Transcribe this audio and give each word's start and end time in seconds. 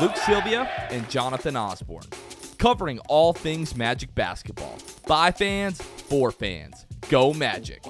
Luke 0.00 0.16
Sylvia 0.16 0.62
and 0.90 1.08
Jonathan 1.10 1.54
Osborne, 1.54 2.06
covering 2.58 2.98
all 3.08 3.32
things 3.32 3.76
Magic 3.76 4.14
basketball. 4.14 4.78
By 5.06 5.30
fans, 5.30 5.82
for 5.82 6.30
fans. 6.30 6.86
Go 7.10 7.34
Magic. 7.34 7.84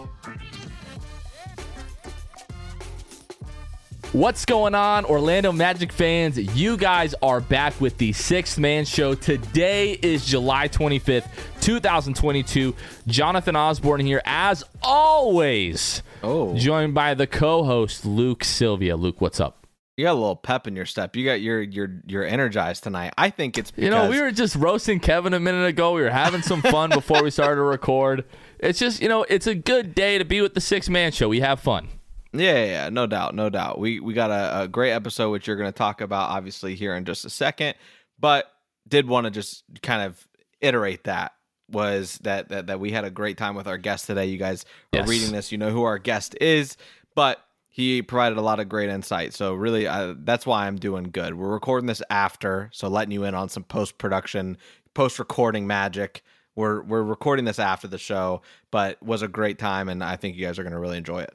What's 4.13 4.45
going 4.45 4.75
on, 4.75 5.05
Orlando 5.05 5.53
Magic 5.53 5.93
fans? 5.93 6.37
You 6.57 6.77
guys 6.77 7.15
are 7.23 7.41
back 7.41 7.81
with 7.81 7.97
the 7.99 8.13
Sixth 8.13 8.59
Man 8.59 8.85
Show. 8.85 9.15
Today 9.15 9.93
is 9.93 10.27
July 10.27 10.69
25th, 10.69 11.29
2022. 11.61 12.75
Jonathan 13.07 13.57
Osborne 13.57 14.05
here, 14.05 14.21
as 14.27 14.65
always. 14.83 16.03
Oh. 16.23 16.55
Joined 16.57 16.95
by 16.95 17.15
the 17.15 17.27
co-host 17.27 18.05
Luke 18.05 18.45
Sylvia. 18.45 18.97
Luke, 18.97 19.21
what's 19.21 19.41
up? 19.41 19.62
You 19.97 20.07
got 20.07 20.13
a 20.13 20.15
little 20.15 20.37
pep 20.37 20.67
in 20.67 20.75
your 20.75 20.87
step. 20.87 21.15
You 21.17 21.25
got 21.27 21.41
you're 21.43 21.61
you're 21.61 22.01
you're 22.07 22.25
energized 22.25 22.83
tonight. 22.83 23.13
I 23.19 23.29
think 23.29 23.59
it's 23.59 23.71
because, 23.71 23.85
You 23.85 23.91
know, 23.91 24.09
we 24.09 24.21
were 24.21 24.31
just 24.31 24.57
roasting 24.57 25.01
Kevin 25.01 25.35
a 25.35 25.41
minute 25.41 25.67
ago. 25.67 25.93
We 25.93 26.01
were 26.03 26.09
having 26.11 26.41
some 26.43 26.63
fun 26.63 26.89
before 26.95 27.23
we 27.23 27.31
started 27.31 27.57
to 27.57 27.63
record. 27.63 28.25
It's 28.59 28.79
just, 28.79 29.03
you 29.03 29.09
know, 29.09 29.25
it's 29.29 29.47
a 29.47 29.55
good 29.55 29.95
day 29.95 30.17
to 30.17 30.25
be 30.25 30.41
with 30.41 30.55
the 30.55 30.61
Six 30.63 30.89
Man 30.89 31.13
Show. 31.13 31.29
We 31.29 31.41
have 31.41 31.61
fun. 31.61 31.89
yeah, 32.33 32.53
yeah, 32.53 32.65
yeah, 32.65 32.89
no 32.89 33.07
doubt, 33.07 33.35
no 33.35 33.51
doubt. 33.51 33.79
We 33.79 34.01
we 34.01 34.15
got 34.15 34.31
a, 34.31 34.63
a 34.63 34.69
great 34.69 34.93
episode 34.93 35.31
which 35.31 35.47
you're 35.47 35.57
going 35.57 35.71
to 35.71 35.77
talk 35.77 36.01
about 36.01 36.31
obviously 36.31 36.75
here 36.75 36.95
in 36.95 37.05
just 37.05 37.27
a 37.27 37.31
second, 37.31 37.75
but 38.19 38.51
did 38.89 39.07
want 39.07 39.27
to 39.27 39.31
just 39.31 39.63
kind 39.83 40.01
of 40.03 40.27
iterate 40.63 41.05
that 41.05 41.33
was 41.71 42.19
that 42.23 42.49
that 42.49 42.69
that 42.69 42.81
we 42.81 42.93
had 42.93 43.05
a 43.05 43.11
great 43.11 43.37
time 43.37 43.55
with 43.55 43.67
our 43.67 43.77
guest 43.79 44.07
today. 44.07 44.25
You 44.25 44.39
guys 44.39 44.65
are 44.95 45.01
Yes. 45.01 45.09
reading 45.09 45.33
this, 45.33 45.53
you 45.53 45.59
know 45.59 45.71
who 45.71 45.83
our 45.83 45.99
guest 45.99 46.35
is, 46.41 46.79
but 47.15 47.45
he 47.73 48.03
provided 48.03 48.37
a 48.37 48.43
lot 48.43 48.61
of 48.61 48.69
great 48.69 48.91
insight. 48.91 49.33
So 49.33 49.55
really, 49.55 49.87
uh, 49.87 50.15
that's 50.19 50.45
why 50.45 50.67
I'm 50.67 50.77
doing 50.77 51.05
good. 51.05 51.35
We're 51.35 51.49
recording 51.49 51.87
this 51.87 52.03
after, 52.11 52.69
so 52.71 52.87
letting 52.87 53.13
you 53.13 53.25
in 53.25 53.35
on 53.35 53.49
some 53.49 53.65
post 53.65 53.97
production, 53.97 54.59
post 54.93 55.19
recording 55.19 55.67
magic. 55.67 56.23
We're 56.55 56.83
we're 56.83 57.03
recording 57.03 57.47
this 57.47 57.59
after 57.59 57.89
the 57.89 57.97
show, 57.97 58.43
but 58.71 59.03
was 59.03 59.23
a 59.23 59.29
great 59.29 59.59
time, 59.59 59.89
and 59.89 60.05
I 60.05 60.17
think 60.17 60.37
you 60.37 60.45
guys 60.45 60.59
are 60.59 60.63
going 60.63 60.75
to 60.75 60.79
really 60.79 60.99
enjoy 60.99 61.23
it. 61.23 61.35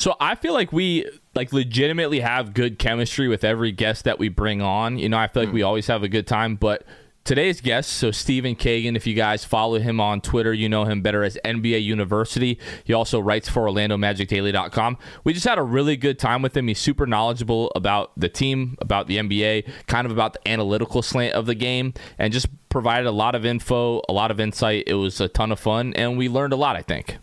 So 0.00 0.16
I 0.20 0.34
feel 0.34 0.54
like 0.54 0.72
we 0.72 1.08
like 1.36 1.52
legitimately 1.52 2.18
have 2.18 2.52
good 2.52 2.80
chemistry 2.80 3.28
with 3.28 3.44
every 3.44 3.70
guest 3.70 4.04
that 4.04 4.18
we 4.18 4.28
bring 4.28 4.60
on. 4.60 4.98
You 4.98 5.08
know, 5.08 5.18
I 5.18 5.28
feel 5.28 5.44
like 5.44 5.52
we 5.52 5.62
always 5.62 5.86
have 5.86 6.02
a 6.02 6.08
good 6.08 6.26
time, 6.26 6.56
but 6.56 6.82
today's 7.26 7.60
guest, 7.60 7.90
so 7.90 8.10
Stephen 8.10 8.54
Cagan, 8.54 8.96
if 8.96 9.06
you 9.06 9.12
guys 9.12 9.44
follow 9.44 9.78
him 9.78 10.00
on 10.00 10.20
Twitter, 10.20 10.54
you 10.54 10.68
know 10.68 10.84
him 10.84 11.02
better 11.02 11.24
as 11.24 11.36
NBA 11.44 11.82
University. 11.82 12.58
He 12.84 12.94
also 12.94 13.20
writes 13.20 13.48
for 13.48 13.66
OrlandoMagicDaily.com. 13.66 14.96
We 15.24 15.32
just 15.32 15.46
had 15.46 15.58
a 15.58 15.62
really 15.62 15.96
good 15.96 16.18
time 16.18 16.40
with 16.40 16.56
him. 16.56 16.68
He's 16.68 16.78
super 16.78 17.06
knowledgeable 17.06 17.72
about 17.74 18.12
the 18.16 18.28
team, 18.28 18.76
about 18.80 19.08
the 19.08 19.18
NBA, 19.18 19.68
kind 19.86 20.06
of 20.06 20.12
about 20.12 20.34
the 20.34 20.48
analytical 20.48 21.02
slant 21.02 21.34
of 21.34 21.46
the 21.46 21.54
game, 21.54 21.92
and 22.16 22.32
just 22.32 22.46
provided 22.68 23.06
a 23.06 23.12
lot 23.12 23.34
of 23.34 23.44
info, 23.44 24.00
a 24.08 24.12
lot 24.12 24.30
of 24.30 24.38
insight. 24.38 24.84
It 24.86 24.94
was 24.94 25.20
a 25.20 25.28
ton 25.28 25.52
of 25.52 25.58
fun, 25.58 25.92
and 25.94 26.16
we 26.16 26.28
learned 26.28 26.52
a 26.52 26.56
lot, 26.56 26.76
I 26.76 26.82
think. 26.82 27.18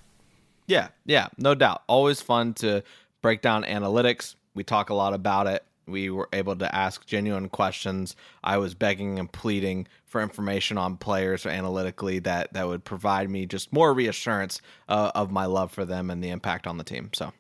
Yeah, 0.67 0.89
yeah, 1.05 1.29
no 1.37 1.55
doubt. 1.55 1.81
Always 1.87 2.21
fun 2.21 2.53
to 2.55 2.83
break 3.21 3.41
down 3.41 3.63
analytics. 3.63 4.35
We 4.53 4.63
talk 4.63 4.89
a 4.89 4.93
lot 4.93 5.13
about 5.13 5.47
it. 5.47 5.63
We 5.87 6.09
were 6.09 6.29
able 6.33 6.55
to 6.57 6.75
ask 6.75 7.05
genuine 7.05 7.49
questions. 7.49 8.15
I 8.43 8.57
was 8.57 8.73
begging 8.73 9.19
and 9.19 9.31
pleading 9.31 9.87
for 10.05 10.21
information 10.21 10.77
on 10.77 10.97
players 10.97 11.45
analytically 11.45 12.19
that 12.19 12.53
that 12.53 12.67
would 12.67 12.83
provide 12.83 13.29
me 13.29 13.45
just 13.45 13.73
more 13.73 13.93
reassurance 13.93 14.61
uh, 14.87 15.11
of 15.15 15.31
my 15.31 15.45
love 15.45 15.71
for 15.71 15.85
them 15.85 16.09
and 16.09 16.23
the 16.23 16.29
impact 16.29 16.67
on 16.67 16.77
the 16.77 16.83
team. 16.83 17.09
So, 17.13 17.33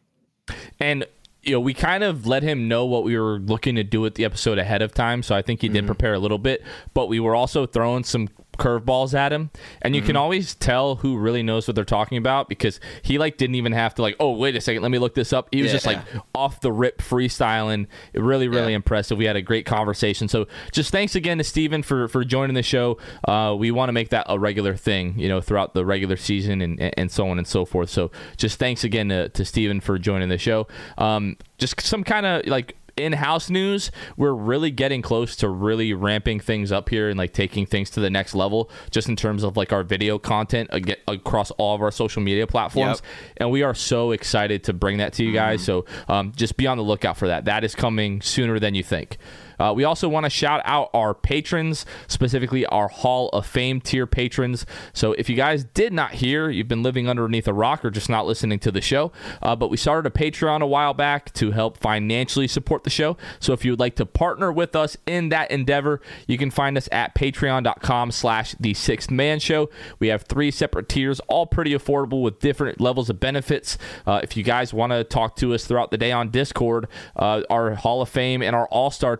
And 0.79 1.05
you 1.43 1.51
know, 1.51 1.59
we 1.59 1.73
kind 1.73 2.03
of 2.03 2.25
let 2.25 2.41
him 2.41 2.67
know 2.67 2.85
what 2.85 3.03
we 3.03 3.17
were 3.17 3.37
looking 3.37 3.75
to 3.75 3.83
do 3.83 3.99
with 3.99 4.15
the 4.15 4.23
episode 4.23 4.57
ahead 4.57 4.81
of 4.81 4.93
time, 4.93 5.21
so 5.21 5.35
I 5.35 5.41
think 5.41 5.61
he 5.61 5.67
did 5.67 5.85
prepare 5.85 6.13
a 6.13 6.19
little 6.19 6.37
bit. 6.37 6.63
But 6.93 7.07
we 7.07 7.19
were 7.19 7.35
also 7.35 7.65
throwing 7.65 8.05
some 8.05 8.29
curveballs 8.57 9.13
at 9.13 9.31
him, 9.33 9.49
and 9.81 9.95
you 9.95 10.01
can 10.01 10.15
always 10.15 10.55
tell 10.55 10.95
who 10.97 11.17
really 11.17 11.43
knows 11.43 11.67
what 11.67 11.75
they're 11.75 11.83
talking 11.85 12.17
about 12.17 12.49
because 12.49 12.79
he 13.01 13.17
like 13.17 13.37
didn't 13.37 13.55
even 13.55 13.71
have 13.71 13.95
to 13.95 14.01
like, 14.01 14.15
oh 14.19 14.31
wait 14.31 14.55
a 14.55 14.61
second, 14.61 14.81
let 14.81 14.91
me 14.91 14.99
look 14.99 15.15
this 15.15 15.33
up. 15.33 15.49
He 15.51 15.61
was 15.61 15.71
just 15.71 15.85
like 15.85 15.99
Yeah. 16.13 16.19
off 16.35 16.61
the 16.61 16.71
rip 16.71 16.99
freestyling. 17.01 17.87
Really, 18.13 18.47
really 18.47 18.71
Yeah. 18.71 18.77
impressive. 18.77 19.17
We 19.17 19.25
had 19.25 19.35
a 19.35 19.41
great 19.41 19.65
conversation. 19.65 20.27
So 20.27 20.47
just 20.71 20.91
thanks 20.91 21.15
again 21.15 21.37
to 21.37 21.43
Steven 21.43 21.83
for 21.83 22.07
for 22.07 22.23
joining 22.23 22.53
the 22.55 22.63
show. 22.63 22.97
Uh, 23.27 23.55
we 23.57 23.71
want 23.71 23.89
to 23.89 23.93
make 23.93 24.09
that 24.09 24.25
a 24.29 24.37
regular 24.39 24.75
thing, 24.75 25.17
you 25.17 25.27
know, 25.29 25.41
throughout 25.41 25.73
the 25.73 25.85
regular 25.85 26.17
season 26.17 26.61
and 26.61 26.79
and 26.97 27.11
so 27.11 27.27
on 27.29 27.37
and 27.37 27.47
so 27.47 27.65
forth. 27.65 27.89
So 27.89 28.11
just 28.37 28.59
thanks 28.59 28.83
again 28.83 29.09
to, 29.09 29.29
to 29.29 29.45
Steven 29.45 29.79
for 29.79 29.97
joining 29.97 30.29
the 30.29 30.37
show. 30.37 30.67
Um, 30.97 31.37
just 31.57 31.79
some 31.81 32.03
kind 32.03 32.25
of 32.25 32.45
like 32.47 32.75
in-house 32.95 33.49
news 33.49 33.91
we're 34.17 34.33
really 34.33 34.69
getting 34.69 35.01
close 35.01 35.35
to 35.35 35.49
really 35.49 35.93
ramping 35.93 36.39
things 36.39 36.71
up 36.71 36.89
here 36.89 37.09
and 37.09 37.17
like 37.17 37.33
taking 37.33 37.65
things 37.65 37.89
to 37.89 37.99
the 37.99 38.09
next 38.09 38.35
level 38.35 38.69
just 38.91 39.09
in 39.09 39.15
terms 39.15 39.43
of 39.43 39.57
like 39.57 39.73
our 39.73 39.83
video 39.83 40.19
content 40.19 40.69
ag- 40.71 40.99
across 41.07 41.51
all 41.51 41.75
of 41.75 41.81
our 41.81 41.91
social 41.91 42.21
media 42.21 42.45
platforms. 42.45 43.01
Yep. 43.03 43.33
and 43.37 43.51
we 43.51 43.63
are 43.63 43.73
so 43.73 44.11
excited 44.11 44.63
to 44.65 44.73
bring 44.73 44.97
that 44.97 45.13
to 45.13 45.23
you 45.23 45.33
guys. 45.33 45.63
So 45.63 45.85
um, 46.07 46.33
just 46.35 46.57
be 46.57 46.67
on 46.67 46.77
the 46.77 46.83
lookout 46.83 47.17
for 47.17 47.27
that. 47.27 47.45
That 47.45 47.63
is 47.63 47.73
coming 47.75 48.21
sooner 48.21 48.59
than 48.59 48.75
you 48.75 48.83
think 48.83 49.17
uh, 49.59 49.73
we 49.75 49.83
also 49.83 50.07
want 50.09 50.25
to 50.25 50.29
shout 50.29 50.61
out 50.65 50.89
our 50.93 51.13
patrons, 51.13 51.85
specifically 52.07 52.65
our 52.67 52.87
Hall 52.87 53.29
of 53.29 53.45
Fame 53.45 53.81
tier 53.81 54.07
patrons. 54.07 54.65
So, 54.93 55.13
if 55.13 55.29
you 55.29 55.35
guys 55.35 55.63
did 55.63 55.93
not 55.93 56.11
hear, 56.13 56.49
you've 56.49 56.67
been 56.67 56.83
living 56.83 57.09
underneath 57.09 57.47
a 57.47 57.53
rock 57.53 57.83
or 57.85 57.91
just 57.91 58.09
not 58.09 58.25
listening 58.25 58.59
to 58.59 58.71
the 58.71 58.81
show. 58.81 59.11
Uh, 59.41 59.55
but 59.55 59.69
we 59.69 59.77
started 59.77 60.11
a 60.11 60.17
Patreon 60.17 60.61
a 60.61 60.67
while 60.67 60.93
back 60.93 61.33
to 61.33 61.51
help 61.51 61.77
financially 61.77 62.47
support 62.47 62.83
the 62.83 62.89
show. 62.89 63.17
So, 63.39 63.53
if 63.53 63.65
you 63.65 63.71
would 63.71 63.79
like 63.79 63.95
to 63.95 64.05
partner 64.05 64.51
with 64.51 64.75
us 64.75 64.97
in 65.05 65.29
that 65.29 65.51
endeavor, 65.51 66.01
you 66.27 66.37
can 66.37 66.51
find 66.51 66.77
us 66.77 66.89
at 66.91 67.15
patreon.com 67.15 68.11
slash 68.11 68.55
the 68.59 68.73
sixth 68.73 69.11
man 69.11 69.39
show. 69.39 69.69
We 69.99 70.07
have 70.07 70.23
three 70.23 70.51
separate 70.51 70.89
tiers, 70.89 71.19
all 71.21 71.45
pretty 71.45 71.71
affordable 71.71 72.21
with 72.21 72.39
different 72.39 72.79
levels 72.79 73.09
of 73.09 73.19
benefits. 73.19 73.77
Uh, 74.05 74.19
if 74.23 74.35
you 74.37 74.43
guys 74.43 74.73
want 74.73 74.91
to 74.91 75.03
talk 75.03 75.35
to 75.37 75.53
us 75.53 75.65
throughout 75.65 75.91
the 75.91 75.97
day 75.97 76.11
on 76.11 76.29
Discord, 76.29 76.87
uh, 77.15 77.41
our 77.49 77.75
Hall 77.75 78.01
of 78.01 78.09
Fame 78.09 78.41
and 78.41 78.55
our 78.55 78.67
All 78.67 78.91
Star 78.91 79.17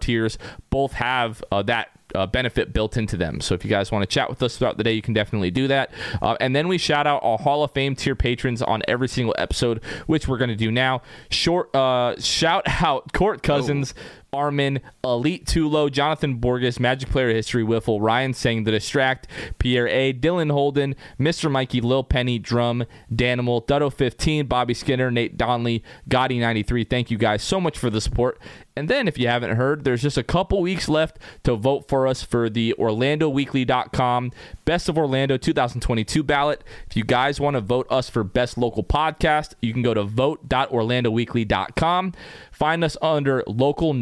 both 0.70 0.94
have 0.94 1.44
uh, 1.52 1.62
that. 1.64 1.90
Uh, 2.14 2.28
benefit 2.28 2.74
built 2.74 2.96
into 2.96 3.18
them. 3.18 3.42
So 3.42 3.56
if 3.56 3.64
you 3.64 3.72
guys 3.72 3.92
want 3.92 4.04
to 4.04 4.14
chat 4.14 4.30
with 4.30 4.44
us 4.44 4.56
throughout 4.56 4.78
the 4.78 4.84
day, 4.84 4.94
you 4.94 5.02
can 5.02 5.16
definitely 5.16 5.50
do 5.50 5.68
that. 5.70 5.92
Uh, 6.22 6.38
and 6.40 6.56
then 6.56 6.68
we 6.68 6.78
shout 6.78 7.08
out 7.08 7.24
our 7.24 7.40
Hall 7.40 7.64
of 7.64 7.72
Fame 7.72 7.96
tier 7.96 8.14
patrons 8.14 8.62
on 8.62 8.84
every 8.88 9.08
single 9.08 9.34
episode, 9.36 9.84
which 10.06 10.28
we're 10.28 10.38
going 10.38 10.52
to 10.52 10.56
do 10.56 10.70
now. 10.70 11.02
Short 11.32 11.76
uh, 11.76 12.14
shout 12.22 12.66
out 12.84 13.14
Court 13.14 13.42
Cousins, 13.42 13.96
Armin, 14.34 14.80
Elite 15.04 15.46
Tulo, 15.46 15.92
Jonathan 15.92 16.36
Borges, 16.36 16.80
Magic 16.80 17.10
Player 17.10 17.30
History 17.30 17.64
Wiffle, 17.64 18.00
Ryan 18.02 18.34
Sang, 18.34 18.64
The 18.64 18.72
Distract, 18.72 19.28
Pierre 19.60 19.88
A, 19.88 20.14
Dylan 20.14 20.52
Holden, 20.52 20.96
Mr. 21.20 21.52
Mikey, 21.52 21.82
Lil 21.82 22.04
Penny, 22.04 22.40
Drum, 22.40 22.86
Danimal, 23.12 23.66
Dutto 23.66 23.94
15, 23.94 24.48
Bobby 24.48 24.74
Skinner, 24.74 25.12
Nate 25.12 25.38
Donley, 25.38 25.84
Gotti 26.10 26.40
93. 26.40 26.84
Thank 26.84 27.12
you 27.12 27.18
guys 27.18 27.44
so 27.44 27.62
much 27.62 27.78
for 27.78 27.90
the 27.90 28.02
support. 28.02 28.40
And 28.76 28.90
then, 28.90 29.08
if 29.08 29.20
you 29.20 29.28
haven't 29.28 29.56
heard, 29.56 29.84
there's 29.84 30.02
just 30.02 30.18
a 30.18 30.24
couple 30.24 30.60
weeks 30.60 30.90
left 30.90 31.20
to 31.44 31.56
vote 31.56 31.88
for 31.88 32.08
us 32.08 32.24
for 32.24 32.50
the 32.50 32.74
OrlandoWeekly.com 32.80 34.32
Best 34.66 34.90
of 34.90 34.98
Orlando 34.98 35.38
2022 35.38 36.24
ballot. 36.24 36.64
If 36.90 36.98
you 36.98 37.04
guys 37.04 37.40
want 37.40 37.54
to 37.56 37.62
vote 37.62 37.86
us 37.92 38.10
for 38.10 38.24
Best 38.24 38.58
Local 38.58 38.84
Podcast, 38.84 39.54
you 39.62 39.74
can 39.74 39.84
go 39.84 39.94
to 39.94 40.04
vote.orlandoweekly.com. 40.04 42.14
Find 42.52 42.84
us 42.84 42.98
under 43.02 43.44
Local 43.46 43.94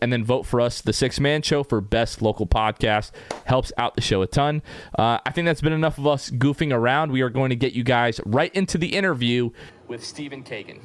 And 0.00 0.12
then 0.12 0.24
vote 0.24 0.44
for 0.46 0.60
us, 0.60 0.80
the 0.80 0.92
Six 0.92 1.20
Man 1.20 1.42
Show, 1.42 1.62
for 1.62 1.80
Best 1.80 2.22
Local 2.22 2.46
Podcast. 2.46 3.10
Helps 3.44 3.72
out 3.76 3.94
the 3.94 4.00
show 4.00 4.22
a 4.22 4.26
ton. 4.26 4.62
Uh, 4.98 5.18
I 5.24 5.30
think 5.32 5.46
that's 5.46 5.60
been 5.60 5.72
enough 5.72 5.98
of 5.98 6.06
us 6.06 6.30
goofing 6.30 6.72
around. 6.72 7.12
We 7.12 7.22
are 7.22 7.30
going 7.30 7.50
to 7.50 7.56
get 7.56 7.72
you 7.72 7.84
guys 7.84 8.20
right 8.24 8.54
into 8.54 8.78
the 8.78 8.94
interview 8.94 9.50
with 9.88 10.04
Stephen 10.04 10.42
Cagan. 10.42 10.80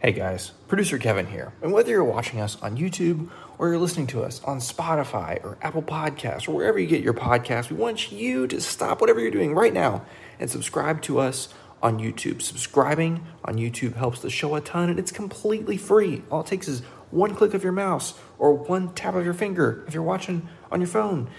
Hey 0.00 0.12
guys, 0.12 0.50
producer 0.68 0.96
Kevin 0.96 1.26
here. 1.26 1.52
And 1.60 1.72
whether 1.72 1.90
you're 1.90 2.04
watching 2.04 2.40
us 2.40 2.60
on 2.62 2.76
YouTube 2.76 3.30
or 3.58 3.68
you're 3.68 3.78
listening 3.78 4.06
to 4.08 4.22
us 4.22 4.40
on 4.44 4.58
Spotify 4.58 5.42
or 5.44 5.58
Apple 5.60 5.82
Podcasts 5.82 6.48
or 6.48 6.52
wherever 6.52 6.78
you 6.78 6.86
get 6.86 7.02
your 7.02 7.14
podcasts, 7.14 7.68
we 7.68 7.76
want 7.76 8.12
you 8.12 8.46
to 8.46 8.60
stop 8.60 9.00
whatever 9.00 9.18
you're 9.18 9.32
doing 9.32 9.56
right 9.56 9.74
now 9.74 10.04
and 10.38 10.48
subscribe 10.48 11.02
to 11.02 11.18
us 11.18 11.48
on 11.82 11.98
YouTube. 11.98 12.42
Subscribing 12.42 13.26
on 13.44 13.56
YouTube 13.56 13.94
helps 13.94 14.20
the 14.20 14.30
show 14.30 14.54
a 14.54 14.60
ton 14.60 14.88
and 14.90 14.98
it's 14.98 15.12
completely 15.12 15.76
free. 15.76 16.22
All 16.30 16.40
it 16.40 16.46
takes 16.46 16.68
is 16.68 16.80
one 17.10 17.34
click 17.34 17.54
of 17.54 17.62
your 17.62 17.72
mouse 17.72 18.14
or 18.38 18.52
one 18.52 18.92
tap 18.94 19.14
of 19.14 19.24
your 19.24 19.34
finger 19.34 19.84
if 19.86 19.94
you're 19.94 20.02
watching 20.02 20.48
on 20.70 20.80
your 20.80 20.88
phone. 20.88 21.30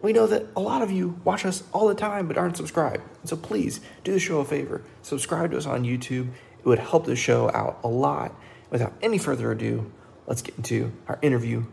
We 0.00 0.12
know 0.12 0.26
that 0.28 0.46
a 0.54 0.60
lot 0.60 0.82
of 0.82 0.92
you 0.92 1.20
watch 1.24 1.44
us 1.44 1.64
all 1.72 1.88
the 1.88 1.94
time 1.94 2.28
but 2.28 2.38
aren't 2.38 2.56
subscribed. 2.56 3.02
So 3.24 3.36
please 3.36 3.80
do 4.04 4.12
the 4.12 4.20
show 4.20 4.38
a 4.38 4.44
favor. 4.44 4.82
Subscribe 5.02 5.50
to 5.50 5.56
us 5.56 5.66
on 5.66 5.84
YouTube 5.84 6.28
it 6.58 6.66
would 6.66 6.78
help 6.78 7.06
the 7.06 7.16
show 7.16 7.50
out 7.52 7.80
a 7.82 7.88
lot. 7.88 8.34
Without 8.70 8.92
any 9.00 9.18
further 9.18 9.50
ado, 9.50 9.90
let's 10.26 10.42
get 10.42 10.56
into 10.56 10.92
our 11.06 11.18
interview 11.22 11.64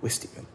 with 0.00 0.12
Stephen. 0.12 0.46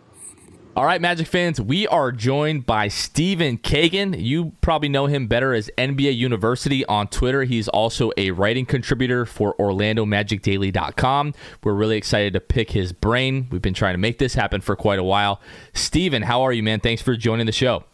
All 0.76 0.84
right, 0.84 1.00
Magic 1.00 1.28
fans, 1.28 1.62
we 1.62 1.88
are 1.88 2.12
joined 2.12 2.66
by 2.66 2.90
Stephen 2.90 3.58
Cagan. 3.58 4.12
You 4.12 4.52
probably 4.60 4.90
know 4.90 5.06
him 5.06 5.26
better 5.26 5.54
as 5.54 5.72
NBA 5.78 6.18
University 6.18 6.86
on 6.88 7.08
Twitter. 7.08 7.46
He's 7.46 7.70
also 7.70 8.12
a 8.18 8.32
writing 8.32 8.66
contributor 8.66 9.26
for 9.26 9.56
OrlandoMagicDaily.com. 9.56 11.34
We're 11.64 11.74
really 11.74 11.96
excited 11.96 12.34
to 12.34 12.42
pick 12.42 12.72
his 12.72 12.92
brain. 12.92 13.48
We've 13.52 13.62
been 13.62 13.74
trying 13.74 13.94
to 13.94 14.00
make 14.00 14.18
this 14.18 14.34
happen 14.34 14.60
for 14.60 14.76
quite 14.76 15.00
a 15.00 15.04
while. 15.04 15.40
Stephen, 15.74 16.24
how 16.24 16.42
are 16.42 16.52
you, 16.52 16.62
man? 16.62 16.82
Thanks 16.82 17.02
for 17.02 17.16
joining 17.16 17.46
the 17.46 17.54
show. 17.54 17.86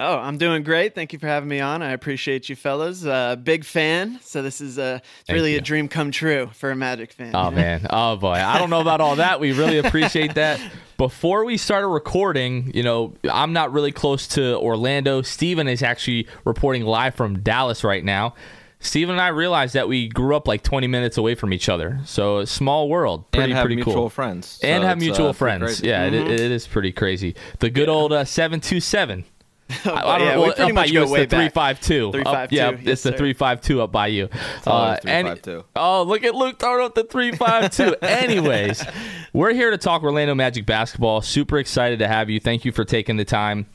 Oh, 0.00 0.16
I'm 0.16 0.38
doing 0.38 0.62
great. 0.62 0.94
Thank 0.94 1.12
you 1.12 1.18
for 1.18 1.26
having 1.26 1.48
me 1.48 1.58
on. 1.58 1.82
I 1.82 1.90
appreciate 1.90 2.48
you 2.48 2.54
fellas. 2.54 3.04
Uh, 3.04 3.34
big 3.34 3.64
fan. 3.64 4.20
So 4.22 4.42
this 4.42 4.60
is 4.60 4.78
a 4.78 5.02
it's 5.22 5.30
really 5.30 5.52
you. 5.52 5.58
a 5.58 5.60
dream 5.60 5.88
come 5.88 6.12
true 6.12 6.50
for 6.52 6.70
a 6.70 6.76
Magic 6.76 7.12
fan. 7.12 7.34
Oh 7.34 7.50
man. 7.50 7.86
Oh 7.90 8.16
boy. 8.16 8.34
I 8.34 8.58
don't 8.58 8.70
know 8.70 8.80
about 8.80 9.00
all 9.00 9.16
that. 9.16 9.40
We 9.40 9.52
really 9.52 9.78
appreciate 9.78 10.34
that. 10.34 10.60
Before 10.98 11.44
we 11.44 11.56
started 11.56 11.88
recording, 11.88 12.70
you 12.74 12.82
know, 12.82 13.14
I'm 13.28 13.52
not 13.52 13.72
really 13.72 13.92
close 13.92 14.28
to 14.28 14.56
Orlando. 14.58 15.22
Steven 15.22 15.66
is 15.66 15.82
actually 15.82 16.28
reporting 16.44 16.84
live 16.84 17.14
from 17.14 17.40
Dallas 17.40 17.82
right 17.82 18.04
now. 18.04 18.34
Steven 18.80 19.14
and 19.14 19.20
I 19.20 19.28
realized 19.28 19.74
that 19.74 19.88
we 19.88 20.08
grew 20.08 20.36
up 20.36 20.46
like 20.46 20.62
20 20.62 20.86
minutes 20.86 21.18
away 21.18 21.34
from 21.34 21.52
each 21.52 21.68
other. 21.68 21.98
So 22.04 22.44
small 22.44 22.88
world, 22.88 23.28
pretty 23.32 23.50
and 23.50 23.52
have 23.54 23.64
pretty 23.64 23.76
mutual 23.76 23.94
cool. 23.94 24.10
friends, 24.10 24.60
and 24.62 24.82
so 24.82 24.86
have 24.86 24.98
mutual 24.98 25.28
uh, 25.28 25.32
friends. 25.32 25.82
Yeah, 25.82 26.06
mm-hmm. 26.06 26.14
it, 26.14 26.40
it 26.40 26.52
is 26.52 26.66
pretty 26.66 26.92
crazy. 26.92 27.34
The 27.58 27.70
good 27.70 27.88
old 27.88 28.12
uh, 28.12 28.24
727. 28.24 29.24
I, 29.84 29.90
I 29.90 30.18
don't 30.18 30.26
yeah, 30.26 30.34
know. 30.34 30.42
We 30.44 30.52
pretty 30.52 30.72
much 30.72 30.90
you, 30.90 31.04
go 31.04 31.10
way 31.10 31.26
the 31.26 31.36
three 31.36 31.48
five 31.50 31.80
two. 31.80 32.10
Three 32.10 32.24
five 32.24 32.48
two. 32.48 32.56
Yeah, 32.56 32.70
yes, 32.70 32.80
it's 32.86 33.02
the 33.02 33.12
three 33.12 33.34
five 33.34 33.60
two 33.60 33.82
up 33.82 33.92
by 33.92 34.06
you. 34.06 34.28
Uh, 34.66 34.96
and, 35.04 35.64
oh, 35.76 36.02
look 36.04 36.24
at 36.24 36.34
Luke 36.34 36.58
throwing 36.58 36.84
up 36.84 36.94
the 36.94 37.04
three 37.04 37.32
five 37.32 37.70
two. 37.70 37.94
Anyways, 38.02 38.84
we're 39.32 39.52
here 39.52 39.70
to 39.70 39.78
talk 39.78 40.02
Orlando 40.02 40.34
Magic 40.34 40.64
basketball. 40.64 41.20
Super 41.20 41.58
excited 41.58 41.98
to 41.98 42.08
have 42.08 42.30
you. 42.30 42.40
Thank 42.40 42.64
you 42.64 42.72
for 42.72 42.84
taking 42.84 43.16
the 43.16 43.24
time. 43.24 43.66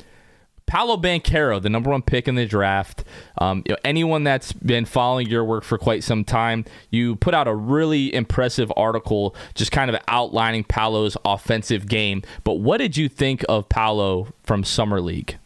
Paolo 0.66 0.98
Banchero, 0.98 1.62
the 1.62 1.70
number 1.70 1.92
one 1.92 2.02
pick 2.02 2.28
in 2.28 2.36
the 2.36 2.46
draft. 2.46 3.04
Um, 3.38 3.64
you 3.66 3.74
know, 3.74 3.78
anyone 3.84 4.24
that's 4.24 4.54
been 4.54 4.86
following 4.86 5.28
your 5.28 5.44
work 5.44 5.64
for 5.64 5.78
quite 5.78 6.04
some 6.04 6.24
time, 6.24 6.66
you 6.90 7.16
put 7.18 7.34
out 7.34 7.48
a 7.48 7.54
really 7.54 8.14
impressive 8.14 8.72
article 8.78 9.36
just 9.56 9.72
kind 9.72 9.92
of 9.92 10.02
outlining 10.08 10.64
Paolo's 10.64 11.18
offensive 11.26 11.88
game. 11.88 12.24
But 12.44 12.56
what 12.56 12.78
did 12.78 12.98
you 12.98 13.10
think 13.10 13.44
of 13.50 13.70
Paolo 13.70 14.34
from 14.44 14.64
Summer 14.64 15.02
League? 15.02 15.38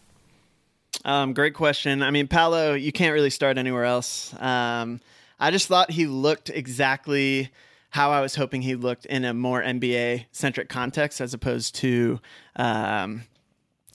Um, 1.05 1.33
great 1.33 1.53
question. 1.53 2.03
I 2.03 2.11
mean, 2.11 2.27
Paolo, 2.27 2.73
you 2.73 2.91
can't 2.91 3.13
really 3.13 3.29
start 3.29 3.57
anywhere 3.57 3.85
else. 3.85 4.33
Um, 4.39 4.99
I 5.39 5.51
just 5.51 5.67
thought 5.67 5.91
he 5.91 6.07
looked 6.07 6.49
exactly 6.49 7.49
how 7.89 8.11
I 8.11 8.21
was 8.21 8.35
hoping 8.35 8.61
he 8.61 8.75
looked 8.75 9.05
in 9.05 9.23
a 9.23 9.33
more 9.33 9.61
NBA 9.61 10.25
centric 10.31 10.69
context 10.69 11.21
as 11.21 11.33
opposed 11.33 11.75
to 11.75 12.19
um, 12.55 13.23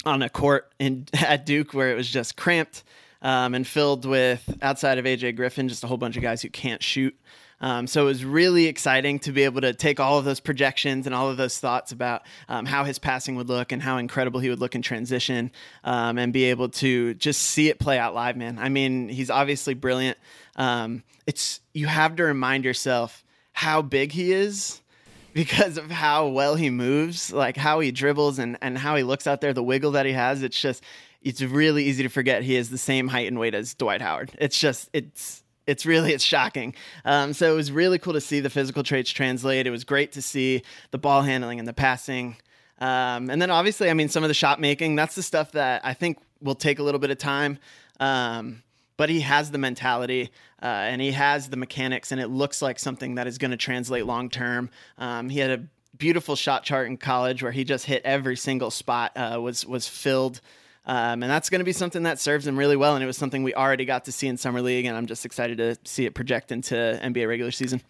on 0.05 0.23
a 0.23 0.29
court 0.29 0.73
in 0.79 1.07
at 1.15 1.47
Duke 1.47 1.75
where 1.75 1.93
it 1.93 1.97
was 1.97 2.09
just 2.09 2.37
cramped 2.37 2.85
um, 3.21 3.55
and 3.55 3.67
filled 3.67 4.05
with 4.05 4.59
outside 4.63 4.99
of 4.99 5.05
AJ 5.05 5.37
Griffin, 5.37 5.69
just 5.69 5.85
a 5.85 5.87
whole 5.87 5.97
bunch 5.97 6.17
of 6.17 6.23
guys 6.23 6.43
who 6.43 6.49
can't 6.49 6.83
shoot. 6.83 7.17
Um, 7.63 7.87
so 7.87 8.03
it 8.03 8.07
was 8.07 8.25
really 8.25 8.67
exciting 8.67 9.21
to 9.21 9.33
be 9.33 9.45
able 9.45 9.61
to 9.61 9.73
take 9.73 10.01
all 10.01 10.19
of 10.19 10.25
those 10.25 10.41
projections 10.41 11.07
and 11.07 11.15
all 11.15 11.31
of 11.31 11.37
those 11.37 11.59
thoughts 11.59 11.93
about 11.93 12.23
um, 12.49 12.67
how 12.67 12.83
his 12.83 12.99
passing 12.99 13.37
would 13.37 13.49
look 13.49 13.71
and 13.71 13.81
how 13.81 13.97
incredible 13.99 14.41
he 14.41 14.51
would 14.51 14.59
look 14.59 14.75
in 14.75 14.83
transition 14.83 15.53
um, 15.85 16.19
and 16.19 16.33
be 16.33 16.45
able 16.45 16.69
to 16.69 17.15
just 17.15 17.41
see 17.41 17.69
it 17.69 17.79
play 17.79 17.99
out 17.99 18.15
live, 18.15 18.37
man. 18.37 18.59
I 18.59 18.69
mean, 18.69 19.09
he's 19.09 19.31
obviously 19.31 19.75
brilliant. 19.75 20.19
Um, 20.57 21.05
it's 21.27 21.61
you 21.73 21.87
have 21.87 22.17
to 22.17 22.25
remind 22.25 22.65
yourself 22.65 23.25
how 23.53 23.81
big 23.81 24.13
he 24.13 24.33
is 24.33 24.81
because 25.33 25.79
of 25.79 25.91
how 25.91 26.29
well 26.29 26.57
he 26.57 26.69
moves, 26.69 27.33
like 27.33 27.57
how 27.57 27.81
he 27.81 27.93
dribbles 27.93 28.39
and, 28.39 28.59
and 28.61 28.77
how 28.77 28.97
he 28.97 29.03
looks 29.03 29.27
out 29.27 29.41
there, 29.41 29.55
the 29.55 29.63
wiggle 29.63 29.93
that 29.93 30.05
he 30.05 30.13
has. 30.13 30.43
It's 30.43 30.61
just, 30.61 30.83
it's 31.23 31.41
really 31.41 31.85
easy 31.85 32.03
to 32.03 32.09
forget 32.09 32.43
he 32.43 32.57
is 32.57 32.71
the 32.71 32.77
same 32.77 33.09
height 33.09 33.29
and 33.29 33.39
weight 33.39 33.55
as 33.55 33.73
Dwight 33.75 34.03
Howard. 34.03 34.33
It's 34.39 34.59
just, 34.59 34.91
it's, 34.93 35.42
it's 35.67 35.87
really 35.87 36.13
it's 36.13 36.25
shocking. 36.25 36.75
Um, 37.05 37.33
so 37.33 37.53
it 37.53 37.57
was 37.57 37.71
really 37.71 37.99
cool 37.99 38.15
to 38.15 38.21
see 38.21 38.41
the 38.41 38.51
physical 38.51 38.83
traits 38.83 39.11
translate. 39.11 39.67
It 39.67 39.71
was 39.71 39.85
great 39.85 40.13
to 40.13 40.23
see 40.23 40.63
the 40.91 40.99
ball 40.99 41.23
handling 41.23 41.59
and 41.59 41.69
the 41.69 41.73
passing. 41.73 42.37
Um, 42.79 43.31
and 43.31 43.41
then 43.41 43.51
obviously, 43.51 43.91
I 43.91 43.95
mean, 43.95 44.09
some 44.09 44.25
of 44.25 44.29
the 44.29 44.35
shot 44.35 44.61
making. 44.61 44.97
That's 44.97 45.15
the 45.15 45.23
stuff 45.23 45.53
that 45.53 45.85
I 45.85 45.95
think 45.95 46.19
will 46.41 46.57
take 46.57 46.79
a 46.79 46.83
little 46.83 46.99
bit 46.99 47.11
of 47.11 47.19
time. 47.19 47.59
Um, 48.01 48.63
but 48.97 49.09
he 49.09 49.21
has 49.21 49.51
the 49.51 49.59
mentality 49.59 50.31
uh, 50.63 50.67
and 50.67 51.01
he 51.01 51.13
has 51.13 51.49
the 51.49 51.57
mechanics, 51.57 52.13
and 52.13 52.21
it 52.21 52.29
looks 52.29 52.63
like 52.63 52.79
something 52.79 53.17
that 53.17 53.27
is 53.27 53.39
going 53.39 53.51
to 53.51 53.57
translate 53.57 54.07
long 54.07 54.31
term. 54.31 54.71
Um, 54.99 55.29
he 55.29 55.39
had 55.39 55.51
a 55.51 55.65
beautiful 55.97 56.37
shot 56.37 56.65
chart 56.65 56.87
in 56.87 56.97
college 56.97 57.43
where 57.43 57.53
he 57.53 57.65
just 57.65 57.87
hit 57.87 58.03
every 58.05 58.37
single 58.37 58.71
spot 58.71 59.13
uh, 59.17 59.41
was 59.41 59.67
was 59.67 59.89
filled. 59.89 60.41
Um, 60.85 61.23
and 61.23 61.31
that's 61.31 61.49
going 61.49 61.61
to 61.61 61.65
be 61.65 61.73
something 61.73 62.03
that 62.05 62.19
serves 62.19 62.47
him 62.47 62.59
really 62.59 62.77
well. 62.77 62.95
And 62.95 63.05
it 63.05 63.07
was 63.07 63.17
something 63.17 63.43
we 63.43 63.55
already 63.55 63.85
got 63.85 64.07
to 64.07 64.13
see 64.13 64.27
in 64.27 64.37
summer 64.37 64.61
league, 64.61 64.85
and 64.85 64.97
I'm 64.97 65.07
just 65.07 65.25
excited 65.25 65.59
to 65.59 65.77
see 65.85 66.07
it 66.07 66.15
project 66.15 66.51
into 66.51 66.75
NBA 66.75 67.29
regular 67.29 67.53
season. 67.53 67.81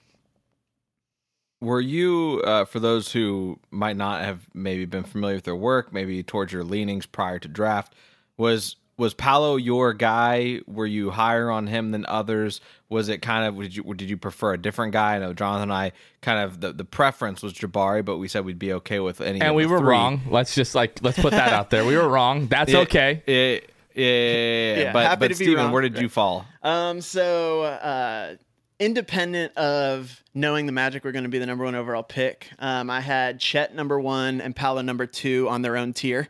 Were 1.61 1.81
you, 1.81 2.43
uh, 2.45 2.65
for 2.65 2.81
those 2.81 3.13
who 3.13 3.59
might 3.71 3.97
not 3.97 4.23
have 4.23 4.49
maybe 4.53 4.85
been 4.85 5.05
familiar 5.05 5.37
with 5.37 5.45
their 5.45 5.57
work, 5.57 5.93
maybe 5.93 6.23
towards 6.23 6.53
your 6.53 6.65
leanings 6.65 7.07
prior 7.07 7.39
to 7.39 7.49
draft, 7.49 7.95
was 8.37 8.77
was 8.97 9.15
Paolo 9.15 9.57
your 9.57 9.95
guy? 9.95 10.61
Were 10.67 10.87
you 10.87 11.11
higher 11.11 11.51
on 11.51 11.67
him 11.67 11.91
than 11.91 12.05
others? 12.07 12.61
Was 12.89 13.09
it 13.09 13.23
kind 13.23 13.47
of 13.47 13.61
did 13.61 13.75
you 13.75 13.83
did 13.95 14.11
you 14.11 14.17
prefer 14.17 14.53
a 14.53 14.59
different 14.59 14.93
guy? 14.93 15.17
I 15.17 15.19
know 15.19 15.33
Jonathan 15.33 15.65
and 15.65 15.73
I 15.73 15.93
kind 16.21 16.39
of 16.41 16.61
the, 16.61 16.73
the 16.73 16.85
preference 16.85 17.43
was 17.43 17.55
Jabari, 17.55 18.05
but 18.05 18.19
we 18.19 18.29
said 18.29 18.45
we'd 18.45 18.59
be 18.59 18.73
okay 18.75 19.01
with 19.01 19.21
any. 19.21 19.41
And 19.41 19.55
we 19.55 19.67
were 19.67 19.79
three. 19.79 19.89
wrong. 19.89 20.21
Let's 20.29 20.55
just 20.55 20.75
like 20.75 21.03
let's 21.03 21.19
put 21.19 21.33
that 21.33 21.53
out 21.53 21.71
there. 21.71 21.85
We 21.85 21.97
were 21.97 22.09
wrong. 22.09 22.49
That's 22.49 22.73
it, 22.73 22.77
okay. 22.77 23.23
It, 23.27 23.71
yeah, 23.95 24.07
yeah, 24.07 24.77
yeah, 24.77 24.93
but 24.93 25.07
happy 25.07 25.21
but 25.21 25.33
to 25.33 25.39
be 25.39 25.45
Steven, 25.45 25.65
wrong. 25.65 25.73
where 25.73 25.83
did 25.83 25.99
you 25.99 26.09
fall? 26.09 26.47
Um, 26.63 27.01
so 27.01 27.63
uh, 27.63 28.37
independent 28.79 29.57
of 29.57 30.23
knowing 30.35 30.67
the 30.67 30.73
Magic 30.73 31.05
were 31.05 31.13
going 31.13 31.25
to 31.25 31.29
be 31.29 31.39
the 31.39 31.47
number 31.47 31.65
one 31.65 31.75
overall 31.75 32.03
pick, 32.03 32.49
um, 32.59 32.89
I 32.89 33.01
had 33.01 33.39
Chet 33.39 33.75
number 33.75 34.01
one 34.01 34.41
and 34.41 34.57
Paolo 34.57 34.83
number 34.83 35.07
two 35.07 35.49
on 35.49 35.63
their 35.63 35.77
own 35.77 35.93
tier. 35.93 36.29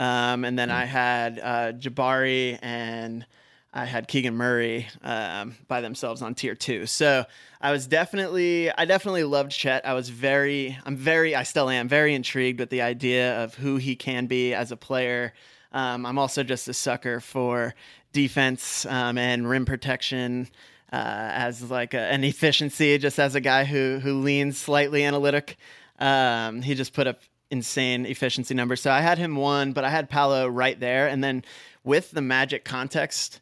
Um, 0.00 0.46
and 0.46 0.58
then 0.58 0.70
I 0.70 0.86
had 0.86 1.38
uh, 1.38 1.72
Jabari 1.72 2.58
and 2.62 3.26
I 3.74 3.84
had 3.84 4.08
Keegan 4.08 4.34
Murray 4.34 4.86
um, 5.02 5.56
by 5.68 5.82
themselves 5.82 6.22
on 6.22 6.34
tier 6.34 6.54
two. 6.54 6.86
So 6.86 7.26
I 7.60 7.70
was 7.70 7.86
definitely, 7.86 8.70
I 8.70 8.86
definitely 8.86 9.24
loved 9.24 9.52
Chet. 9.52 9.86
I 9.86 9.92
was 9.92 10.08
very, 10.08 10.78
I'm 10.86 10.96
very, 10.96 11.34
I 11.34 11.42
still 11.42 11.68
am 11.68 11.86
very 11.86 12.14
intrigued 12.14 12.60
with 12.60 12.70
the 12.70 12.80
idea 12.80 13.44
of 13.44 13.54
who 13.56 13.76
he 13.76 13.94
can 13.94 14.26
be 14.26 14.54
as 14.54 14.72
a 14.72 14.76
player. 14.76 15.34
Um, 15.70 16.06
I'm 16.06 16.18
also 16.18 16.42
just 16.42 16.66
a 16.66 16.74
sucker 16.74 17.20
for 17.20 17.74
defense 18.12 18.86
um, 18.86 19.18
and 19.18 19.48
rim 19.48 19.66
protection. 19.66 20.48
uh, 20.92 20.96
as 20.96 21.70
like 21.70 21.94
a, 21.94 22.00
an 22.00 22.24
efficiency, 22.32 22.98
just 22.98 23.18
as 23.18 23.34
a 23.34 23.40
guy 23.40 23.64
who 23.64 24.00
who 24.02 24.20
leans 24.20 24.58
slightly 24.58 25.04
analytic. 25.04 25.56
Um, 25.98 26.62
he 26.62 26.74
just 26.74 26.92
put 26.94 27.06
up 27.06 27.20
insane 27.50 28.06
efficiency 28.06 28.54
numbers. 28.54 28.80
So 28.80 28.90
I 28.90 29.00
had 29.00 29.18
him 29.18 29.36
one, 29.36 29.72
but 29.72 29.84
I 29.84 29.90
had 29.90 30.08
Paolo 30.08 30.46
right 30.46 30.78
there, 30.78 31.08
and 31.08 31.22
then 31.22 31.44
with 31.84 32.10
the 32.10 32.22
Magic 32.22 32.64
context, 32.64 33.40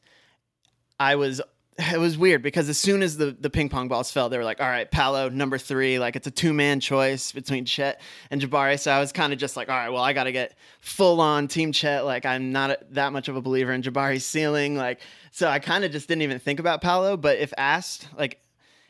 I 0.98 1.16
was 1.16 1.40
it 1.78 2.00
was 2.00 2.18
weird 2.18 2.42
because 2.42 2.68
as 2.68 2.76
soon 2.76 3.02
as 3.02 3.16
the, 3.16 3.36
the 3.38 3.48
ping 3.48 3.68
pong 3.68 3.86
balls 3.86 4.10
fell, 4.10 4.28
they 4.28 4.36
were 4.36 4.44
like, 4.44 4.60
all 4.60 4.66
right, 4.66 4.90
Paolo, 4.90 5.28
number 5.28 5.58
three. 5.58 6.00
Like, 6.00 6.16
it's 6.16 6.26
a 6.26 6.30
two 6.30 6.52
man 6.52 6.80
choice 6.80 7.30
between 7.30 7.64
Chet 7.64 8.00
and 8.32 8.40
Jabari. 8.40 8.80
So 8.80 8.90
I 8.90 8.98
was 8.98 9.12
kind 9.12 9.32
of 9.32 9.38
just 9.38 9.56
like, 9.56 9.68
all 9.68 9.76
right, 9.76 9.88
well, 9.90 10.02
I 10.02 10.12
got 10.12 10.24
to 10.24 10.32
get 10.32 10.56
full 10.80 11.20
on 11.20 11.46
Team 11.46 11.70
Chet. 11.70 12.04
Like, 12.04 12.26
I'm 12.26 12.50
not 12.50 12.70
a, 12.70 12.78
that 12.90 13.12
much 13.12 13.28
of 13.28 13.36
a 13.36 13.40
believer 13.40 13.72
in 13.72 13.82
Jabari's 13.82 14.26
ceiling. 14.26 14.76
Like, 14.76 15.00
so 15.30 15.48
I 15.48 15.60
kind 15.60 15.84
of 15.84 15.92
just 15.92 16.08
didn't 16.08 16.22
even 16.22 16.40
think 16.40 16.58
about 16.58 16.82
Paolo. 16.82 17.16
But 17.16 17.38
if 17.38 17.52
asked, 17.56 18.08
like, 18.16 18.40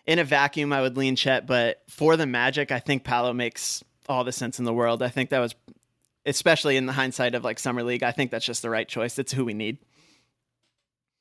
in 0.07 0.19
a 0.19 0.25
vacuum, 0.25 0.73
I 0.73 0.81
would 0.81 0.97
lean 0.97 1.15
Chet. 1.15 1.47
But 1.47 1.83
for 1.91 2.17
the 2.17 2.27
Magic, 2.27 2.73
I 2.73 2.79
think 2.79 3.05
Paolo 3.05 3.35
makes 3.35 3.85
all 4.09 4.25
the 4.25 4.33
sense 4.33 4.59
in 4.59 4.65
the 4.65 4.73
world. 4.73 5.03
I 5.03 5.09
think 5.09 5.31
that 5.31 5.39
was, 5.41 5.55
especially 6.27 6.77
in 6.77 6.87
the 6.87 6.93
hindsight 6.93 7.35
of 7.35 7.45
like 7.45 7.59
Summer 7.59 7.83
League, 7.83 8.03
I 8.03 8.13
think 8.13 8.31
that's 8.31 8.45
just 8.47 8.63
the 8.63 8.71
right 8.71 8.89
choice. 8.89 9.19
It's 9.19 9.33
who 9.33 9.45
we 9.45 9.55
need. 9.55 9.79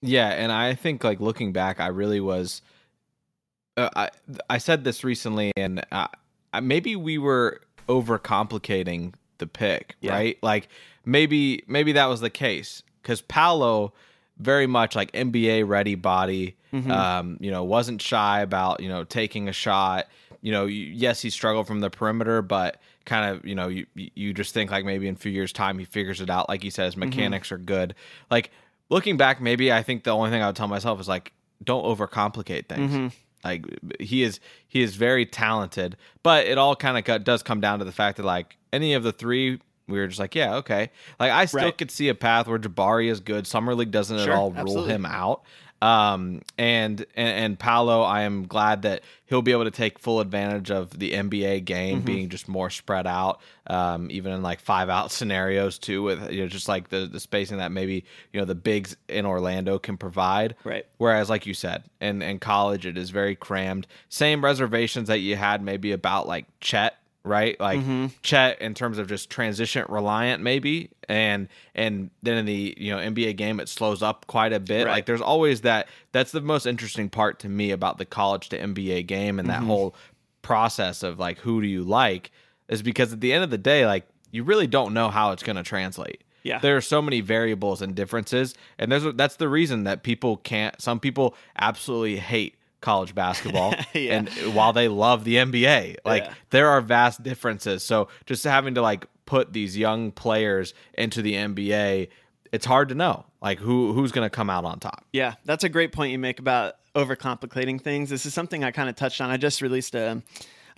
Yeah, 0.02 0.30
and 0.30 0.52
I 0.52 0.74
think 0.76 1.04
like 1.04 1.20
looking 1.20 1.52
back, 1.54 1.80
I 1.80 1.88
really 1.88 2.20
was. 2.22 2.62
Uh, 3.76 3.90
I 3.96 4.10
I 4.50 4.58
said 4.60 4.84
this 4.84 5.04
recently, 5.04 5.52
and 5.58 5.84
uh, 5.92 6.08
maybe 6.62 6.96
we 6.96 7.18
were 7.18 7.62
overcomplicating 7.90 9.14
the 9.40 9.48
pick, 9.48 9.96
Yeah. 10.02 10.14
right? 10.14 10.38
Like 10.42 10.70
maybe 11.06 11.64
maybe 11.68 11.94
that 11.94 12.06
was 12.08 12.22
the 12.22 12.30
case 12.30 12.84
because 13.02 13.22
Paolo 13.22 13.94
very 14.38 14.68
much 14.68 14.96
like 14.96 15.12
NBA 15.14 15.68
ready 15.68 15.96
body. 15.96 16.56
Um, 16.92 17.38
you 17.40 17.50
know, 17.50 17.64
wasn't 17.64 18.04
shy 18.04 18.42
about 18.42 18.82
you 18.82 18.90
know 18.90 19.04
taking 19.04 19.50
a 19.50 19.54
shot. 19.54 20.08
You 20.42 20.52
know, 20.52 20.66
yes, 20.66 21.22
he 21.22 21.30
struggled 21.30 21.68
from 21.68 21.80
the 21.80 21.90
perimeter, 21.90 22.42
but 22.42 22.80
kind 23.06 23.36
of 23.36 23.46
you 23.46 23.56
know 23.56 23.68
you 23.68 23.86
you 23.96 24.34
just 24.34 24.54
think 24.54 24.70
like 24.72 24.86
maybe 24.86 25.08
in 25.08 25.16
a 25.16 25.18
few 25.18 25.32
years 25.32 25.52
time 25.54 25.80
he 25.80 25.86
figures 25.86 26.22
it 26.22 26.30
out. 26.30 26.50
Like 26.50 26.62
he 26.64 26.70
says, 26.70 26.94
mm-hmm. 26.94 27.10
mechanics 27.10 27.52
are 27.52 27.58
good. 27.58 27.96
Like 28.30 28.52
looking 28.90 29.18
back, 29.18 29.42
maybe 29.42 29.72
I 29.72 29.84
think 29.84 30.04
the 30.04 30.12
only 30.12 30.30
thing 30.30 30.42
I 30.42 30.48
would 30.48 30.56
tell 30.56 30.68
myself 30.68 31.00
is 31.00 31.08
like 31.08 31.34
don't 31.64 31.84
overcomplicate 31.84 32.68
things. 32.68 32.92
Mm-hmm. 32.92 33.08
Like 33.44 33.66
he 34.00 34.24
is 34.24 34.40
he 34.68 34.82
is 34.82 34.96
very 34.96 35.26
talented, 35.26 35.96
but 36.24 36.46
it 36.48 36.58
all 36.58 36.76
kind 36.76 36.98
of 36.98 37.24
does 37.24 37.44
come 37.44 37.62
down 37.62 37.80
to 37.80 37.86
the 37.86 37.92
fact 37.92 38.18
that 38.18 38.24
like 38.24 38.58
any 38.74 38.94
of 38.94 39.04
the 39.04 39.12
three. 39.12 39.60
We 39.90 40.00
were 40.00 40.08
just 40.08 40.20
like, 40.20 40.36
yeah, 40.36 40.56
okay. 40.56 40.92
Like 41.18 41.32
I 41.32 41.46
still 41.46 41.62
Right. 41.62 41.78
could 41.78 41.92
see 41.92 42.10
a 42.10 42.14
path 42.14 42.46
where 42.46 42.60
Jabari 42.60 43.10
is 43.10 43.22
good. 43.22 43.48
Summer 43.48 43.74
League 43.74 43.90
doesn't 43.90 44.18
Sure, 44.18 44.34
at 44.34 44.38
all 44.38 44.52
rule 44.52 44.60
absolutely. 44.60 44.94
him 44.94 45.06
out. 45.06 45.44
Um, 45.82 46.42
and, 46.58 47.06
and 47.16 47.30
and 47.30 47.60
Paolo, 47.60 48.02
I 48.02 48.22
am 48.22 48.48
glad 48.48 48.82
that 48.82 49.04
he'll 49.26 49.42
be 49.42 49.52
able 49.52 49.66
to 49.66 49.72
take 49.72 50.00
full 50.00 50.20
advantage 50.20 50.72
of 50.72 50.98
the 50.98 51.12
NBA 51.12 51.66
game 51.66 52.02
being 52.02 52.30
just 52.30 52.48
more 52.48 52.70
spread 52.70 53.06
out, 53.06 53.42
um, 53.68 54.10
even 54.10 54.32
in 54.32 54.42
like 54.42 54.60
five 54.60 54.90
out 54.90 55.12
scenarios 55.18 55.78
too, 55.78 56.02
with 56.02 56.32
you 56.32 56.42
know 56.42 56.48
just 56.48 56.68
like 56.68 56.90
the 56.90 57.06
the 57.06 57.20
spacing 57.20 57.58
that 57.58 57.72
maybe 57.72 58.06
you 58.34 58.40
know 58.40 58.46
the 58.46 58.56
bigs 58.56 58.98
in 59.08 59.26
Orlando 59.26 59.78
can 59.78 59.98
provide. 59.98 60.56
Right. 60.64 60.86
Whereas, 60.98 61.30
like 61.30 61.46
you 61.46 61.54
said, 61.54 61.84
in 62.02 62.22
in 62.22 62.40
college 62.40 62.86
it 62.86 62.98
is 62.98 63.12
very 63.12 63.36
crammed. 63.36 63.86
Same 64.10 64.44
reservations 64.44 65.08
that 65.10 65.20
you 65.20 65.36
had 65.36 65.62
maybe 65.62 65.92
about 65.92 66.28
like 66.28 66.46
Chet 66.60 66.98
right? 67.28 67.60
Like 67.60 67.80
Mm-hmm. 67.80 68.08
Chet 68.24 68.62
in 68.62 68.74
terms 68.74 68.98
of 68.98 69.08
just 69.08 69.30
transition 69.30 69.86
reliant 69.90 70.42
maybe 70.42 70.90
and 71.10 71.48
and 71.76 72.10
then 72.24 72.38
in 72.38 72.46
the 72.46 72.74
you 72.78 72.92
know 72.92 72.98
NBA 73.00 73.36
game 73.38 73.60
it 73.60 73.70
slows 73.70 74.02
up 74.02 74.26
quite 74.28 74.54
a 74.54 74.60
bit. 74.60 74.86
Right. 74.86 74.94
Like 74.94 75.06
there's 75.06 75.22
always 75.22 75.62
that 75.62 75.88
that's 76.12 76.32
the 76.32 76.42
most 76.42 76.66
interesting 76.66 77.10
part 77.10 77.40
to 77.40 77.50
me 77.50 77.72
about 77.72 77.98
the 77.98 78.06
college 78.06 78.50
to 78.50 78.58
NBA 78.60 79.06
game 79.08 79.40
and 79.40 79.50
that 79.50 79.60
Mm-hmm. 79.60 79.68
whole 79.68 79.96
process 80.42 81.04
of 81.04 81.20
like 81.20 81.40
who 81.40 81.62
do 81.62 81.68
you 81.68 81.84
like 81.84 82.32
is 82.70 82.82
because 82.82 83.12
at 83.14 83.22
the 83.22 83.34
end 83.34 83.44
of 83.44 83.50
the 83.50 83.58
day 83.58 83.86
like 83.86 84.08
you 84.32 84.44
really 84.44 84.68
don't 84.68 84.94
know 84.94 85.10
how 85.10 85.32
it's 85.32 85.44
going 85.44 85.56
to 85.56 85.64
translate. 85.64 86.24
Yeah. 86.44 86.60
There 86.60 86.78
are 86.78 86.82
so 86.82 87.02
many 87.02 87.20
variables 87.22 87.82
and 87.82 87.94
differences 87.96 88.56
and 88.78 88.92
there's 88.92 89.04
that's 89.16 89.36
the 89.36 89.50
reason 89.50 89.84
that 89.84 90.04
people 90.04 90.38
can't 90.38 90.80
some 90.82 91.00
people 91.00 91.36
absolutely 91.60 92.18
hate 92.18 92.56
college 92.82 93.16
basketball 93.16 93.74
Yeah. 93.94 94.18
and 94.18 94.30
while 94.54 94.72
they 94.74 94.88
love 94.88 95.24
the 95.24 95.36
NBA 95.36 95.98
like 96.06 96.24
Yeah. 96.24 96.34
there 96.52 96.70
are 96.70 96.82
vast 96.82 97.24
differences 97.24 97.84
so 97.84 98.08
just 98.26 98.44
having 98.44 98.76
to 98.76 98.82
like 98.82 99.08
put 99.26 99.52
these 99.54 99.78
young 99.78 100.12
players 100.12 100.74
into 100.94 101.22
the 101.22 101.34
NBA 101.34 102.10
it's 102.52 102.66
hard 102.66 102.90
to 102.90 102.96
know 102.96 103.26
like 103.42 103.60
who 103.60 103.94
who's 103.94 104.12
going 104.12 104.26
to 104.26 104.30
come 104.30 104.50
out 104.50 104.64
on 104.64 104.80
top 104.80 105.04
Yeah, 105.12 105.34
that's 105.46 105.64
a 105.64 105.70
great 105.70 105.92
point 105.92 106.12
you 106.12 106.20
make 106.20 106.40
about 106.40 106.76
overcomplicating 106.96 107.80
things. 107.82 108.10
This 108.10 108.26
is 108.26 108.34
something 108.34 108.64
I 108.64 108.72
kind 108.72 108.90
of 108.90 108.96
touched 108.96 109.22
on. 109.22 109.30
I 109.30 109.38
just 109.38 109.62
released 109.62 109.94
a 109.96 110.22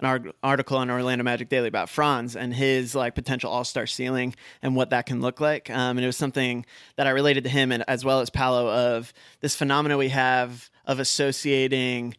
an 0.02 0.32
article 0.44 0.78
on 0.78 0.90
Orlando 0.90 1.24
Magic 1.24 1.50
Daily 1.50 1.68
about 1.68 1.90
Franz 1.90 2.36
and 2.36 2.54
his 2.54 2.96
like 2.96 3.16
potential 3.16 3.52
All 3.52 3.64
Star 3.64 3.86
ceiling 3.86 4.36
and 4.62 4.76
what 4.76 4.92
that 4.92 5.06
can 5.06 5.22
look 5.22 5.40
like. 5.40 5.70
Um, 5.70 5.98
and 5.98 6.02
it 6.02 6.06
was 6.06 6.18
something 6.18 6.66
that 6.96 7.08
I 7.08 7.12
related 7.12 7.44
to 7.46 7.50
him 7.50 7.72
and 7.72 7.84
as 7.88 8.06
well 8.06 8.22
as 8.22 8.30
Paolo 8.30 8.70
of 8.70 9.14
this 9.42 9.56
phenomena 9.56 9.98
we 9.98 10.10
have 10.10 10.70
of 10.86 11.00
associating 11.00 12.16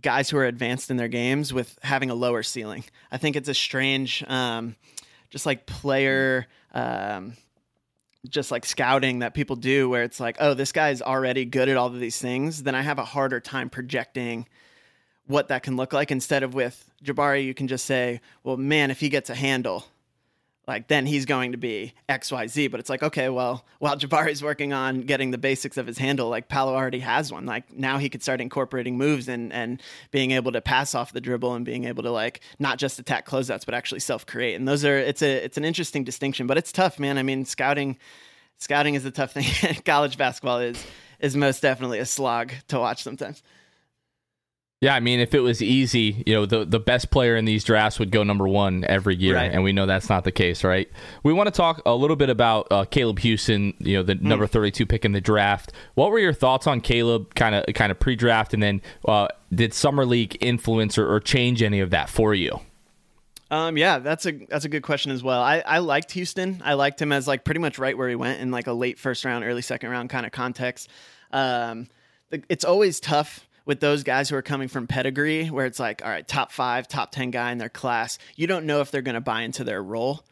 guys 0.00 0.30
who 0.30 0.38
are 0.38 0.46
advanced 0.46 0.90
in 0.90 0.96
their 0.96 1.08
games 1.08 1.52
with 1.52 1.78
having 1.82 2.10
a 2.10 2.14
lower 2.14 2.42
ceiling. 2.42 2.84
I 3.10 3.18
think 3.18 3.36
it's 3.36 3.48
a 3.48 3.54
strange, 3.54 4.24
um, 4.28 4.76
just 5.30 5.46
like 5.46 5.66
player. 5.66 6.46
Um, 6.72 7.36
just 8.28 8.52
like 8.52 8.64
scouting 8.64 9.18
that 9.18 9.34
people 9.34 9.56
do 9.56 9.88
where 9.88 10.04
it's 10.04 10.20
like 10.20 10.36
oh 10.38 10.54
this 10.54 10.70
guy's 10.70 11.02
already 11.02 11.44
good 11.44 11.68
at 11.68 11.76
all 11.76 11.88
of 11.88 11.98
these 11.98 12.20
things 12.20 12.62
then 12.62 12.72
i 12.72 12.80
have 12.80 13.00
a 13.00 13.04
harder 13.04 13.40
time 13.40 13.68
projecting 13.68 14.46
what 15.26 15.48
that 15.48 15.62
can 15.62 15.76
look 15.76 15.92
like. 15.92 16.10
Instead 16.10 16.42
of 16.42 16.54
with 16.54 16.90
jabari 17.02 17.44
you 17.44 17.54
can 17.54 17.68
just 17.68 17.84
say 17.84 18.20
well 18.44 18.56
man 18.56 18.90
if 18.90 19.00
he 19.00 19.08
gets 19.08 19.28
a 19.28 19.34
handle 19.34 19.84
like 20.68 20.86
then 20.86 21.04
he's 21.04 21.26
going 21.26 21.52
to 21.52 21.58
be 21.58 21.92
xyz 22.08 22.70
but 22.70 22.78
it's 22.78 22.88
like 22.88 23.02
okay 23.02 23.28
well 23.28 23.64
while 23.80 23.96
jabari's 23.96 24.42
working 24.42 24.72
on 24.72 25.00
getting 25.00 25.32
the 25.32 25.38
basics 25.38 25.76
of 25.76 25.86
his 25.86 25.98
handle 25.98 26.28
like 26.28 26.48
Paolo 26.48 26.74
already 26.74 27.00
has 27.00 27.32
one. 27.32 27.44
Like 27.44 27.72
now 27.72 27.98
he 27.98 28.08
could 28.08 28.22
start 28.22 28.40
incorporating 28.40 28.96
moves 28.96 29.28
and 29.28 29.52
and 29.52 29.82
being 30.10 30.30
able 30.30 30.52
to 30.52 30.60
pass 30.60 30.94
off 30.94 31.12
the 31.12 31.20
dribble 31.20 31.54
and 31.54 31.64
being 31.64 31.84
able 31.84 32.04
to 32.04 32.10
like 32.10 32.40
not 32.58 32.78
just 32.78 32.98
attack 32.98 33.26
closeouts 33.26 33.64
but 33.64 33.74
actually 33.74 34.00
self-create. 34.00 34.54
And 34.54 34.68
those 34.68 34.84
are 34.84 34.96
it's 34.96 35.22
a 35.22 35.44
it's 35.44 35.56
an 35.56 35.64
interesting 35.64 36.04
distinction 36.04 36.46
but 36.46 36.56
it's 36.56 36.70
tough 36.70 36.98
man. 37.00 37.18
I 37.18 37.22
mean 37.24 37.44
scouting 37.44 37.98
scouting 38.58 38.94
is 38.94 39.04
a 39.04 39.10
tough 39.10 39.32
thing. 39.32 39.46
College 39.84 40.16
basketball 40.16 40.60
is 40.60 40.84
is 41.18 41.36
most 41.36 41.62
definitely 41.62 41.98
a 41.98 42.06
slog 42.06 42.52
to 42.68 42.78
watch 42.78 43.02
sometimes 43.02 43.42
Yeah, 44.82 44.96
I 44.96 45.00
mean, 45.00 45.20
if 45.20 45.32
it 45.32 45.38
was 45.38 45.62
easy, 45.62 46.24
you 46.26 46.34
know, 46.34 46.44
the 46.44 46.64
the 46.64 46.80
best 46.80 47.12
player 47.12 47.36
in 47.36 47.44
these 47.44 47.62
drafts 47.62 48.00
would 48.00 48.10
go 48.10 48.24
number 48.24 48.48
one 48.48 48.82
every 48.88 49.14
year, 49.14 49.36
Right. 49.36 49.52
and 49.52 49.62
we 49.62 49.72
know 49.72 49.86
that's 49.86 50.08
not 50.08 50.24
the 50.24 50.32
case, 50.32 50.64
right? 50.64 50.90
We 51.22 51.32
want 51.32 51.46
to 51.46 51.52
talk 51.52 51.80
a 51.86 51.94
little 51.94 52.16
bit 52.16 52.28
about 52.30 52.66
uh, 52.72 52.84
Caleb 52.86 53.20
Houstan, 53.20 53.74
you 53.78 53.96
know, 53.98 54.02
the 54.02 54.14
Hmm. 54.16 54.26
number 54.26 54.46
thirty 54.48 54.72
two 54.72 54.84
pick 54.84 55.04
in 55.04 55.12
the 55.12 55.20
draft. 55.20 55.72
What 55.94 56.10
were 56.10 56.18
your 56.18 56.32
thoughts 56.32 56.66
on 56.66 56.80
Caleb, 56.80 57.36
kind 57.36 57.54
of 57.54 57.64
kind 57.76 57.92
of 57.92 58.00
pre 58.00 58.16
draft, 58.16 58.54
and 58.54 58.60
then 58.60 58.82
uh, 59.06 59.28
did 59.54 59.72
summer 59.72 60.04
league 60.04 60.36
influence 60.40 60.98
or, 60.98 61.08
or 61.14 61.20
change 61.20 61.62
any 61.62 61.78
of 61.78 61.90
that 61.90 62.10
for 62.10 62.34
you? 62.34 62.58
Um, 63.52 63.76
yeah, 63.76 64.00
that's 64.00 64.26
a 64.26 64.32
that's 64.48 64.64
a 64.64 64.68
good 64.68 64.82
question 64.82 65.12
as 65.12 65.22
well. 65.22 65.42
I, 65.42 65.62
I 65.64 65.78
liked 65.78 66.10
Houstan. 66.14 66.60
I 66.64 66.72
liked 66.74 67.00
him 67.00 67.12
as 67.12 67.28
like 67.28 67.44
pretty 67.44 67.60
much 67.60 67.78
right 67.78 67.96
where 67.96 68.08
he 68.08 68.16
went 68.16 68.40
in 68.40 68.50
like 68.50 68.66
a 68.66 68.72
late 68.72 68.98
first 68.98 69.24
round, 69.24 69.44
early 69.44 69.62
second 69.62 69.90
round 69.90 70.10
kind 70.10 70.26
of 70.26 70.32
context. 70.32 70.88
Um, 71.32 71.86
it's 72.48 72.64
always 72.64 72.98
tough 72.98 73.46
with 73.64 73.80
those 73.80 74.02
guys 74.02 74.28
who 74.28 74.36
are 74.36 74.42
coming 74.42 74.68
from 74.68 74.86
pedigree, 74.86 75.46
where 75.48 75.66
it's 75.66 75.78
like, 75.78 76.04
all 76.04 76.10
right, 76.10 76.26
top 76.26 76.52
five, 76.52 76.88
top 76.88 77.12
ten 77.12 77.30
guy 77.30 77.52
in 77.52 77.58
their 77.58 77.68
class. 77.68 78.18
You 78.36 78.46
don't 78.46 78.66
know 78.66 78.80
if 78.80 78.90
they're 78.90 79.02
going 79.02 79.14
to 79.14 79.20
buy 79.20 79.42
into 79.42 79.64
their 79.64 79.82
role. 79.82 80.24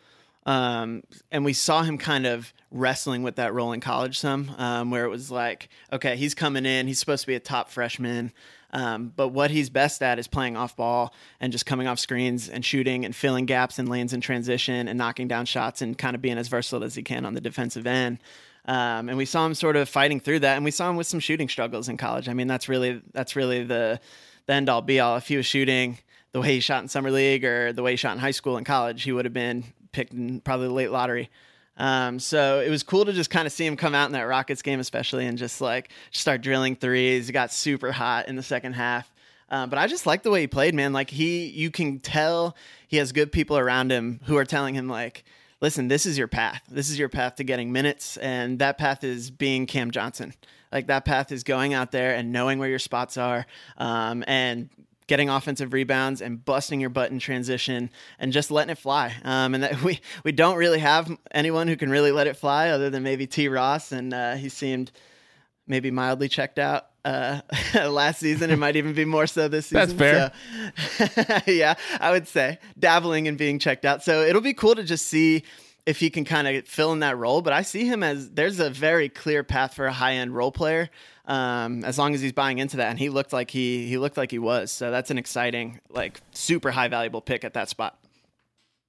Um, 0.47 1.03
and 1.31 1.45
we 1.45 1.53
saw 1.53 1.83
him 1.83 1.99
kind 1.99 2.27
of 2.27 2.53
wrestling 2.71 3.23
with 3.23 3.37
that 3.37 3.53
role 3.53 3.73
in 3.73 3.81
college 3.81 4.19
some, 4.19 4.51
um, 4.57 4.91
where 4.91 5.05
it 5.05 5.11
was 5.11 5.31
like, 5.31 5.69
okay, 5.93 6.17
he's 6.17 6.35
coming 6.35 6.65
in, 6.65 6.87
he's 6.87 6.99
supposed 6.99 7.23
to 7.23 7.27
be 7.27 7.35
a 7.35 7.41
top 7.41 7.71
freshman. 7.71 8.33
Um, 8.73 9.13
but 9.15 9.29
what 9.29 9.51
he's 9.51 9.69
best 9.69 10.03
at 10.03 10.19
is 10.19 10.29
playing 10.29 10.57
off 10.57 10.77
ball 10.77 11.13
and 11.41 11.53
just 11.53 11.67
coming 11.67 11.89
off 11.89 11.99
screens 11.99 12.49
and 12.49 12.65
shooting 12.65 13.05
and 13.05 13.15
filling 13.15 13.45
gaps 13.45 13.79
and 13.79 13.89
lanes 13.89 14.13
in 14.13 14.21
transition 14.21 14.89
and 14.89 14.97
knocking 14.97 15.29
down 15.29 15.45
shots 15.45 15.83
and 15.83 15.99
kind 15.99 16.15
of 16.15 16.23
being 16.23 16.39
as 16.39 16.49
versatile 16.49 16.85
as 16.85 16.95
he 16.95 17.03
can 17.03 17.27
on 17.27 17.35
the 17.35 17.41
defensive 17.41 17.87
end. 17.87 18.19
Um, 18.67 19.09
and 19.09 19.17
we 19.17 19.25
saw 19.25 19.47
him 19.47 19.55
sort 19.55 19.77
of 19.77 19.89
fighting 19.89 20.21
through 20.21 20.41
that, 20.41 20.57
and 20.57 20.65
we 20.65 20.71
saw 20.71 20.91
him 20.91 20.97
with 20.97 21.07
some 21.07 21.21
shooting 21.21 21.49
struggles 21.49 21.89
in 21.89 21.97
college. 21.97 22.29
I 22.29 22.35
mean, 22.35 22.47
that's 22.47 22.69
really 22.69 23.03
that's 23.13 23.35
really 23.37 23.65
the 23.65 24.01
the 24.47 24.53
end 24.53 24.69
all 24.69 24.83
be 24.83 25.01
all. 25.01 25.17
If 25.17 25.29
he 25.29 25.37
was 25.37 25.47
shooting 25.47 25.99
the 26.33 26.41
way 26.41 26.55
he 26.55 26.61
shot 26.61 26.83
in 26.83 26.89
summer 26.89 27.11
league 27.11 27.45
or 27.45 27.73
the 27.73 27.83
way 27.83 27.93
he 27.93 27.97
shot 27.97 28.13
in 28.13 28.19
high 28.19 28.31
school 28.31 28.57
and 28.57 28.67
college, 28.67 29.03
he 29.03 29.13
would 29.13 29.25
have 29.25 29.35
been 29.35 29.65
picked 29.93 30.13
in 30.13 30.41
probably 30.41 30.69
the 30.69 30.75
late 30.75 30.91
lottery. 30.91 31.31
Um, 31.77 32.19
so 32.19 32.61
it 32.61 32.69
was 32.69 32.83
cool 32.83 33.07
to 33.07 33.13
just 33.13 33.31
kind 33.31 33.47
of 33.47 33.53
see 33.53 33.65
him 33.65 33.77
come 33.77 33.95
out 33.95 34.07
in 34.07 34.13
that 34.13 34.23
Rockets 34.23 34.61
game, 34.61 34.81
especially, 34.81 35.27
and 35.27 35.39
just 35.39 35.61
like 35.61 35.91
start 36.11 36.43
drilling 36.43 36.77
threes. 36.77 37.27
He 37.27 37.33
got 37.33 37.53
super 37.53 37.91
hot 37.91 38.29
in 38.29 38.37
the 38.37 38.43
second 38.43 38.75
half. 38.75 39.11
Um, 39.49 39.71
but 39.71 39.79
I 39.79 39.87
just 39.87 40.07
like 40.07 40.23
the 40.23 40.31
way 40.31 40.43
he 40.43 40.47
played, 40.47 40.75
man. 40.75 40.93
Like 40.93 41.11
he, 41.11 41.47
you 41.47 41.71
can 41.71 41.99
tell 41.99 42.55
he 42.87 42.99
has 42.99 43.13
good 43.13 43.33
people 43.33 43.59
around 43.59 43.91
him 43.91 44.21
who 44.25 44.37
are 44.37 44.45
telling 44.45 44.75
him 44.75 44.89
like, 44.89 45.25
listen, 45.61 45.89
this 45.89 46.07
is 46.07 46.17
your 46.17 46.29
path. 46.29 46.63
This 46.71 46.91
is 46.91 46.99
your 46.99 47.09
path 47.09 47.37
to 47.37 47.45
getting 47.45 47.73
minutes, 47.73 48.17
and 48.17 48.59
that 48.59 48.79
path 48.79 49.05
is 49.05 49.31
being 49.31 49.67
Cam 49.67 49.91
Johnson. 49.91 50.35
Like 50.73 50.87
that 50.87 51.05
path 51.05 51.33
is 51.33 51.43
going 51.43 51.75
out 51.75 51.91
there 51.91 52.15
and 52.15 52.33
knowing 52.33 52.59
where 52.59 52.69
your 52.69 52.79
spots 52.79 53.17
are, 53.17 53.47
um, 53.77 54.25
and 54.27 54.71
getting 55.07 55.29
offensive 55.29 55.73
rebounds 55.73 56.23
and 56.23 56.45
busting 56.45 56.81
your 56.81 56.89
butt 56.89 57.11
in 57.11 57.19
transition 57.19 57.91
and 58.21 58.33
just 58.33 58.53
letting 58.53 58.71
it 58.71 58.79
fly. 58.79 59.13
Um, 59.25 59.55
and 59.55 59.65
that 59.65 59.83
we 59.85 60.01
we 60.25 60.33
don't 60.33 60.57
really 60.57 60.79
have 60.79 61.11
anyone 61.33 61.69
who 61.69 61.77
can 61.77 61.91
really 61.91 62.13
let 62.13 62.27
it 62.27 62.37
fly 62.37 62.69
other 62.71 62.91
than 62.91 63.03
maybe 63.03 63.27
T. 63.27 63.49
Ross, 63.49 63.93
and 63.93 64.15
uh, 64.15 64.35
he 64.35 64.49
seemed 64.49 64.93
maybe 65.67 65.91
mildly 65.91 66.29
checked 66.29 66.59
out 66.59 66.90
uh, 67.05 67.41
last 67.75 68.21
season. 68.21 68.51
It 68.51 68.59
might 68.59 68.77
even 68.77 68.95
be 68.95 69.05
more 69.05 69.27
so 69.27 69.49
this 69.49 69.67
season. 69.67 69.79
That's 69.79 69.93
fair. 69.93 70.33
So, 70.99 71.41
yeah, 71.53 71.75
I 72.01 72.11
would 72.11 72.29
say 72.29 72.59
dabbling 72.79 73.29
and 73.29 73.37
being 73.39 73.59
checked 73.59 73.85
out. 73.85 74.03
So 74.03 74.23
it'll 74.23 74.43
be 74.43 74.55
cool 74.55 74.75
to 74.75 74.85
just 74.85 75.07
see 75.07 75.43
if 75.87 75.99
he 75.99 76.11
can 76.11 76.25
kind 76.25 76.47
of 76.47 76.67
fill 76.67 76.93
in 76.93 77.01
that 77.01 77.17
role. 77.17 77.43
But 77.43 77.53
I 77.53 77.63
see 77.63 77.87
him 77.87 78.03
as 78.03 78.31
there's 78.31 78.61
a 78.61 78.71
very 78.71 79.09
clear 79.09 79.43
path 79.43 79.75
for 79.75 79.87
a 79.87 79.93
high 79.93 80.15
end 80.15 80.35
role 80.35 80.53
player. 80.53 80.91
Um, 81.27 81.85
as 81.85 81.97
long 81.97 82.15
as 82.15 82.21
he's 82.21 82.33
buying 82.33 82.59
into 82.59 82.79
that, 82.79 82.91
and 82.91 82.99
he 82.99 83.09
looked 83.09 83.33
like 83.33 83.51
he 83.53 83.87
he 83.87 83.99
looked 83.99 84.17
like 84.17 84.33
he 84.33 84.41
was, 84.41 84.73
so 84.73 84.91
that's 84.91 85.13
an 85.13 85.19
exciting, 85.19 85.79
like 85.89 86.21
super 86.33 86.73
high 86.73 86.89
valuable 86.89 87.21
pick 87.21 87.45
at 87.45 87.55
that 87.55 87.69
spot. 87.69 87.97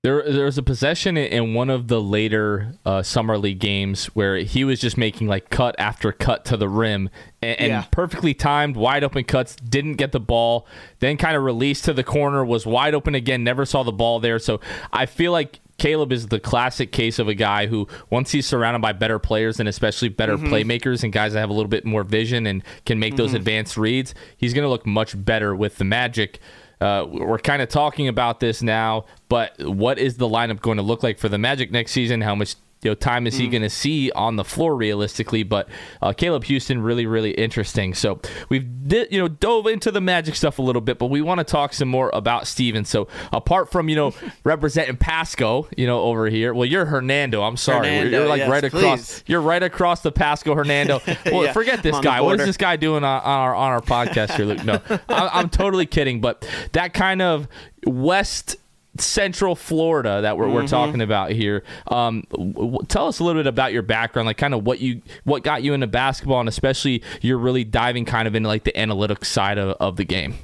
There, 0.04 0.24
there 0.24 0.46
was 0.46 0.58
a 0.58 0.64
possession 0.64 1.16
in 1.16 1.54
one 1.54 1.70
of 1.70 1.88
the 1.88 2.02
later 2.02 2.74
uh, 2.84 3.04
summer 3.04 3.38
league 3.38 3.60
games 3.60 4.08
where 4.16 4.38
he 4.38 4.64
was 4.64 4.80
just 4.80 4.98
making 4.98 5.28
like 5.28 5.52
cut 5.52 5.76
after 5.78 6.12
cut 6.12 6.44
to 6.46 6.58
the 6.58 6.68
rim 6.68 7.12
and, 7.40 7.60
and 7.60 7.70
Yeah. 7.70 7.84
perfectly 7.92 8.34
timed, 8.34 8.76
wide 8.76 9.04
open 9.04 9.24
cuts. 9.26 9.56
Didn't 9.58 9.98
get 9.98 10.12
the 10.12 10.20
ball, 10.20 10.66
then 11.02 11.18
kind 11.18 11.38
of 11.38 11.44
released 11.44 11.86
to 11.86 11.94
the 11.94 12.04
corner, 12.04 12.44
was 12.44 12.66
wide 12.66 12.96
open 12.96 13.14
again. 13.14 13.44
Never 13.44 13.64
saw 13.64 13.84
the 13.84 13.92
ball 13.92 14.20
there. 14.20 14.40
So 14.40 14.60
I 14.92 15.06
feel 15.06 15.32
like 15.32 15.60
Caleb 15.78 16.12
is 16.12 16.30
the 16.30 16.40
classic 16.40 16.92
case 16.92 17.20
of 17.20 17.28
a 17.28 17.36
guy 17.36 17.68
who, 17.68 17.88
once 18.10 18.32
he's 18.32 18.48
surrounded 18.48 18.82
by 18.82 18.94
better 18.94 19.20
players 19.20 19.60
and 19.60 19.70
especially 19.70 20.10
better 20.10 20.36
playmakers 20.36 21.04
and 21.04 21.14
guys 21.14 21.34
that 21.34 21.40
have 21.42 21.52
a 21.52 21.54
little 21.54 21.70
bit 21.70 21.86
more 21.86 22.04
vision 22.04 22.48
and 22.48 22.64
can 22.88 22.98
make 22.98 23.18
those 23.18 23.36
advanced 23.36 23.78
reads, 23.78 24.16
he's 24.36 24.56
going 24.56 24.64
to 24.64 24.70
look 24.70 24.88
much 24.88 25.14
better 25.24 25.56
with 25.56 25.78
the 25.78 25.84
Magic. 25.86 26.40
Uh, 26.82 27.06
we're 27.08 27.38
kind 27.38 27.62
of 27.62 27.70
talking 27.70 28.08
about 28.08 28.40
this 28.40 28.64
now, 28.64 29.06
but 29.30 29.54
what 29.64 30.00
is 30.00 30.18
the 30.18 30.28
lineup 30.28 30.62
going 30.62 30.78
to 30.78 30.84
look 30.84 31.04
like 31.04 31.20
for 31.20 31.30
the 31.30 31.38
Magic 31.38 31.72
next 31.72 31.92
season? 31.92 32.22
How 32.22 32.34
much 32.34 32.56
you 32.82 32.90
know 32.92 32.96
time 32.96 33.28
is 33.28 33.38
he 33.38 33.48
going 33.48 33.62
to 33.64 33.70
see 33.70 34.12
on 34.12 34.36
the 34.36 34.44
floor 34.44 34.76
realistically? 34.76 35.44
But 35.44 35.70
uh, 36.02 36.14
Caleb 36.14 36.44
Houstan 36.46 36.84
really 36.84 37.06
really 37.06 37.32
interesting. 37.32 37.94
So 37.94 38.20
we've 38.50 38.66
di- 38.88 39.08
you 39.12 39.20
know 39.20 39.28
dove 39.28 39.68
into 39.68 39.92
the 39.92 40.02
Magic 40.02 40.36
stuff 40.36 40.60
a 40.60 40.62
little 40.62 40.82
bit, 40.82 40.98
but 40.98 41.08
we 41.08 41.22
want 41.22 41.40
to 41.40 41.44
talk 41.44 41.74
some 41.74 41.88
more 41.90 42.10
about 42.14 42.48
Steven. 42.48 42.86
So 42.86 43.08
apart 43.32 43.72
from 43.72 43.90
you 43.90 43.96
know 43.96 44.14
representing 44.44 44.98
Pasco, 44.98 45.68
you 45.78 45.86
know 45.88 46.02
over 46.02 46.28
here, 46.28 46.54
well 46.54 46.66
you're 46.66 46.86
Hernando. 46.86 47.44
I'm 47.44 47.58
sorry, 47.58 47.88
Hernando, 47.88 48.20
you're 48.20 48.28
like 48.28 48.40
yes, 48.40 48.50
right 48.50 48.64
across. 48.64 48.82
please. 48.82 49.24
You're 49.28 49.42
right 49.42 49.64
across 49.64 50.02
the 50.02 50.12
Pasco 50.12 50.56
Hernando. 50.56 51.02
Well, 51.32 51.46
Yeah, 51.46 51.54
forget 51.54 51.84
this 51.84 51.94
I'm 51.94 51.98
on 51.98 52.02
the 52.04 52.10
guy. 52.10 52.22
What 52.22 52.40
is 52.40 52.46
this 52.46 52.58
guy 52.58 52.76
doing 52.76 53.04
on, 53.04 53.22
on 53.22 53.40
our 53.40 53.56
on 53.56 53.72
our 53.72 53.82
podcast 53.82 54.32
here, 54.36 54.46
Luke? 54.46 54.64
No, 54.66 54.82
I, 55.10 55.30
I'm 55.34 55.50
totally 55.50 55.86
kidding. 55.86 56.20
But 56.20 56.48
that 56.74 56.94
kind 56.94 57.22
of 57.22 57.48
West 57.86 58.56
Central 58.98 59.56
Florida 59.56 60.22
that 60.22 60.38
we're, 60.38 60.46
Mm-hmm. 60.46 60.54
we're 60.56 60.68
talking 60.68 61.02
about 61.02 61.32
here. 61.32 61.64
Um, 61.88 62.24
w- 62.32 62.54
w- 62.54 62.80
tell 62.88 63.08
us 63.08 63.20
a 63.20 63.24
little 63.24 63.40
bit 63.42 63.48
about 63.48 63.72
your 63.74 63.84
background, 63.84 64.26
like 64.26 64.38
kind 64.38 64.54
of 64.54 64.66
what 64.66 64.80
you 64.80 65.02
what 65.24 65.44
got 65.44 65.64
you 65.64 65.74
into 65.74 65.88
basketball, 65.88 66.40
and 66.42 66.50
especially 66.50 67.02
you're 67.22 67.38
really 67.38 67.64
diving 67.64 68.06
kind 68.06 68.28
of 68.28 68.36
into 68.36 68.50
like 68.50 68.64
the 68.66 68.74
analytics 68.74 69.26
side 69.26 69.58
of, 69.58 69.78
of 69.80 69.96
the 69.96 70.04
game. 70.06 70.36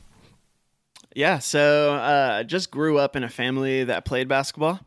Yeah, 1.15 1.39
so 1.39 1.95
uh, 1.95 2.43
just 2.43 2.69
grew 2.71 2.99
up 2.99 3.15
in 3.15 3.23
a 3.23 3.29
family 3.29 3.83
that 3.83 4.05
played 4.05 4.27
basketball. 4.27 4.79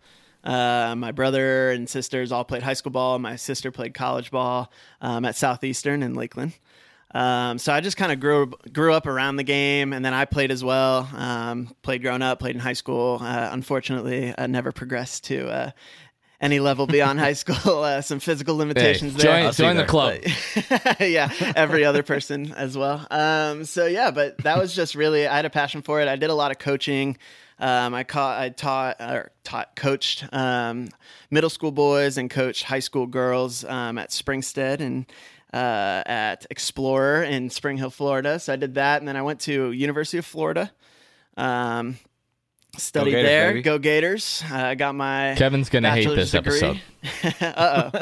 Uh, 0.45 0.95
my 0.97 1.13
brother 1.13 1.71
and 1.71 1.89
sisters 1.89 2.33
all 2.33 2.45
played 2.45 2.63
high 2.63 2.73
school 2.73 2.93
ball. 2.93 3.19
My 3.19 3.37
sister 3.37 3.71
played 3.71 3.93
college 3.95 4.31
ball 4.31 4.73
um, 5.03 5.25
at 5.25 5.37
Southeastern 5.37 6.03
in 6.03 6.15
Lakeland. 6.15 6.53
Um, 7.13 7.59
so 7.59 7.73
I 7.73 7.81
just 7.81 7.97
kind 7.97 8.13
of 8.13 8.21
grew 8.21 8.53
grew 8.73 8.93
up 8.93 9.07
around 9.07 9.37
the 9.37 9.43
game, 9.45 9.93
and 9.93 10.05
then 10.05 10.15
I 10.15 10.25
played 10.25 10.51
as 10.51 10.63
well. 10.63 11.09
Um, 11.15 11.75
played 11.83 12.03
growing 12.03 12.23
up, 12.23 12.39
played 12.39 12.55
in 12.55 12.61
high 12.61 12.75
school. 12.75 13.19
Uh, 13.21 13.49
unfortunately, 13.53 14.33
I 14.37 14.47
never 14.47 14.71
progressed 14.71 15.25
to 15.25 15.49
uh, 15.49 15.71
any 16.41 16.61
level 16.61 16.87
beyond 16.87 17.19
high 17.19 17.33
school. 17.35 17.83
Uh, 17.83 18.01
some 18.01 18.21
physical 18.21 18.57
limitations 18.57 19.15
there. 19.15 19.43
join 19.43 19.53
join 19.53 19.77
the 19.77 19.83
there. 19.83 19.89
club. 19.89 21.01
yeah, 21.01 21.33
every 21.57 21.85
other 21.85 22.03
person 22.05 22.53
as 22.53 22.79
well. 22.79 23.07
Um, 23.11 23.65
so 23.65 23.87
yeah, 23.87 24.13
but 24.13 24.39
that 24.39 24.59
was 24.59 24.75
just 24.75 24.95
really 24.95 25.27
I 25.27 25.37
had 25.37 25.45
a 25.45 25.51
passion 25.51 25.83
for 25.83 26.01
it. 26.01 26.07
I 26.09 26.17
did 26.17 26.31
a 26.31 26.35
lot 26.35 26.53
of 26.53 26.59
coaching. 26.59 27.17
Um, 27.59 27.93
I 27.93 28.05
caught, 28.05 28.41
I 28.41 28.49
taught 28.49 28.97
or 29.01 29.33
taught, 29.45 29.77
coached 29.77 30.25
um, 30.33 30.89
middle 31.31 31.51
school 31.51 31.73
boys 31.73 32.17
and 32.17 32.31
coached 32.31 32.63
high 32.63 32.79
school 32.79 33.07
girls 33.07 33.65
um, 33.65 33.99
at 33.99 34.09
Springstead 34.09 34.81
and 34.81 35.05
uh, 35.53 36.03
at 36.07 36.47
Explorer 36.51 37.23
in 37.25 37.51
Spring 37.51 37.77
Hill, 37.77 37.91
Florida. 37.91 38.39
So 38.39 38.53
I 38.53 38.57
did 38.57 38.75
that, 38.75 39.01
and 39.01 39.09
then 39.09 39.17
I 39.17 39.23
went 39.23 39.41
to 39.41 39.73
University 39.73 40.19
of 40.19 40.27
Florida. 40.27 40.71
Um, 41.37 41.99
studied 42.77 43.13
Gators, 43.13 43.29
there. 43.29 43.51
baby. 43.51 43.63
Go 43.63 43.79
Gators! 43.79 44.43
Uh, 44.51 44.57
I 44.57 44.75
got 44.75 44.95
my 44.95 45.35
Kevin's 45.37 45.69
gonna 45.69 45.91
hate 45.91 46.09
this 46.09 46.33
degree. 46.33 46.61
episode. 46.61 46.81
uh 47.43 47.91
oh, 47.93 48.01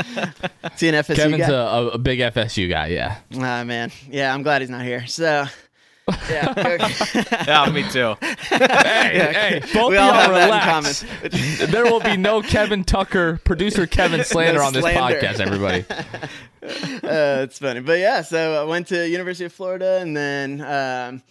see 0.76 0.88
an 0.88 0.94
FSU 0.94 1.14
Kevin's 1.16 1.46
guy? 1.46 1.52
a, 1.52 1.86
a 1.88 1.98
big 1.98 2.18
FSU 2.18 2.68
guy. 2.68 2.88
Yeah. 2.88 3.18
Ah 3.36 3.64
man, 3.64 3.90
yeah, 4.10 4.32
I'm 4.34 4.42
glad 4.42 4.62
he's 4.62 4.70
not 4.70 4.82
here. 4.82 5.06
So, 5.06 5.46
yeah, 6.30 7.44
Yeah, 7.46 7.70
me 7.70 7.82
too. 7.90 8.14
Hey, 8.20 9.60
hey, 9.60 9.60
both 9.74 9.90
we 9.90 9.96
of 9.98 10.04
y'all 10.04 10.12
have 10.12 10.30
relax. 10.30 11.02
that 11.02 11.24
in 11.24 11.30
common. 11.30 11.70
there 11.70 11.84
will 11.84 12.00
be 12.00 12.16
no 12.16 12.42
Kevin 12.42 12.84
Tucker, 12.84 13.40
producer 13.44 13.86
Kevin 13.86 14.24
slander 14.24 14.60
No 14.60 14.66
on 14.66 14.72
this 14.72 14.82
slander. 14.82 15.20
podcast, 15.20 15.40
everybody. 15.40 15.84
uh, 15.90 17.42
it's 17.42 17.58
funny, 17.58 17.80
but 17.80 17.98
yeah. 17.98 18.22
So 18.22 18.62
I 18.62 18.64
went 18.64 18.88
to 18.88 19.08
University 19.08 19.44
of 19.44 19.52
Florida, 19.52 19.98
and 20.00 20.16
then 20.16 20.60
um, 20.60 21.22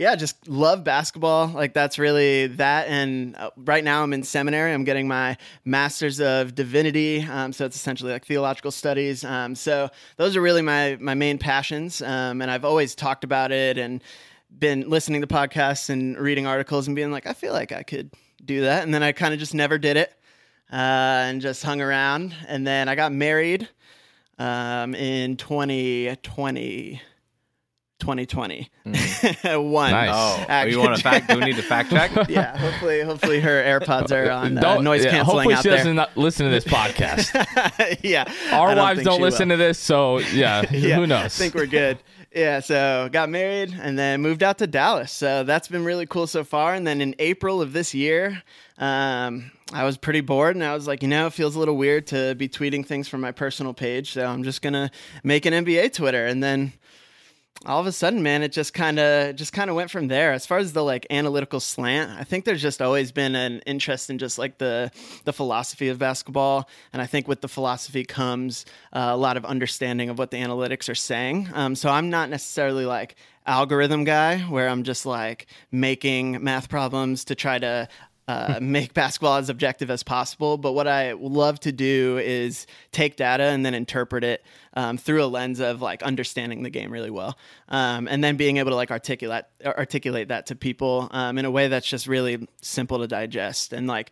yeah, 0.00 0.14
just 0.14 0.48
love 0.48 0.82
basketball. 0.82 1.48
Like 1.48 1.74
that's 1.74 1.98
really 1.98 2.46
that. 2.46 2.88
And 2.88 3.36
uh, 3.36 3.50
right 3.54 3.84
now 3.84 4.02
I'm 4.02 4.14
in 4.14 4.22
seminary. 4.22 4.72
I'm 4.72 4.84
getting 4.84 5.06
my 5.06 5.36
master's 5.66 6.22
of 6.22 6.54
divinity. 6.54 7.20
Um, 7.20 7.52
so 7.52 7.66
it's 7.66 7.76
essentially 7.76 8.10
like 8.10 8.24
theological 8.24 8.70
studies. 8.70 9.24
Um, 9.24 9.54
so 9.54 9.90
those 10.16 10.36
are 10.36 10.40
really 10.40 10.62
my 10.62 10.96
my 11.00 11.12
main 11.12 11.36
passions. 11.36 12.00
Um, 12.00 12.40
and 12.40 12.50
I've 12.50 12.64
always 12.64 12.94
talked 12.94 13.24
about 13.24 13.52
it 13.52 13.76
and 13.76 14.02
been 14.58 14.88
listening 14.88 15.20
to 15.20 15.26
podcasts 15.26 15.90
and 15.90 16.16
reading 16.16 16.46
articles 16.46 16.86
and 16.86 16.96
being 16.96 17.12
like, 17.12 17.26
I 17.26 17.34
feel 17.34 17.52
like 17.52 17.70
I 17.70 17.82
could 17.82 18.10
do 18.42 18.62
that. 18.62 18.84
And 18.84 18.94
then 18.94 19.02
I 19.02 19.12
kind 19.12 19.34
of 19.34 19.38
just 19.38 19.52
never 19.52 19.76
did 19.76 19.98
it. 19.98 20.14
Uh, 20.72 21.28
and 21.28 21.42
just 21.42 21.62
hung 21.62 21.82
around. 21.82 22.34
And 22.48 22.66
then 22.66 22.88
I 22.88 22.94
got 22.94 23.12
married 23.12 23.68
um, 24.38 24.94
in 24.94 25.36
2020. 25.36 27.02
2020. 28.00 28.70
One. 28.84 29.90
Nice. 29.92 30.10
Oh, 30.12 30.44
Actually- 30.48 30.72
you 30.72 30.78
want 30.80 30.96
to 30.96 31.02
fact? 31.02 31.28
Do 31.28 31.38
we 31.38 31.44
need 31.44 31.56
to 31.56 31.62
fact 31.62 31.90
check? 31.90 32.10
yeah, 32.28 32.56
hopefully, 32.56 33.02
hopefully 33.02 33.40
her 33.40 33.62
AirPods 33.80 34.10
are 34.10 34.30
on 34.30 34.58
uh, 34.58 34.60
Don't- 34.60 34.84
noise 34.84 35.04
yeah, 35.04 35.10
canceling 35.10 35.36
hopefully 35.50 35.54
out 35.54 35.62
she 35.62 35.68
there. 35.68 35.78
doesn't 35.94 36.16
listen 36.16 36.46
to 36.46 36.50
this 36.50 36.64
podcast. 36.64 37.98
yeah, 38.02 38.24
Our 38.52 38.74
don't 38.74 38.78
wives 38.78 39.02
don't 39.04 39.20
listen 39.20 39.48
will. 39.50 39.56
to 39.58 39.62
this, 39.62 39.78
so 39.78 40.18
yeah, 40.18 40.62
Yeah, 40.70 40.96
who 40.96 41.06
knows? 41.06 41.24
I 41.26 41.28
think 41.28 41.54
we're 41.54 41.66
good. 41.66 41.98
Yeah, 42.34 42.60
so 42.60 43.08
got 43.10 43.28
married 43.28 43.76
and 43.80 43.98
then 43.98 44.20
moved 44.22 44.42
out 44.44 44.58
to 44.58 44.66
Dallas. 44.68 45.10
So 45.10 45.42
that's 45.42 45.66
been 45.66 45.84
really 45.84 46.06
cool 46.06 46.28
so 46.28 46.44
far. 46.44 46.74
And 46.74 46.86
then 46.86 47.00
in 47.00 47.16
April 47.18 47.60
of 47.60 47.72
this 47.72 47.92
year, 47.92 48.40
um, 48.78 49.50
I 49.72 49.84
was 49.84 49.96
pretty 49.96 50.20
bored 50.20 50.54
and 50.54 50.64
I 50.64 50.72
was 50.72 50.86
like, 50.86 51.02
you 51.02 51.08
know, 51.08 51.26
it 51.26 51.32
feels 51.32 51.56
a 51.56 51.58
little 51.58 51.76
weird 51.76 52.06
to 52.08 52.36
be 52.36 52.48
tweeting 52.48 52.86
things 52.86 53.08
from 53.08 53.20
my 53.20 53.32
personal 53.32 53.74
page. 53.74 54.12
So 54.12 54.24
I'm 54.24 54.44
just 54.44 54.62
gonna 54.62 54.92
make 55.24 55.44
an 55.44 55.52
NBA 55.52 55.92
Twitter. 55.92 56.24
And 56.26 56.40
then 56.40 56.72
all 57.66 57.78
of 57.78 57.86
a 57.86 57.92
sudden, 57.92 58.22
man, 58.22 58.42
it 58.42 58.52
just 58.52 58.72
kind 58.72 58.98
of 58.98 59.36
just 59.36 59.52
kind 59.52 59.68
of 59.68 59.76
went 59.76 59.90
from 59.90 60.08
there. 60.08 60.32
As 60.32 60.46
far 60.46 60.58
as 60.58 60.72
the 60.72 60.82
like 60.82 61.06
analytical 61.10 61.60
slant, 61.60 62.10
I 62.18 62.24
think 62.24 62.46
there's 62.46 62.62
just 62.62 62.80
always 62.80 63.12
been 63.12 63.34
an 63.34 63.60
interest 63.66 64.08
in 64.08 64.16
just 64.16 64.38
like 64.38 64.56
the 64.56 64.90
the 65.24 65.32
philosophy 65.32 65.88
of 65.88 65.98
basketball, 65.98 66.68
and 66.92 67.02
I 67.02 67.06
think 67.06 67.28
with 67.28 67.42
the 67.42 67.48
philosophy 67.48 68.02
comes 68.04 68.64
uh, 68.94 69.10
a 69.12 69.16
lot 69.16 69.36
of 69.36 69.44
understanding 69.44 70.08
of 70.08 70.18
what 70.18 70.30
the 70.30 70.38
analytics 70.38 70.88
are 70.88 70.94
saying. 70.94 71.50
Um, 71.52 71.74
so 71.74 71.90
I'm 71.90 72.08
not 72.08 72.30
necessarily 72.30 72.86
like 72.86 73.16
algorithm 73.46 74.04
guy 74.04 74.38
where 74.38 74.68
I'm 74.68 74.82
just 74.82 75.04
like 75.04 75.46
making 75.70 76.42
math 76.42 76.70
problems 76.70 77.24
to 77.26 77.34
try 77.34 77.58
to 77.58 77.88
uh, 78.26 78.58
make 78.62 78.94
basketball 78.94 79.36
as 79.36 79.50
objective 79.50 79.90
as 79.90 80.02
possible. 80.02 80.56
But 80.56 80.72
what 80.72 80.88
I 80.88 81.12
love 81.12 81.60
to 81.60 81.72
do 81.72 82.18
is 82.22 82.66
take 82.92 83.16
data 83.16 83.44
and 83.44 83.66
then 83.66 83.74
interpret 83.74 84.24
it 84.24 84.44
um, 84.74 84.98
through 84.98 85.22
a 85.22 85.26
lens 85.26 85.60
of 85.60 85.80
like 85.82 86.02
understanding 86.02 86.62
the 86.62 86.70
game 86.70 86.90
really 86.90 87.10
well, 87.10 87.36
um, 87.68 88.08
and 88.08 88.22
then 88.22 88.36
being 88.36 88.58
able 88.58 88.70
to 88.70 88.76
like 88.76 88.90
articulate 88.90 89.44
articulate 89.64 90.28
that 90.28 90.46
to 90.46 90.56
people 90.56 91.08
um, 91.10 91.38
in 91.38 91.44
a 91.44 91.50
way 91.50 91.68
that's 91.68 91.86
just 91.86 92.06
really 92.06 92.46
simple 92.60 92.98
to 92.98 93.06
digest 93.06 93.72
and 93.72 93.86
like. 93.86 94.10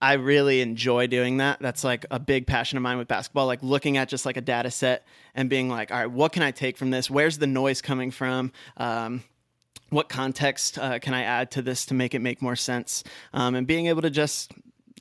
I 0.00 0.12
really 0.12 0.60
enjoy 0.60 1.08
doing 1.08 1.38
that. 1.38 1.58
That's 1.58 1.82
like 1.82 2.06
a 2.12 2.20
big 2.20 2.46
passion 2.46 2.76
of 2.76 2.82
mine 2.82 2.98
with 2.98 3.08
basketball, 3.08 3.46
like 3.46 3.64
looking 3.64 3.96
at 3.96 4.08
just 4.08 4.24
like 4.24 4.36
a 4.36 4.40
data 4.40 4.70
set 4.70 5.04
and 5.34 5.50
being 5.50 5.68
like, 5.68 5.90
all 5.90 5.98
right, 5.98 6.06
what 6.06 6.30
can 6.30 6.44
I 6.44 6.52
take 6.52 6.76
from 6.76 6.90
this? 6.90 7.10
Where's 7.10 7.38
the 7.38 7.48
noise 7.48 7.82
coming 7.82 8.12
from? 8.12 8.52
Um, 8.76 9.24
what 9.90 10.08
context 10.08 10.78
uh, 10.78 10.98
can 10.98 11.14
I 11.14 11.22
add 11.22 11.50
to 11.52 11.62
this 11.62 11.86
to 11.86 11.94
make 11.94 12.14
it 12.14 12.20
make 12.20 12.42
more 12.42 12.56
sense? 12.56 13.02
Um, 13.32 13.54
and 13.54 13.66
being 13.66 13.86
able 13.86 14.02
to 14.02 14.10
just 14.10 14.52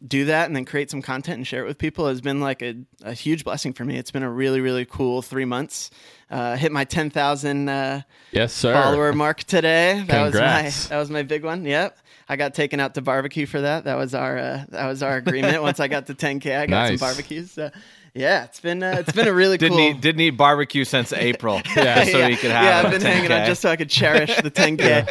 do 0.06 0.26
that 0.26 0.48
and 0.48 0.56
then 0.56 0.66
create 0.66 0.90
some 0.92 1.02
content 1.02 1.38
and 1.38 1.48
share 1.48 1.64
it 1.64 1.68
with 1.68 1.78
people 1.78 2.08
has 2.08 2.22
been 2.22 2.40
like 2.42 2.62
a, 2.62 2.76
a 3.04 3.14
huge 3.14 3.44
blessing 3.44 3.74
for 3.74 3.86
me. 3.86 3.98
It's 3.98 4.12
been 4.12 4.24
a 4.24 4.30
really, 4.30 4.60
really 4.62 4.86
cool 4.86 5.22
three 5.22 5.46
months. 5.46 5.90
Uh, 6.30 6.56
hit 6.58 6.72
my 6.72 6.84
10,000 6.84 7.70
uh, 7.70 8.02
yes, 8.32 8.54
sir. 8.54 8.74
follower 8.74 9.14
mark 9.14 9.44
today. 9.46 10.04
That 10.08 10.24
Congrats. 10.32 10.66
was 10.66 10.90
my 10.90 10.96
that 10.96 11.00
was 11.00 11.10
my 11.10 11.24
big 11.24 11.44
one. 11.44 11.64
Yep. 11.66 11.98
I 12.30 12.36
got 12.36 12.54
taken 12.54 12.80
out 12.82 12.96
to 12.96 13.02
barbecue 13.02 13.46
for 13.46 13.62
that. 13.62 13.86
That 13.86 13.96
was 13.98 14.14
our 14.14 14.38
uh, 14.38 14.66
that 14.70 14.88
was 14.88 15.02
our 15.02 15.16
agreement. 15.16 15.62
Once 15.62 15.80
I 15.80 15.88
got 15.88 16.08
to 16.08 16.14
10k, 16.14 16.58
I 16.58 16.66
got 16.66 16.90
Nice. 16.90 17.00
some 17.00 17.08
barbecues. 17.08 17.52
So, 17.52 17.70
yeah, 18.14 18.44
it's 18.44 18.60
been 18.60 18.84
uh, 18.84 18.98
it's 19.00 19.14
been 19.14 19.28
a 19.30 19.34
really 19.34 19.58
Didn't 19.58 19.78
cool. 19.78 19.88
eat 19.92 20.02
didn't 20.02 20.20
eat 20.22 20.32
barbecue 20.32 20.84
since 20.84 21.14
April. 21.14 21.62
yeah, 21.78 22.04
so 22.04 22.18
yeah. 22.18 22.28
he 22.28 22.36
could 22.36 22.52
have. 22.52 22.64
Yeah, 22.66 22.82
a 22.82 22.86
I've 22.86 22.92
been 22.92 23.02
hanging 23.02 23.32
out 23.32 23.44
10K. 23.44 23.46
just 23.46 23.62
so 23.62 23.70
I 23.70 23.76
could 23.78 23.90
cherish 23.90 24.36
the 24.42 24.52
10k. 24.52 25.08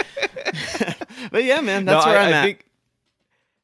but 1.31 1.45
yeah, 1.45 1.61
man, 1.63 1.85
that's 1.87 2.05
No, 2.05 2.11
where 2.13 2.21
I, 2.21 2.27
I'm 2.27 2.35
I 2.35 2.37
at. 2.37 2.45
Think, 2.45 2.66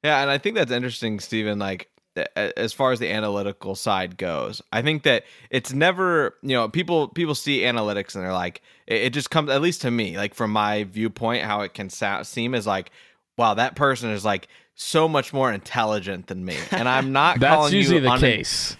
yeah, 0.03 0.21
and 0.23 0.31
I 0.31 0.39
think 0.39 0.57
that's 0.57 0.73
interesting, 0.73 1.21
Stephen. 1.21 1.59
Like 1.59 1.89
as 2.37 2.73
far 2.73 2.93
as 2.93 2.99
the 2.99 3.11
analytical 3.11 3.75
side 3.75 4.19
goes, 4.19 4.61
I 4.73 4.83
think 4.83 5.03
that 5.05 5.25
it's 5.51 5.73
never 5.73 6.35
you 6.43 6.51
know 6.55 6.69
people 6.69 7.09
people 7.09 7.35
see 7.35 7.61
analytics 7.61 8.15
and 8.15 8.23
they're 8.25 8.33
like 8.33 8.61
it, 8.87 9.11
just 9.11 9.31
comes 9.31 9.49
at 9.51 9.63
least 9.63 9.81
to 9.83 9.91
me 9.91 10.17
like 10.17 10.35
from 10.35 10.53
my 10.53 10.85
viewpoint 10.85 11.45
how 11.45 11.63
it 11.63 11.73
can 11.73 11.89
sound, 11.89 12.27
seem 12.27 12.55
is 12.55 12.67
like 12.67 12.91
wow 13.39 13.55
that 13.55 13.77
person 13.77 14.11
is 14.11 14.25
like 14.27 14.49
so 14.75 15.09
much 15.09 15.33
more 15.33 15.51
intelligent 15.53 16.27
than 16.27 16.45
me 16.45 16.57
and 16.71 16.87
I'm 16.89 17.13
not 17.13 17.41
That's 17.41 17.55
calling 17.55 17.75
usually 17.75 17.97
you 17.97 18.03
the 18.03 18.09
unin- 18.09 18.21
case. 18.21 18.77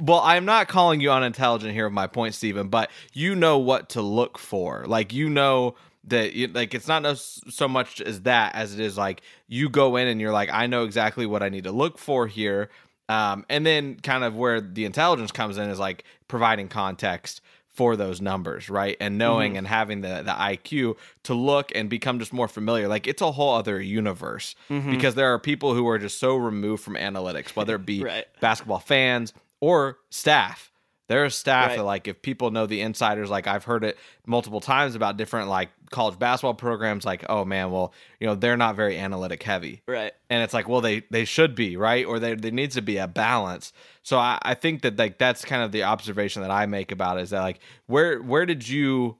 well, 0.00 0.20
I'm 0.20 0.44
not 0.44 0.66
calling 0.66 1.00
you 1.00 1.12
unintelligent 1.12 1.72
here 1.72 1.84
with 1.86 1.94
my 1.94 2.08
point, 2.08 2.34
Stephen, 2.34 2.68
but 2.68 2.90
you 3.12 3.36
know 3.36 3.58
what 3.58 3.90
to 3.90 4.02
look 4.02 4.36
for. 4.38 4.84
Like 4.86 5.12
you 5.12 5.28
know 5.30 5.76
that 6.08 6.32
you, 6.34 6.48
like 6.48 6.74
it's 6.74 6.88
not 6.88 7.16
so 7.16 7.68
much 7.68 8.00
as 8.00 8.22
that 8.22 8.54
as 8.54 8.74
it 8.74 8.80
is 8.80 8.96
like 8.98 9.22
you 9.48 9.68
go 9.68 9.96
in 9.96 10.06
and 10.08 10.20
you're 10.20 10.32
like 10.32 10.50
I 10.52 10.66
know 10.66 10.84
exactly 10.84 11.26
what 11.26 11.42
I 11.42 11.48
need 11.48 11.64
to 11.64 11.72
look 11.72 11.98
for 11.98 12.26
here. 12.26 12.68
Um, 13.08 13.44
and 13.50 13.66
then 13.66 13.96
kind 13.96 14.24
of 14.24 14.34
where 14.34 14.60
the 14.62 14.84
intelligence 14.86 15.30
comes 15.30 15.58
in 15.58 15.68
is 15.68 15.78
like 15.78 16.04
providing 16.28 16.68
context 16.68 17.42
for 17.68 17.96
those 17.96 18.20
numbers, 18.20 18.70
right? 18.70 18.96
And 19.00 19.18
knowing 19.18 19.56
and 19.56 19.66
having 19.66 20.00
the 20.00 20.22
the 20.24 20.30
IQ 20.32 20.96
to 21.24 21.34
look 21.34 21.70
and 21.74 21.90
become 21.90 22.18
just 22.18 22.32
more 22.32 22.48
familiar. 22.48 22.86
Like 22.88 23.06
it's 23.06 23.20
a 23.20 23.32
whole 23.32 23.54
other 23.54 23.80
universe 23.80 24.54
because 24.68 25.16
there 25.16 25.32
are 25.34 25.38
people 25.38 25.74
who 25.74 25.86
are 25.88 25.98
just 25.98 26.18
so 26.18 26.36
removed 26.36 26.82
from 26.82 26.94
analytics, 26.94 27.54
whether 27.56 27.74
it 27.74 27.84
be 27.84 28.02
Right. 28.04 28.24
basketball 28.40 28.78
fans 28.78 29.32
or 29.60 29.98
staff. 30.10 30.70
There 31.08 31.24
are 31.24 31.30
staff 31.30 31.70
Right. 31.70 31.76
that 31.76 31.84
like 31.84 32.08
if 32.08 32.22
people 32.22 32.50
know 32.50 32.64
the 32.64 32.80
insiders, 32.80 33.28
like 33.28 33.46
I've 33.46 33.64
heard 33.64 33.84
it 33.84 33.98
multiple 34.24 34.60
times 34.60 34.94
about 34.94 35.18
different 35.18 35.48
like 35.50 35.68
college 35.94 36.18
basketball 36.18 36.54
programs, 36.54 37.04
like, 37.04 37.24
oh 37.28 37.44
man, 37.44 37.70
well, 37.70 37.94
you 38.18 38.26
know, 38.26 38.34
they're 38.34 38.56
not 38.56 38.74
very 38.74 38.98
analytic 38.98 39.42
heavy. 39.42 39.82
right. 39.86 40.12
And 40.28 40.42
it's 40.42 40.52
like, 40.52 40.68
well, 40.68 40.80
they 40.80 41.04
they 41.10 41.24
should 41.24 41.54
be, 41.54 41.76
right? 41.76 42.04
Or 42.04 42.18
there 42.18 42.34
there 42.34 42.50
needs 42.50 42.74
to 42.74 42.82
be 42.82 42.98
a 42.98 43.06
balance. 43.06 43.72
So 44.02 44.18
I, 44.18 44.38
I 44.42 44.54
think 44.54 44.82
that 44.82 44.98
like 44.98 45.18
that's 45.18 45.44
kind 45.44 45.62
of 45.62 45.70
the 45.72 45.84
observation 45.84 46.42
that 46.42 46.50
I 46.50 46.66
make 46.66 46.90
about 46.90 47.18
it 47.18 47.22
is 47.22 47.30
that 47.30 47.40
like 47.40 47.60
where 47.86 48.20
where 48.20 48.44
did 48.44 48.68
you 48.68 49.16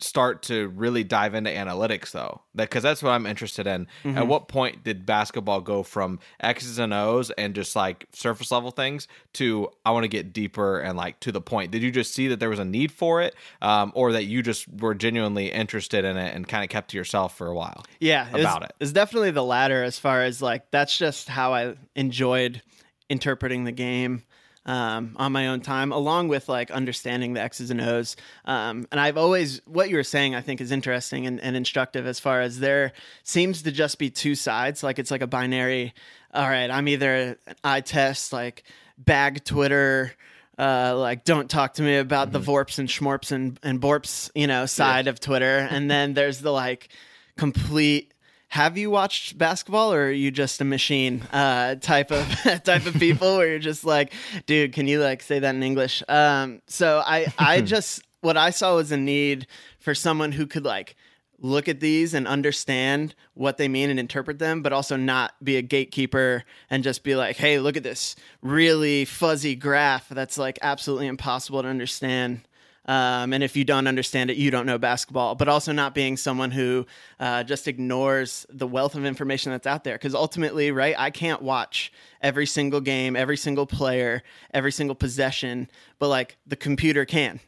start 0.00 0.42
to 0.44 0.68
really 0.68 1.02
dive 1.02 1.34
into 1.34 1.50
analytics 1.50 2.12
though 2.12 2.40
because 2.54 2.82
that's 2.82 3.02
what 3.02 3.10
i'm 3.10 3.26
interested 3.26 3.66
in. 3.66 3.86
At 4.04 4.26
what 4.26 4.48
point 4.48 4.84
did 4.84 5.04
basketball 5.04 5.60
go 5.60 5.82
from 5.82 6.20
x's 6.40 6.78
and 6.78 6.94
o's 6.94 7.30
and 7.32 7.54
just 7.54 7.74
like 7.74 8.06
surface 8.12 8.50
level 8.50 8.70
things 8.70 9.08
to 9.34 9.68
i 9.84 9.90
want 9.90 10.04
to 10.04 10.08
get 10.08 10.32
deeper 10.32 10.80
and 10.80 10.96
like 10.96 11.18
to 11.20 11.32
the 11.32 11.40
point? 11.40 11.72
Did 11.72 11.82
you 11.82 11.90
just 11.90 12.14
see 12.14 12.28
that 12.28 12.40
there 12.40 12.50
was 12.50 12.58
a 12.58 12.64
need 12.64 12.92
for 12.92 13.20
it 13.22 13.34
um, 13.60 13.92
or 13.94 14.12
that 14.12 14.24
you 14.24 14.42
just 14.42 14.66
were 14.68 14.94
genuinely 14.94 15.50
interested 15.50 16.04
in 16.04 16.16
it 16.16 16.34
and 16.34 16.46
kind 16.46 16.62
of 16.62 16.70
kept 16.70 16.90
to 16.92 16.96
yourself 16.96 17.36
for 17.36 17.46
a 17.46 17.54
while 17.54 17.84
yeah 18.00 18.28
about 18.30 18.62
it. 18.62 18.72
It's 18.80 18.92
definitely 18.92 19.32
the 19.32 19.44
latter 19.44 19.82
as 19.82 19.98
far 19.98 20.22
as 20.22 20.40
like 20.40 20.70
that's 20.70 20.96
just 20.96 21.28
how 21.28 21.54
I 21.54 21.74
enjoyed 21.96 22.62
interpreting 23.08 23.64
the 23.64 23.72
game 23.72 24.22
um, 24.68 25.16
on 25.16 25.32
my 25.32 25.48
own 25.48 25.60
time, 25.60 25.90
along 25.90 26.28
with 26.28 26.48
like 26.48 26.70
understanding 26.70 27.32
the 27.32 27.40
X's 27.40 27.70
and 27.70 27.80
O's. 27.80 28.14
Um, 28.44 28.86
and 28.92 29.00
I've 29.00 29.16
always 29.16 29.62
what 29.64 29.88
you 29.88 29.96
were 29.96 30.04
saying 30.04 30.34
I 30.34 30.42
think 30.42 30.60
is 30.60 30.70
interesting 30.70 31.26
and, 31.26 31.40
and 31.40 31.56
instructive 31.56 32.06
as 32.06 32.20
far 32.20 32.42
as 32.42 32.60
there 32.60 32.92
seems 33.24 33.62
to 33.62 33.72
just 33.72 33.98
be 33.98 34.10
two 34.10 34.34
sides. 34.34 34.82
Like 34.82 34.98
it's 34.98 35.10
like 35.10 35.22
a 35.22 35.26
binary. 35.26 35.94
All 36.32 36.46
right, 36.46 36.70
I'm 36.70 36.86
either 36.86 37.14
an 37.14 37.36
eye 37.64 37.80
test 37.80 38.32
like 38.32 38.62
bag 38.98 39.42
Twitter 39.44 40.12
uh, 40.58 40.94
like 40.96 41.24
don't 41.24 41.48
talk 41.48 41.74
to 41.74 41.82
me 41.82 41.96
about 41.96 42.32
the 42.32 42.40
vorps 42.40 42.78
and 42.78 42.88
schmorps 42.88 43.32
and, 43.32 43.58
and 43.62 43.80
borps, 43.80 44.30
you 44.34 44.46
know, 44.46 44.66
side 44.66 45.06
of 45.06 45.20
Twitter. 45.20 45.58
And 45.70 45.88
then 45.90 46.14
there's 46.14 46.40
the 46.40 46.50
like 46.50 46.88
complete 47.36 48.12
have 48.48 48.78
you 48.78 48.90
watched 48.90 49.36
basketball 49.36 49.92
or 49.92 50.06
are 50.06 50.10
you 50.10 50.30
just 50.30 50.60
a 50.60 50.64
machine 50.64 51.22
uh, 51.32 51.74
type 51.76 52.10
of 52.10 52.26
type 52.64 52.86
of 52.86 52.94
people 52.94 53.36
where 53.36 53.48
you're 53.48 53.58
just 53.58 53.84
like, 53.84 54.12
dude, 54.46 54.72
can 54.72 54.86
you 54.86 55.00
like 55.00 55.22
say 55.22 55.38
that 55.38 55.54
in 55.54 55.62
English? 55.62 56.02
Um, 56.08 56.62
so 56.66 57.02
I 57.04 57.32
I 57.38 57.60
just 57.74 58.02
what 58.20 58.36
I 58.36 58.50
saw 58.50 58.76
was 58.76 58.90
a 58.90 58.96
need 58.96 59.46
for 59.78 59.94
someone 59.94 60.32
who 60.32 60.46
could 60.46 60.64
like 60.64 60.96
look 61.40 61.68
at 61.68 61.80
these 61.80 62.14
and 62.14 62.26
understand 62.26 63.14
what 63.34 63.58
they 63.58 63.68
mean 63.68 63.90
and 63.90 64.00
interpret 64.00 64.38
them, 64.38 64.62
but 64.62 64.72
also 64.72 64.96
not 64.96 65.32
be 65.42 65.56
a 65.56 65.62
gatekeeper 65.62 66.42
and 66.68 66.82
just 66.82 67.04
be 67.04 67.14
like, 67.14 67.36
hey, 67.36 67.60
look 67.60 67.76
at 67.76 67.84
this 67.84 68.16
really 68.42 69.04
fuzzy 69.04 69.54
graph 69.54 70.08
that's 70.08 70.36
like 70.36 70.58
absolutely 70.62 71.06
impossible 71.06 71.62
to 71.62 71.68
understand. 71.68 72.40
Um, 72.88 73.34
and 73.34 73.44
if 73.44 73.54
you 73.54 73.64
don't 73.64 73.86
understand 73.86 74.30
it, 74.30 74.38
you 74.38 74.50
don't 74.50 74.64
know 74.64 74.78
basketball, 74.78 75.34
but 75.34 75.46
also 75.46 75.72
not 75.72 75.94
being 75.94 76.16
someone 76.16 76.50
who 76.50 76.86
uh, 77.20 77.44
just 77.44 77.68
ignores 77.68 78.46
the 78.48 78.66
wealth 78.66 78.94
of 78.94 79.04
information 79.04 79.52
that's 79.52 79.66
out 79.66 79.84
there. 79.84 79.94
Because 79.94 80.14
ultimately, 80.14 80.72
right, 80.72 80.94
I 80.98 81.10
can't 81.10 81.42
watch 81.42 81.92
every 82.22 82.46
single 82.46 82.80
game, 82.80 83.14
every 83.14 83.36
single 83.36 83.66
player, 83.66 84.22
every 84.54 84.72
single 84.72 84.94
possession, 84.94 85.68
but 85.98 86.08
like 86.08 86.38
the 86.46 86.56
computer 86.56 87.04
can, 87.04 87.40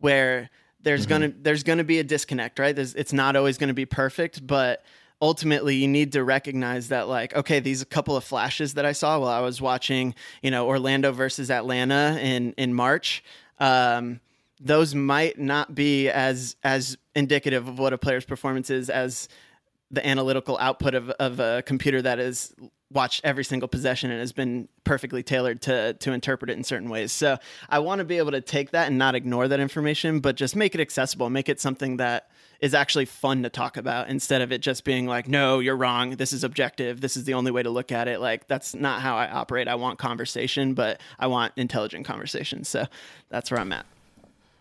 where 0.00 0.50
there's 0.82 1.06
gonna 1.06 1.32
there's 1.42 1.62
gonna 1.62 1.84
be 1.84 2.00
a 2.00 2.04
disconnect, 2.04 2.58
right? 2.58 2.74
There's, 2.74 2.94
it's 2.94 3.12
not 3.12 3.36
always 3.36 3.56
gonna 3.56 3.74
be 3.74 3.86
perfect, 3.86 4.44
but 4.44 4.84
ultimately 5.22 5.76
you 5.76 5.86
need 5.86 6.12
to 6.12 6.22
recognize 6.22 6.88
that 6.88 7.08
like 7.08 7.34
okay 7.34 7.58
these 7.58 7.82
a 7.82 7.84
couple 7.84 8.16
of 8.16 8.22
flashes 8.22 8.74
that 8.74 8.86
i 8.86 8.92
saw 8.92 9.18
while 9.18 9.28
i 9.28 9.40
was 9.40 9.60
watching 9.60 10.14
you 10.42 10.50
know 10.52 10.68
orlando 10.68 11.10
versus 11.10 11.50
atlanta 11.50 12.16
in 12.22 12.52
in 12.52 12.72
march 12.72 13.24
um 13.58 14.20
those 14.60 14.94
might 14.94 15.38
not 15.38 15.74
be 15.74 16.08
as 16.08 16.56
as 16.62 16.96
indicative 17.14 17.68
of 17.68 17.78
what 17.78 17.92
a 17.92 17.98
player's 17.98 18.24
performance 18.24 18.70
is 18.70 18.90
as 18.90 19.28
the 19.90 20.06
analytical 20.06 20.58
output 20.58 20.94
of, 20.94 21.10
of 21.10 21.40
a 21.40 21.62
computer 21.62 22.02
that 22.02 22.18
has 22.18 22.54
watched 22.90 23.20
every 23.22 23.44
single 23.44 23.68
possession 23.68 24.10
and 24.10 24.20
has 24.20 24.32
been 24.32 24.68
perfectly 24.84 25.22
tailored 25.22 25.60
to 25.62 25.94
to 25.94 26.12
interpret 26.12 26.50
it 26.50 26.56
in 26.56 26.64
certain 26.64 26.88
ways. 26.88 27.12
So 27.12 27.38
I 27.68 27.78
want 27.80 28.00
to 28.00 28.04
be 28.04 28.18
able 28.18 28.32
to 28.32 28.40
take 28.40 28.70
that 28.70 28.88
and 28.88 28.98
not 28.98 29.14
ignore 29.14 29.48
that 29.48 29.60
information, 29.60 30.20
but 30.20 30.36
just 30.36 30.56
make 30.56 30.74
it 30.74 30.80
accessible, 30.80 31.30
make 31.30 31.48
it 31.48 31.60
something 31.60 31.98
that 31.98 32.30
is 32.60 32.74
actually 32.74 33.04
fun 33.04 33.42
to 33.44 33.50
talk 33.50 33.76
about 33.76 34.08
instead 34.08 34.42
of 34.42 34.50
it 34.50 34.60
just 34.60 34.84
being 34.84 35.06
like, 35.06 35.28
no, 35.28 35.60
you're 35.60 35.76
wrong. 35.76 36.10
This 36.16 36.32
is 36.32 36.42
objective. 36.42 37.00
This 37.00 37.16
is 37.16 37.24
the 37.24 37.34
only 37.34 37.52
way 37.52 37.62
to 37.62 37.70
look 37.70 37.92
at 37.92 38.08
it. 38.08 38.20
Like 38.20 38.48
that's 38.48 38.74
not 38.74 39.00
how 39.00 39.16
I 39.16 39.30
operate. 39.30 39.68
I 39.68 39.76
want 39.76 39.98
conversation, 39.98 40.74
but 40.74 41.00
I 41.18 41.28
want 41.28 41.52
intelligent 41.56 42.04
conversation. 42.04 42.64
So 42.64 42.86
that's 43.28 43.50
where 43.50 43.60
I'm 43.60 43.72
at. 43.72 43.86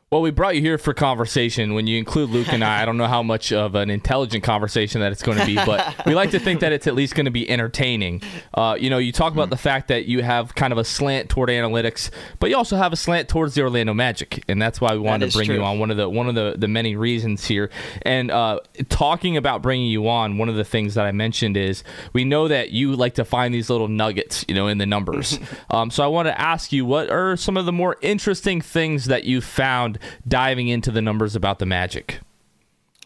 Well, 0.09 0.21
we 0.21 0.31
brought 0.31 0.55
you 0.55 0.61
here 0.61 0.77
for 0.77 0.93
conversation. 0.93 1.73
When 1.73 1.85
you 1.85 1.97
include 1.97 2.29
Luke 2.29 2.53
and 2.53 2.63
I, 2.63 2.83
I 2.83 2.85
don't 2.85 2.95
know 2.95 3.07
how 3.07 3.21
much 3.21 3.51
of 3.51 3.75
an 3.75 3.89
intelligent 3.89 4.41
conversation 4.41 5.01
that 5.01 5.11
it's 5.11 5.21
going 5.21 5.37
to 5.37 5.45
be, 5.45 5.55
but 5.55 6.05
we 6.05 6.15
like 6.15 6.31
to 6.31 6.39
think 6.39 6.61
that 6.61 6.71
it's 6.71 6.87
at 6.87 6.95
least 6.95 7.13
going 7.13 7.25
to 7.25 7.31
be 7.31 7.49
entertaining. 7.49 8.21
Uh, 8.53 8.77
you 8.79 8.89
know, 8.89 8.99
you 8.99 9.11
talk 9.11 9.33
about 9.33 9.49
the 9.49 9.57
fact 9.57 9.89
that 9.89 10.05
you 10.05 10.23
have 10.23 10.55
kind 10.55 10.71
of 10.71 10.79
a 10.79 10.85
slant 10.85 11.29
toward 11.29 11.49
analytics, 11.49 12.09
but 12.39 12.49
you 12.49 12.55
also 12.55 12.77
have 12.77 12.93
a 12.93 12.95
slant 12.95 13.27
towards 13.27 13.53
the 13.53 13.61
Orlando 13.63 13.93
Magic, 13.93 14.45
and 14.47 14.61
that's 14.61 14.79
why 14.79 14.93
we 14.93 14.99
wanted 14.99 15.29
to 15.29 15.37
bring 15.37 15.47
true. 15.47 15.57
you 15.57 15.63
on. 15.65 15.77
One 15.77 15.91
of 15.91 15.97
the 15.97 16.07
one 16.07 16.29
of 16.29 16.35
the 16.35 16.55
the 16.57 16.69
many 16.69 16.95
reasons 16.95 17.45
here, 17.45 17.69
and 18.03 18.31
uh, 18.31 18.61
talking 18.87 19.35
about 19.35 19.61
bringing 19.61 19.87
you 19.87 20.07
on, 20.07 20.37
one 20.37 20.47
of 20.47 20.55
the 20.55 20.63
things 20.63 20.93
that 20.93 21.05
I 21.05 21.11
mentioned 21.11 21.57
is 21.57 21.83
we 22.13 22.23
know 22.23 22.47
that 22.47 22.71
you 22.71 22.95
like 22.95 23.15
to 23.15 23.25
find 23.25 23.53
these 23.53 23.69
little 23.69 23.89
nuggets, 23.89 24.45
you 24.47 24.55
know, 24.55 24.67
in 24.67 24.77
the 24.77 24.85
numbers. 24.85 25.37
um, 25.69 25.91
so 25.91 26.01
I 26.01 26.07
want 26.07 26.29
to 26.29 26.39
ask 26.39 26.71
you, 26.71 26.85
what 26.85 27.09
are 27.09 27.35
some 27.35 27.57
of 27.57 27.65
the 27.65 27.73
more 27.73 27.97
interesting 28.01 28.61
things 28.61 29.03
that 29.07 29.25
you 29.25 29.41
found 29.41 29.96
diving 30.27 30.67
into 30.67 30.91
the 30.91 31.01
numbers 31.01 31.36
about 31.36 31.60
the 31.60 31.65
Magic? 31.65 32.19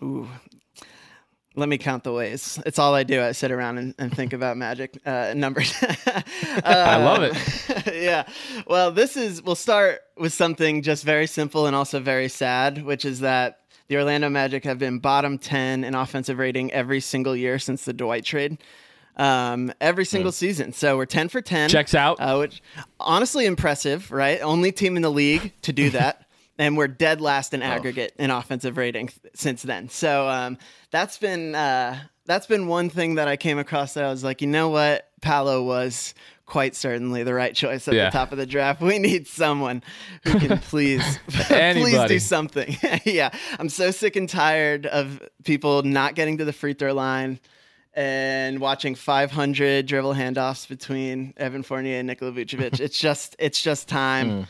Ooh, 0.04 0.28
Let 1.56 1.70
me 1.70 1.78
count 1.78 2.04
the 2.04 2.14
ways. 2.14 2.60
It's 2.66 2.80
all 2.80 2.96
I 2.96 3.04
do. 3.04 3.22
I 3.22 3.34
sit 3.34 3.52
around 3.52 3.78
and, 3.78 3.94
and 4.00 4.16
think 4.16 4.34
about 4.34 4.58
magic 4.58 4.98
uh, 5.06 5.34
numbers. 5.36 5.74
I 6.64 6.98
love 6.98 7.24
it. 7.24 7.94
yeah. 8.02 8.24
Well, 8.68 8.92
this 8.92 9.16
is, 9.18 9.44
we'll 9.44 9.56
start 9.56 10.00
with 10.18 10.34
something 10.34 10.82
just 10.82 11.04
very 11.04 11.28
simple 11.28 11.68
and 11.68 11.76
also 11.76 12.00
very 12.00 12.30
sad, 12.30 12.84
which 12.84 13.06
is 13.06 13.20
that 13.20 13.60
the 13.90 13.98
Orlando 13.98 14.30
Magic 14.30 14.64
have 14.64 14.80
been 14.80 15.00
bottom 15.00 15.38
10 15.38 15.84
in 15.84 15.94
offensive 15.94 16.38
rating 16.40 16.72
every 16.72 17.02
single 17.02 17.36
year 17.36 17.60
since 17.60 17.84
the 17.86 17.94
Dwight 17.94 18.24
trade. 18.24 18.58
Um, 19.18 19.74
every 19.82 20.06
single 20.06 20.32
season. 20.32 20.72
So 20.72 20.96
we're 20.96 21.06
10 21.06 21.28
for 21.28 21.42
10. 21.42 21.70
Checks 21.70 21.94
out. 21.94 22.18
Uh, 22.20 22.38
which 22.38 22.64
honestly 23.00 23.46
impressive, 23.46 24.10
right? 24.10 24.40
Only 24.42 24.72
team 24.72 24.96
in 24.96 25.02
the 25.02 25.12
league 25.12 25.52
to 25.64 25.74
do 25.74 25.90
that. 25.92 26.26
and 26.62 26.78
we're 26.78 26.88
dead 26.88 27.20
last 27.22 27.54
in 27.54 27.62
aggregate 27.64 28.14
in 28.20 28.30
offensive 28.30 28.78
rating 28.78 29.10
since 29.34 29.64
then. 29.64 29.90
So 29.90 30.30
um, 30.30 30.58
that's 30.92 31.18
been 31.18 31.56
uh, 31.56 32.00
that's 32.26 32.46
been 32.46 32.68
one 32.68 32.90
thing 32.90 33.16
that 33.16 33.28
I 33.28 33.36
came 33.36 33.58
across 33.58 33.96
that 33.96 34.04
I 34.06 34.10
was 34.10 34.24
like, 34.24 34.42
you 34.42 34.48
know 34.48 34.70
what, 34.70 35.10
Paolo 35.22 35.64
was 35.64 36.14
quite 36.46 36.76
certainly 36.76 37.24
the 37.24 37.34
right 37.34 37.56
choice 37.56 37.88
at 37.88 37.94
Yeah. 37.94 38.06
the 38.06 38.12
top 38.12 38.32
of 38.32 38.38
the 38.38 38.46
draft. 38.46 38.82
We 38.82 39.00
need 39.00 39.26
someone 39.26 39.82
who 40.24 40.38
can 40.40 40.58
please 40.70 41.20
please 41.28 42.08
do 42.08 42.20
something. 42.20 42.78
yeah, 43.06 43.32
I'm 43.58 43.70
so 43.70 43.90
sick 43.92 44.16
and 44.16 44.30
tired 44.30 44.86
of 44.86 45.20
people 45.44 45.82
not 45.84 46.14
getting 46.16 46.38
to 46.38 46.46
the 46.46 46.54
free 46.54 46.74
throw 46.74 46.94
line 46.94 47.40
and 47.94 48.60
watching 48.60 48.96
500 48.96 49.86
dribble 49.86 50.14
handoffs 50.14 50.68
between 50.68 51.34
Evan 51.38 51.64
Fournier 51.64 51.98
and 51.98 52.08
Nikola 52.08 52.32
Vucevic. 52.32 52.80
it's 52.80 52.98
just 53.00 53.36
it's 53.40 53.62
just 53.62 53.88
time 53.90 54.48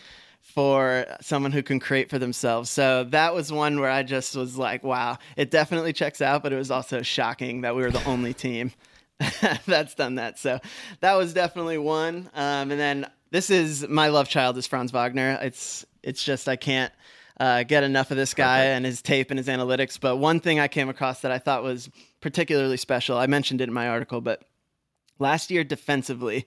for 0.52 1.06
someone 1.22 1.52
who 1.52 1.64
can 1.64 1.80
create 1.80 2.10
for 2.10 2.20
themselves. 2.20 2.70
So 2.70 3.06
that 3.06 3.34
was 3.34 3.52
one 3.52 3.80
where 3.80 3.90
I 3.90 4.04
just 4.04 4.36
was 4.36 4.58
like, 4.58 4.84
wow, 4.84 5.18
it 5.36 5.52
definitely 5.52 5.94
checks 5.94 6.22
out, 6.22 6.44
but 6.44 6.54
it 6.54 6.58
was 6.58 6.72
also 6.72 7.02
shocking 7.02 7.62
that 7.62 7.76
we 7.76 7.82
were 7.82 7.92
the 7.92 8.04
only 8.06 8.34
team 8.34 8.72
that's 9.66 9.96
done 9.96 10.16
that. 10.16 10.40
So 10.40 10.60
that 11.00 11.14
was 11.16 11.34
definitely 11.34 11.78
one. 11.78 12.30
Um, 12.34 12.72
and 12.72 12.80
then 12.80 13.08
this 13.32 13.50
is 13.50 13.88
my 13.88 14.08
love 14.08 14.28
child 14.28 14.58
is 14.58 14.68
Franz 14.68 14.92
Wagner. 14.92 15.40
It's 15.42 15.86
it's 16.04 16.24
just 16.24 16.50
I 16.50 16.56
can't 16.56 16.92
uh, 17.40 17.64
get 17.64 17.84
enough 17.84 18.12
of 18.12 18.18
this 18.18 18.34
guy 18.34 18.66
and 18.66 18.86
his 18.86 19.02
tape 19.02 19.32
and 19.32 19.38
his 19.38 19.48
analytics. 19.48 20.00
But 20.00 20.18
one 20.18 20.40
thing 20.40 20.60
I 20.60 20.68
came 20.68 20.90
across 20.90 21.22
that 21.22 21.32
I 21.32 21.40
thought 21.40 21.64
was 21.64 21.90
particularly 22.20 22.78
special. 22.78 23.18
I 23.18 23.28
mentioned 23.28 23.62
it 23.62 23.68
in 23.68 23.74
my 23.74 23.88
article, 23.88 24.22
but 24.22 24.44
last 25.20 25.50
year 25.50 25.64
defensively. 25.64 26.46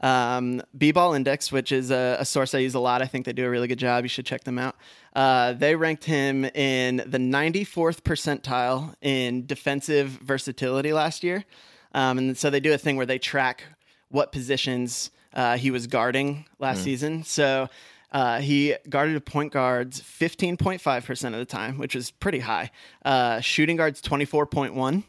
Um, 0.00 0.62
B-Ball 0.76 1.14
Index, 1.14 1.52
which 1.52 1.72
is 1.72 1.90
a, 1.90 2.16
a 2.20 2.24
source 2.24 2.54
I 2.54 2.58
use 2.58 2.74
a 2.74 2.80
lot. 2.80 3.02
I 3.02 3.06
think 3.06 3.26
they 3.26 3.32
do 3.32 3.46
a 3.46 3.50
really 3.50 3.68
good 3.68 3.78
job. 3.78 4.04
You 4.04 4.08
should 4.08 4.26
check 4.26 4.44
them 4.44 4.58
out. 4.58 4.76
Uh, 5.14 5.52
they 5.52 5.74
ranked 5.76 6.04
him 6.04 6.44
in 6.46 6.96
the 7.06 7.18
94th 7.18 8.00
percentile 8.02 8.94
in 9.02 9.46
defensive 9.46 10.08
versatility 10.08 10.92
last 10.92 11.22
year. 11.22 11.44
Um, 11.92 12.18
and 12.18 12.38
so 12.38 12.50
they 12.50 12.60
do 12.60 12.72
a 12.72 12.78
thing 12.78 12.96
where 12.96 13.06
they 13.06 13.18
track 13.18 13.64
what 14.08 14.32
positions 14.32 15.10
uh, 15.34 15.56
he 15.56 15.70
was 15.70 15.86
guarding 15.86 16.46
last 16.58 16.82
season. 16.82 17.24
So 17.24 17.68
uh, 18.12 18.40
he 18.40 18.74
guarded 18.88 19.16
a 19.16 19.20
point 19.20 19.52
guards 19.52 20.00
15.5% 20.00 21.24
of 21.26 21.32
the 21.32 21.44
time, 21.44 21.78
which 21.78 21.94
is 21.94 22.10
pretty 22.10 22.40
high. 22.40 22.70
Uh, 23.04 23.40
shooting 23.40 23.76
guards 23.76 24.02
24.1, 24.02 25.04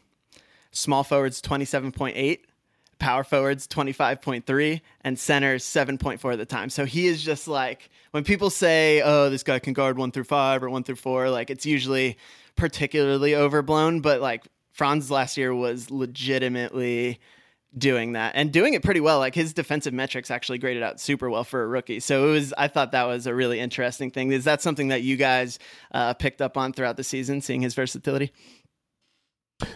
small 0.70 1.04
forwards 1.04 1.42
27.8, 1.42 2.38
power 3.02 3.24
forwards 3.24 3.66
25.3 3.66 4.80
and 5.02 5.18
centers 5.18 5.64
7.4 5.64 6.32
at 6.32 6.38
the 6.38 6.46
time. 6.46 6.70
So 6.70 6.84
he 6.84 7.08
is 7.08 7.20
just 7.22 7.48
like 7.48 7.90
when 8.12 8.22
people 8.22 8.48
say, 8.48 9.02
"Oh, 9.04 9.28
this 9.28 9.42
guy 9.42 9.58
can 9.58 9.72
guard 9.72 9.98
1 9.98 10.12
through 10.12 10.24
5 10.24 10.62
or 10.62 10.70
1 10.70 10.84
through 10.84 10.96
4," 10.96 11.28
like 11.28 11.50
it's 11.50 11.66
usually 11.66 12.16
particularly 12.54 13.34
overblown, 13.34 14.00
but 14.00 14.20
like 14.20 14.44
Franz 14.70 15.10
last 15.10 15.36
year 15.36 15.52
was 15.52 15.90
legitimately 15.90 17.18
doing 17.76 18.12
that 18.12 18.34
and 18.36 18.52
doing 18.52 18.74
it 18.74 18.84
pretty 18.84 19.00
well. 19.00 19.18
Like 19.18 19.34
his 19.34 19.52
defensive 19.52 19.92
metrics 19.92 20.30
actually 20.30 20.58
graded 20.58 20.84
out 20.84 21.00
super 21.00 21.28
well 21.28 21.42
for 21.42 21.64
a 21.64 21.66
rookie. 21.66 21.98
So 21.98 22.28
it 22.28 22.30
was 22.30 22.54
I 22.56 22.68
thought 22.68 22.92
that 22.92 23.04
was 23.04 23.26
a 23.26 23.34
really 23.34 23.58
interesting 23.58 24.12
thing. 24.12 24.30
Is 24.30 24.44
that 24.44 24.62
something 24.62 24.88
that 24.88 25.02
you 25.02 25.16
guys 25.16 25.58
uh, 25.92 26.14
picked 26.14 26.40
up 26.40 26.56
on 26.56 26.72
throughout 26.72 26.96
the 26.96 27.04
season 27.04 27.40
seeing 27.40 27.62
his 27.62 27.74
versatility? 27.74 28.32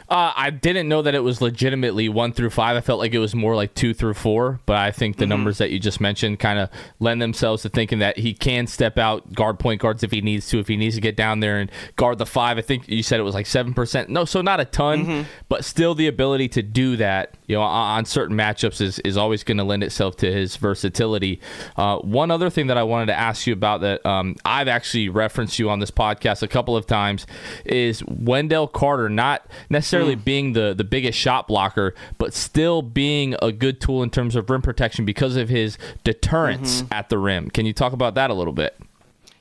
Uh, 0.09 0.33
I 0.37 0.51
didn't 0.51 0.89
know 0.89 1.03
that 1.03 1.15
it 1.15 1.23
was 1.23 1.41
legitimately 1.41 2.09
one 2.09 2.33
through 2.33 2.51
five. 2.51 2.77
I 2.77 2.81
felt 2.81 2.99
like 3.01 3.13
it 3.15 3.19
was 3.19 3.35
more 3.35 3.57
like 3.57 3.75
two 3.75 3.93
through 3.95 4.15
four, 4.15 4.61
but 4.67 4.77
I 4.77 4.91
think 4.91 5.17
the 5.17 5.25
Mm-hmm. 5.25 5.31
numbers 5.31 5.59
that 5.59 5.71
you 5.71 5.79
just 5.81 6.01
mentioned 6.01 6.39
kind 6.39 6.59
of 6.59 6.69
lend 7.01 7.21
themselves 7.21 7.63
to 7.63 7.69
thinking 7.69 7.99
that 7.99 8.19
he 8.19 8.33
can 8.35 8.67
step 8.67 8.99
out, 8.99 9.33
guard 9.35 9.59
point 9.59 9.81
guards 9.81 10.03
if 10.03 10.11
he 10.13 10.21
needs 10.21 10.49
to, 10.51 10.59
if 10.61 10.69
he 10.69 10.77
needs 10.77 10.95
to 10.95 11.01
get 11.01 11.17
down 11.17 11.41
there 11.41 11.59
and 11.59 11.71
guard 11.97 12.19
the 12.19 12.27
five. 12.27 12.59
I 12.59 12.63
think 12.63 12.89
you 12.89 13.03
said 13.03 13.19
it 13.19 13.25
was 13.25 13.35
like 13.35 13.47
7%. 13.47 14.09
No, 14.09 14.25
so 14.25 14.41
not 14.43 14.61
a 14.61 14.65
ton, 14.65 15.05
Mm-hmm. 15.05 15.23
but 15.49 15.65
still 15.65 15.95
the 15.95 16.07
ability 16.07 16.49
to 16.51 16.63
do 16.63 16.97
that, 16.97 17.35
you 17.47 17.57
know, 17.57 17.63
on, 17.63 17.99
on 17.99 18.05
certain 18.05 18.37
matchups 18.37 18.81
is, 18.81 18.99
is 19.01 19.17
always 19.17 19.43
going 19.45 19.59
to 19.59 19.65
lend 19.65 19.83
itself 19.83 20.17
to 20.19 20.33
his 20.33 20.57
versatility. 20.57 21.41
Uh, 21.77 21.99
one 21.99 22.31
other 22.31 22.51
thing 22.51 22.69
that 22.69 22.79
I 22.79 22.83
wanted 22.83 23.07
to 23.07 23.15
ask 23.19 23.47
you 23.47 23.53
about 23.53 23.81
that 23.81 24.05
um, 24.07 24.37
I've 24.45 24.69
actually 24.69 25.09
referenced 25.09 25.59
you 25.59 25.69
on 25.71 25.81
this 25.81 25.91
podcast 25.91 26.43
a 26.43 26.49
couple 26.49 26.77
of 26.77 26.87
times 26.87 27.27
is 27.65 28.03
Wendell 28.07 28.69
Carter 28.69 29.09
not 29.09 29.47
necessarily 29.77 30.15
being 30.15 30.55
the, 30.55 30.75
the 30.75 30.85
biggest 30.85 31.19
shot 31.19 31.47
blocker, 31.47 31.95
but 32.17 32.33
still 32.33 32.81
being 32.81 33.37
a 33.43 33.53
good 33.53 33.79
tool 33.81 34.03
in 34.03 34.09
terms 34.09 34.35
of 34.35 34.49
rim 34.49 34.63
protection 34.63 35.05
because 35.05 35.37
of 35.37 35.51
his 35.51 35.77
deterrence 36.03 36.83
at 36.91 37.11
the 37.11 37.19
rim. 37.19 37.51
Can 37.51 37.67
you 37.67 37.75
talk 37.75 37.93
about 37.93 38.15
that 38.15 38.31
a 38.31 38.35
little 38.35 38.55
bit? 38.55 38.75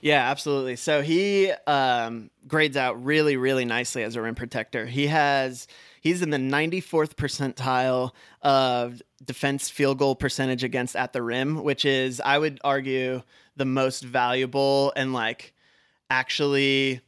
Yeah, 0.02 0.30
absolutely. 0.30 0.76
So 0.76 1.02
he 1.02 1.52
um, 1.65 2.30
grades 2.48 2.76
out 2.76 3.04
really, 3.04 3.38
really 3.38 3.65
nicely 3.65 4.04
as 4.04 4.15
a 4.15 4.21
rim 4.21 4.36
protector. 4.36 4.86
He 4.86 5.08
has 5.08 5.67
he's 6.02 6.21
in 6.21 6.30
the 6.30 6.38
94th 6.38 7.15
percentile 7.15 8.12
of 8.41 9.02
defense 9.24 9.69
field 9.69 9.98
goal 9.98 10.15
percentage 10.15 10.63
against 10.63 10.95
at 10.95 11.13
the 11.13 11.24
rim, 11.24 11.63
which 11.63 11.86
is 11.86 12.21
I 12.21 12.38
would 12.38 12.60
argue 12.63 13.24
the 13.56 13.65
most 13.65 14.04
valuable 14.04 14.91
and 14.95 15.13
like 15.13 15.54
actually 16.10 17.00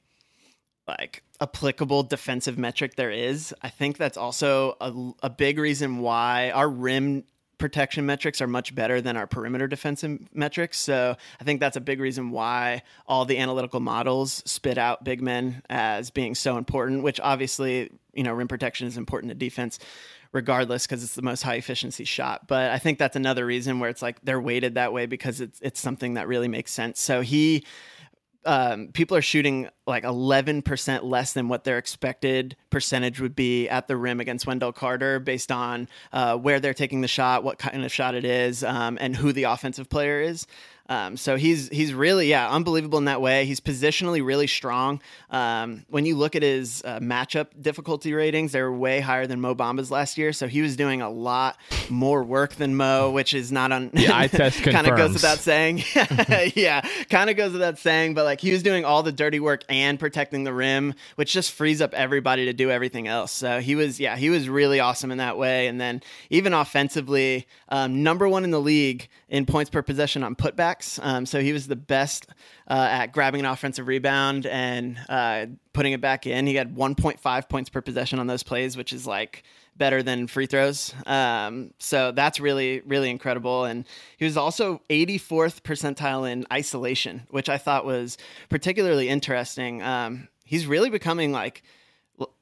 like 0.87 1.23
applicable 1.39 2.03
defensive 2.03 2.57
metric 2.57 2.95
there 2.95 3.11
is. 3.11 3.53
I 3.61 3.69
think 3.69 3.97
that's 3.97 4.17
also 4.17 4.75
a, 4.81 5.27
a 5.27 5.29
big 5.29 5.59
reason 5.59 5.99
why 5.99 6.51
our 6.51 6.67
rim 6.69 7.23
protection 7.57 8.05
metrics 8.05 8.39
are 8.41 8.47
much 8.47 8.75
better 8.75 9.01
than 9.01 9.17
our 9.17 9.25
perimeter 9.25 9.67
defensive 9.67 10.19
metrics. 10.33 10.77
So 10.77 11.15
I 11.39 11.43
think 11.43 11.59
that's 11.59 11.75
a 11.75 11.81
big 11.81 11.99
reason 11.99 12.31
why 12.31 12.83
all 13.07 13.25
the 13.25 13.37
analytical 13.39 13.79
models 13.79 14.43
spit 14.45 14.77
out 14.77 15.03
big 15.03 15.21
men 15.21 15.63
as 15.69 16.11
being 16.11 16.35
so 16.35 16.57
important, 16.57 17.03
which 17.03 17.19
obviously, 17.19 17.91
you 18.13 18.23
know, 18.23 18.33
rim 18.33 18.47
protection 18.47 18.87
is 18.87 18.97
important 18.97 19.31
to 19.31 19.35
defense 19.35 19.79
regardless 20.33 20.85
because 20.85 21.03
it's 21.03 21.15
the 21.15 21.21
most 21.21 21.41
high 21.41 21.55
efficiency 21.55 22.03
shot. 22.03 22.47
But 22.47 22.69
I 22.71 22.79
think 22.79 22.99
that's 22.99 23.15
another 23.15 23.45
reason 23.45 23.79
where 23.79 23.89
it's 23.89 24.01
like 24.01 24.21
they're 24.23 24.41
weighted 24.41 24.75
that 24.75 24.93
way 24.93 25.05
because 25.05 25.41
it's 25.41 25.59
it's 25.61 25.79
something 25.79 26.15
that 26.15 26.27
really 26.27 26.47
makes 26.47 26.71
sense. 26.71 26.99
So 26.99 27.21
he 27.21 27.65
um, 28.47 28.87
people 28.93 29.17
are 29.17 29.21
shooting 29.21 29.67
like 29.85 30.03
11% 30.03 31.03
less 31.03 31.33
than 31.33 31.49
what 31.49 31.65
their 31.65 31.77
expected 31.77 32.55
percentage 32.69 33.19
would 33.19 33.35
be 33.35 33.67
at 33.67 33.87
the 33.87 33.97
rim 33.97 34.21
against 34.21 34.47
Wendell 34.47 34.71
Carter 34.71 35.19
based 35.19 35.51
on 35.51 35.89
uh, 36.13 36.37
where 36.37 36.61
they're 36.61 36.73
taking 36.73 37.01
the 37.01 37.07
shot, 37.09 37.43
what 37.43 37.59
kind 37.59 37.83
of 37.83 37.91
shot 37.91 38.15
it 38.15 38.23
is, 38.23 38.63
um, 38.63 38.97
and 39.01 39.17
who 39.17 39.33
the 39.33 39.43
offensive 39.43 39.89
player 39.89 40.21
is. 40.21 40.47
Um, 40.89 41.17
so 41.17 41.35
he's 41.35 41.69
he's 41.69 41.93
really 41.93 42.29
yeah 42.29 42.49
unbelievable 42.49 42.97
in 42.97 43.05
that 43.05 43.21
way. 43.21 43.45
He's 43.45 43.59
positionally 43.59 44.25
really 44.25 44.47
strong. 44.47 45.01
Um, 45.29 45.85
when 45.89 46.05
you 46.05 46.15
look 46.15 46.35
at 46.35 46.43
his 46.43 46.81
uh, 46.85 46.99
matchup 46.99 47.47
difficulty 47.61 48.13
ratings, 48.13 48.53
they're 48.53 48.71
way 48.71 48.99
higher 48.99 49.27
than 49.27 49.41
Mo 49.41 49.53
Bamba's 49.53 49.91
last 49.91 50.17
year. 50.17 50.31
So 50.33 50.47
he 50.47 50.61
was 50.61 50.75
doing 50.75 51.01
a 51.01 51.09
lot 51.09 51.57
more 51.89 52.23
work 52.23 52.55
than 52.55 52.75
Mo, 52.75 53.11
which 53.11 53.33
is 53.33 53.51
not 53.51 53.71
on. 53.71 53.89
The 53.93 54.09
eye 54.13 54.27
test 54.31 54.63
kind 54.63 54.87
of 54.87 54.95
goes 54.95 55.13
without 55.13 55.39
saying. 55.39 55.83
yeah, 56.55 56.81
kind 57.09 57.29
of 57.29 57.35
goes 57.35 57.53
without 57.53 57.77
saying, 57.77 58.13
but 58.13 58.23
like 58.23 58.39
he 58.39 58.51
was 58.51 58.63
doing 58.63 58.85
all 58.85 59.03
the 59.03 59.11
dirty 59.11 59.39
work 59.39 59.63
and 59.69 59.99
protecting 59.99 60.43
the 60.43 60.53
rim, 60.53 60.93
which 61.15 61.33
just 61.33 61.51
frees 61.51 61.81
up 61.81 61.93
everybody 61.93 62.45
to 62.45 62.53
do 62.53 62.69
everything 62.71 63.07
else. 63.07 63.31
So 63.31 63.59
he 63.59 63.75
was, 63.75 63.99
yeah, 63.99 64.15
he 64.15 64.29
was 64.29 64.49
really 64.49 64.79
awesome 64.79 65.11
in 65.11 65.17
that 65.17 65.37
way. 65.37 65.67
And 65.67 65.79
then 65.79 66.01
even 66.29 66.53
offensively, 66.53 67.47
um, 67.69 68.03
number 68.03 68.27
one 68.29 68.43
in 68.43 68.51
the 68.51 68.61
league 68.61 69.09
in 69.29 69.45
points 69.45 69.69
per 69.69 69.81
possession 69.81 70.23
on 70.23 70.35
putbacks. 70.77 70.99
Um, 71.03 71.25
so 71.25 71.41
he 71.41 71.53
was 71.53 71.67
the 71.67 71.75
best 71.75 72.27
uh, 72.67 72.87
at 72.89 73.07
grabbing 73.07 73.41
an 73.41 73.45
offensive 73.45 73.87
rebound 73.87 74.45
and 74.45 74.97
uh, 75.09 75.47
putting 75.73 75.93
it 75.93 76.01
back 76.01 76.25
in. 76.25 76.47
He 76.47 76.55
had 76.55 76.75
1.5 76.75 77.49
points 77.49 77.69
per 77.69 77.81
possession 77.81 78.19
on 78.19 78.27
those 78.27 78.43
plays, 78.43 78.77
which 78.77 78.93
is 78.93 79.05
like 79.07 79.43
better 79.75 80.01
than 80.01 80.27
free 80.27 80.47
throws. 80.47 80.93
Um, 81.05 81.73
so 81.77 82.11
that's 82.11 82.39
really, 82.39 82.81
really 82.81 83.09
incredible. 83.09 83.65
And 83.65 83.85
he 84.17 84.25
was 84.25 84.37
also 84.37 84.81
84th 84.89 85.61
percentile 85.61 86.29
in 86.29 86.45
isolation, 86.51 87.27
which 87.29 87.49
I 87.49 87.57
thought 87.57 87.85
was 87.85 88.17
particularly 88.49 89.07
interesting. 89.07 89.83
Um, 89.83 90.29
he's 90.43 90.65
really 90.65 90.89
becoming 90.89 91.31
like, 91.31 91.61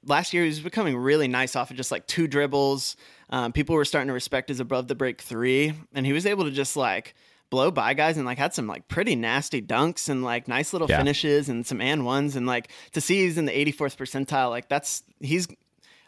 last 0.05 0.33
year 0.33 0.43
he 0.43 0.49
was 0.49 0.61
becoming 0.61 0.95
really 0.95 1.27
nice 1.27 1.57
off 1.57 1.71
of 1.71 1.75
just 1.75 1.91
like 1.91 2.07
two 2.07 2.27
dribbles. 2.27 2.95
Um, 3.29 3.51
people 3.51 3.75
were 3.75 3.83
starting 3.83 4.07
to 4.07 4.13
respect 4.13 4.47
his 4.47 4.61
above 4.61 4.87
the 4.87 4.95
break 4.95 5.21
three, 5.21 5.73
and 5.93 6.05
he 6.05 6.13
was 6.13 6.25
able 6.25 6.45
to 6.45 6.51
just 6.51 6.77
like 6.77 7.15
blow 7.49 7.71
by 7.71 7.93
guys 7.93 8.17
and 8.17 8.25
like 8.25 8.37
had 8.37 8.53
some 8.53 8.67
like 8.67 8.87
pretty 8.87 9.15
nasty 9.15 9.61
dunks 9.61 10.09
and 10.09 10.23
like 10.23 10.47
nice 10.47 10.73
little 10.73 10.89
Yeah. 10.89 10.97
finishes 10.97 11.47
and 11.49 11.65
some 11.65 11.79
and 11.81 12.03
ones 12.05 12.35
and 12.35 12.45
like 12.47 12.69
to 12.93 13.01
see 13.01 13.23
he's 13.23 13.37
in 13.37 13.45
the 13.45 13.51
84th 13.51 13.95
percentile 13.97 14.49
like 14.49 14.67
that's 14.67 15.03
he's 15.19 15.47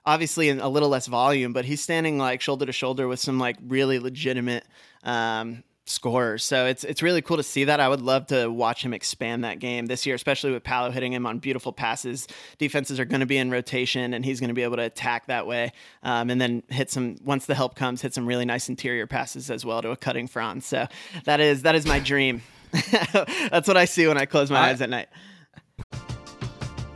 obviously 0.06 0.50
in 0.50 0.60
a 0.60 0.68
little 0.70 0.90
less 0.90 1.06
volume 1.08 1.54
but 1.54 1.66
he's 1.66 1.82
standing 1.82 2.18
like 2.18 2.42
shoulder 2.42 2.66
to 2.66 2.72
shoulder 2.72 3.08
with 3.08 3.20
some 3.20 3.40
like 3.40 3.58
really 3.68 4.00
legitimate 4.00 4.66
um 5.04 5.64
scorers 5.90 6.44
so 6.44 6.66
it's 6.66 6.84
it's 6.84 7.02
really 7.02 7.22
cool 7.22 7.38
to 7.38 7.44
see 7.44 7.66
that. 7.66 7.80
I 7.80 7.88
would 7.88 8.02
love 8.02 8.28
to 8.28 8.48
watch 8.48 8.84
him 8.84 8.94
expand 8.94 9.44
that 9.44 9.60
game 9.60 9.86
this 9.86 10.06
year 10.06 10.16
especially 10.16 10.52
with 10.52 10.64
Paolo 10.64 10.92
hitting 10.92 11.14
him 11.14 11.26
on 11.26 11.40
beautiful 11.40 11.72
passes. 11.72 12.28
Defenses 12.58 13.00
are 13.00 13.06
going 13.06 13.20
to 13.22 13.26
be 13.26 13.38
in 13.38 13.52
rotation 13.52 14.14
and 14.14 14.24
he's 14.24 14.40
going 14.40 14.50
to 14.50 14.54
be 14.54 14.64
able 14.64 14.78
to 14.78 14.84
attack 14.84 15.28
that 15.28 15.48
way 15.48 15.72
um, 16.04 16.30
and 16.30 16.40
then 16.40 16.64
hit 16.70 16.92
some 16.92 17.18
once 17.24 17.46
the 17.46 17.56
help 17.56 17.76
comes 17.76 18.02
hit 18.02 18.14
some 18.14 18.26
really 18.26 18.46
nice 18.46 18.70
interior 18.70 19.08
passes 19.08 19.50
as 19.50 19.66
well 19.66 19.82
to 19.82 19.92
a 19.92 19.98
cutting 19.98 20.28
Franz 20.28 20.66
so 20.66 20.88
that 21.26 21.40
is 21.40 21.64
that 21.64 21.76
is 21.76 21.86
my 21.86 22.00
dream. 22.00 22.42
That's 22.72 23.68
what 23.68 23.78
I 23.78 23.86
see 23.86 24.08
when 24.08 24.18
I 24.18 24.26
close 24.26 24.52
my 24.52 24.60
I- 24.60 24.70
eyes 24.70 24.82
at 24.82 24.90
night. 24.90 25.08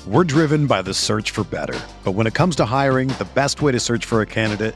We're 0.07 0.23
driven 0.23 0.65
by 0.65 0.81
the 0.81 0.93
search 0.95 1.29
for 1.29 1.43
better. 1.43 1.79
But 2.03 2.13
when 2.13 2.25
it 2.25 2.33
comes 2.33 2.55
to 2.55 2.65
hiring, 2.65 3.09
the 3.09 3.27
best 3.35 3.61
way 3.61 3.71
to 3.71 3.79
search 3.79 4.03
for 4.03 4.21
a 4.21 4.25
candidate 4.25 4.75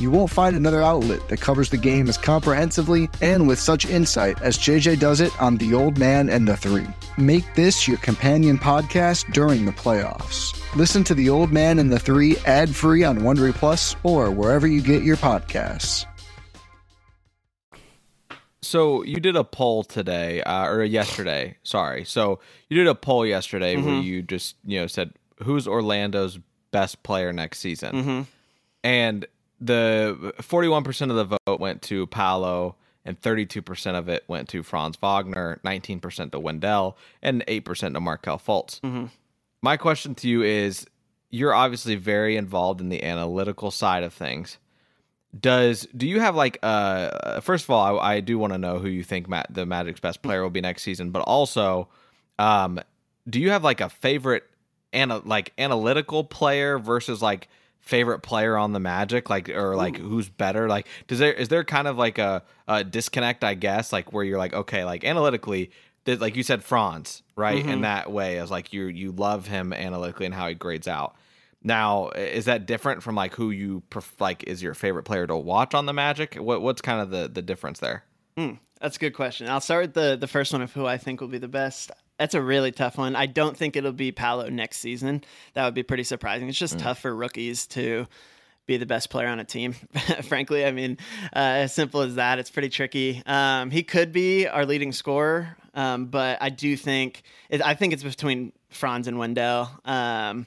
You 0.00 0.10
won't 0.10 0.30
find 0.30 0.56
another 0.56 0.80
outlet 0.80 1.28
that 1.28 1.42
covers 1.42 1.68
the 1.68 1.76
game 1.76 2.08
as 2.08 2.16
comprehensively 2.16 3.10
and 3.20 3.46
with 3.46 3.60
such 3.60 3.84
insight 3.84 4.40
as 4.40 4.56
JJ 4.56 4.98
does 4.98 5.20
it 5.20 5.30
on 5.42 5.58
The 5.58 5.74
Old 5.74 5.98
Man 5.98 6.30
and 6.30 6.48
the 6.48 6.56
Three. 6.56 6.86
Make 7.18 7.54
this 7.54 7.86
your 7.86 7.98
companion 7.98 8.56
podcast 8.56 9.30
during 9.34 9.66
the 9.66 9.72
playoffs. 9.72 10.56
Listen 10.74 11.04
to 11.04 11.14
The 11.14 11.28
Old 11.28 11.52
Man 11.52 11.78
and 11.78 11.92
the 11.92 11.98
Three 11.98 12.38
ad 12.46 12.74
free 12.74 13.04
on 13.04 13.18
Wondery 13.18 13.52
Plus 13.52 13.94
or 14.02 14.30
wherever 14.30 14.66
you 14.66 14.80
get 14.80 15.02
your 15.02 15.18
podcasts. 15.18 16.06
So 18.62 19.02
you 19.02 19.20
did 19.20 19.36
a 19.36 19.44
poll 19.44 19.82
today, 19.84 20.42
uh, 20.42 20.64
or 20.64 20.82
yesterday. 20.82 21.58
Sorry. 21.62 22.06
So 22.06 22.40
you 22.70 22.76
did 22.78 22.86
a 22.86 22.94
poll 22.94 23.26
yesterday 23.26 23.76
where 23.76 24.00
you 24.00 24.22
just 24.22 24.56
you 24.64 24.80
know 24.80 24.86
said 24.86 25.12
who's 25.42 25.68
Orlando's 25.68 26.38
best 26.70 27.02
player 27.02 27.34
next 27.34 27.58
season, 27.58 28.26
and 28.82 29.26
the 29.60 30.34
forty-one 30.40 30.84
percent 30.84 31.10
of 31.10 31.16
the 31.16 31.38
vote 31.46 31.60
went 31.60 31.82
to 31.82 32.06
Paolo, 32.06 32.76
and 33.04 33.20
thirty-two 33.20 33.62
percent 33.62 33.96
of 33.96 34.08
it 34.08 34.24
went 34.28 34.48
to 34.50 34.62
Franz 34.62 34.96
Wagner, 34.96 35.60
nineteen 35.64 36.00
percent 36.00 36.32
to 36.32 36.38
Wendell, 36.38 36.96
and 37.22 37.44
eight 37.48 37.64
percent 37.64 37.94
to 37.94 38.00
Markelle 38.00 38.38
Fultz. 38.38 38.80
My 39.62 39.76
question 39.76 40.14
to 40.16 40.28
you 40.28 40.42
is: 40.42 40.86
You're 41.30 41.54
obviously 41.54 41.96
very 41.96 42.36
involved 42.36 42.80
in 42.80 42.88
the 42.88 43.02
analytical 43.02 43.70
side 43.70 44.02
of 44.02 44.12
things 44.12 44.58
does 45.38 45.86
do 45.96 46.08
you 46.08 46.18
have 46.18 46.34
like 46.34 46.58
uh 46.62 47.40
first 47.40 47.64
of 47.64 47.70
all 47.70 48.00
i, 48.00 48.14
I 48.14 48.20
do 48.20 48.36
want 48.36 48.52
to 48.52 48.58
know 48.58 48.78
who 48.78 48.88
you 48.88 49.04
think 49.04 49.28
Matt, 49.28 49.46
the 49.50 49.64
magic's 49.64 50.00
best 50.00 50.22
player 50.22 50.42
will 50.42 50.50
be 50.50 50.60
next 50.60 50.82
season 50.82 51.10
but 51.10 51.20
also 51.20 51.88
um 52.38 52.80
do 53.28 53.38
you 53.40 53.50
have 53.50 53.62
like 53.62 53.80
a 53.80 53.88
favorite 53.88 54.42
ana- 54.92 55.22
like 55.24 55.52
analytical 55.56 56.24
player 56.24 56.78
versus 56.78 57.22
like 57.22 57.48
favorite 57.80 58.20
player 58.20 58.56
on 58.56 58.72
the 58.72 58.80
magic 58.80 59.28
like 59.30 59.48
or 59.48 59.74
like 59.74 59.96
who's 59.96 60.28
better 60.28 60.68
like 60.68 60.86
does 61.08 61.18
there 61.18 61.32
is 61.32 61.48
there 61.48 61.64
kind 61.64 61.88
of 61.88 61.96
like 61.96 62.18
a, 62.18 62.42
a 62.68 62.84
disconnect 62.84 63.42
i 63.42 63.54
guess 63.54 63.92
like 63.92 64.12
where 64.12 64.22
you're 64.22 64.38
like 64.38 64.52
okay 64.52 64.84
like 64.84 65.02
analytically 65.02 65.70
like 66.06 66.36
you 66.36 66.42
said 66.42 66.62
franz 66.62 67.22
right 67.36 67.58
in 67.58 67.66
mm-hmm. 67.66 67.80
that 67.82 68.12
way 68.12 68.38
as 68.38 68.50
like 68.50 68.72
you 68.72 68.84
you 68.84 69.12
love 69.12 69.46
him 69.46 69.72
analytically 69.72 70.26
and 70.26 70.34
how 70.34 70.46
he 70.46 70.54
grades 70.54 70.86
out 70.86 71.16
now, 71.62 72.08
is 72.10 72.46
that 72.46 72.66
different 72.66 73.02
from 73.02 73.14
like 73.14 73.34
who 73.34 73.50
you 73.50 73.82
pref- 73.90 74.20
like 74.20 74.44
is 74.44 74.62
your 74.62 74.74
favorite 74.74 75.02
player 75.02 75.26
to 75.26 75.36
watch 75.36 75.74
on 75.74 75.86
the 75.86 75.92
Magic? 75.92 76.36
What 76.36 76.62
what's 76.62 76.80
kind 76.80 77.00
of 77.00 77.10
the 77.10 77.28
the 77.28 77.42
difference 77.42 77.80
there? 77.80 78.04
Hmm, 78.36 78.54
that's 78.80 78.96
a 78.96 79.00
good 79.00 79.14
question. 79.14 79.48
I'll 79.48 79.60
start 79.60 79.82
with 79.82 79.94
the 79.94 80.16
the 80.18 80.26
first 80.26 80.52
one 80.52 80.62
of 80.62 80.72
who 80.72 80.86
I 80.86 80.96
think 80.96 81.20
will 81.20 81.28
be 81.28 81.38
the 81.38 81.48
best. 81.48 81.90
That's 82.20 82.34
a 82.34 82.42
really 82.42 82.70
tough 82.70 82.98
one. 82.98 83.16
I 83.16 83.24
don't 83.24 83.56
think 83.56 83.76
it'll 83.76 83.92
be 83.92 84.12
Paolo 84.12 84.50
next 84.50 84.76
season. 84.76 85.24
That 85.54 85.64
would 85.64 85.72
be 85.72 85.82
pretty 85.82 86.04
surprising. 86.04 86.50
It's 86.50 86.58
just 86.58 86.78
tough 86.78 86.98
for 86.98 87.16
rookies 87.16 87.66
to 87.68 88.06
be 88.66 88.76
the 88.76 88.84
best 88.84 89.08
player 89.08 89.26
on 89.26 89.40
a 89.40 89.44
team. 89.44 89.72
Frankly, 90.24 90.66
I 90.66 90.70
mean, 90.70 90.98
uh, 91.34 91.64
as 91.64 91.72
simple 91.72 92.02
as 92.02 92.16
that. 92.16 92.38
It's 92.38 92.50
pretty 92.50 92.68
tricky. 92.68 93.22
Um, 93.24 93.70
he 93.70 93.82
could 93.82 94.12
be 94.12 94.46
our 94.46 94.66
leading 94.66 94.92
scorer, 94.92 95.56
um, 95.72 96.08
but 96.08 96.36
I 96.42 96.50
do 96.50 96.76
think 96.76 97.22
it, 97.48 97.64
I 97.64 97.72
think 97.72 97.94
it's 97.94 98.02
between 98.02 98.52
Franz 98.68 99.08
and 99.08 99.18
Wendell. 99.18 99.70
Um, 99.86 100.46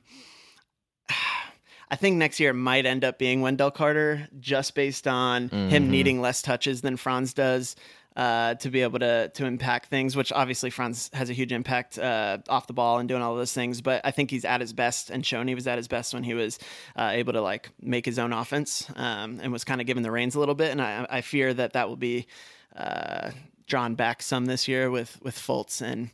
I 1.89 1.95
think 1.95 2.17
next 2.17 2.39
year 2.39 2.53
might 2.53 2.85
end 2.85 3.03
up 3.03 3.17
being 3.17 3.41
Wendell 3.41 3.71
Carter 3.71 4.27
just 4.39 4.75
based 4.75 5.07
on 5.07 5.49
him 5.49 5.89
needing 5.89 6.21
less 6.21 6.43
touches 6.43 6.81
than 6.81 6.97
Franz 6.97 7.33
does 7.33 7.75
uh, 8.15 8.55
to 8.55 8.69
be 8.69 8.81
able 8.81 8.99
to 8.99 9.29
to 9.29 9.45
impact 9.45 9.89
things. 9.89 10.15
Which 10.15 10.31
obviously 10.31 10.69
Franz 10.69 11.09
has 11.13 11.29
a 11.29 11.33
huge 11.33 11.51
impact 11.51 11.97
uh, 11.97 12.39
off 12.49 12.67
the 12.67 12.73
ball 12.73 12.99
and 12.99 13.09
doing 13.09 13.21
all 13.21 13.35
those 13.35 13.53
things. 13.53 13.81
But 13.81 14.01
I 14.03 14.11
think 14.11 14.31
he's 14.31 14.45
at 14.45 14.61
his 14.61 14.73
best 14.73 15.09
and 15.09 15.25
shown 15.25 15.47
he 15.47 15.55
was 15.55 15.67
at 15.67 15.77
his 15.77 15.87
best 15.87 16.13
when 16.13 16.23
he 16.23 16.33
was 16.33 16.59
uh, 16.95 17.11
able 17.13 17.33
to 17.33 17.41
like 17.41 17.69
make 17.81 18.05
his 18.05 18.19
own 18.19 18.33
offense 18.33 18.87
um, 18.95 19.39
and 19.41 19.51
was 19.51 19.63
kind 19.63 19.81
of 19.81 19.87
given 19.87 20.03
the 20.03 20.11
reins 20.11 20.35
a 20.35 20.39
little 20.39 20.55
bit. 20.55 20.71
And 20.71 20.81
I, 20.81 21.05
I 21.09 21.21
fear 21.21 21.53
that 21.53 21.73
that 21.73 21.89
will 21.89 21.95
be 21.95 22.27
uh, 22.75 23.31
drawn 23.67 23.95
back 23.95 24.21
some 24.21 24.45
this 24.45 24.67
year 24.67 24.89
with 24.89 25.19
with 25.21 25.37
Fultz 25.37 25.81
and 25.81 26.09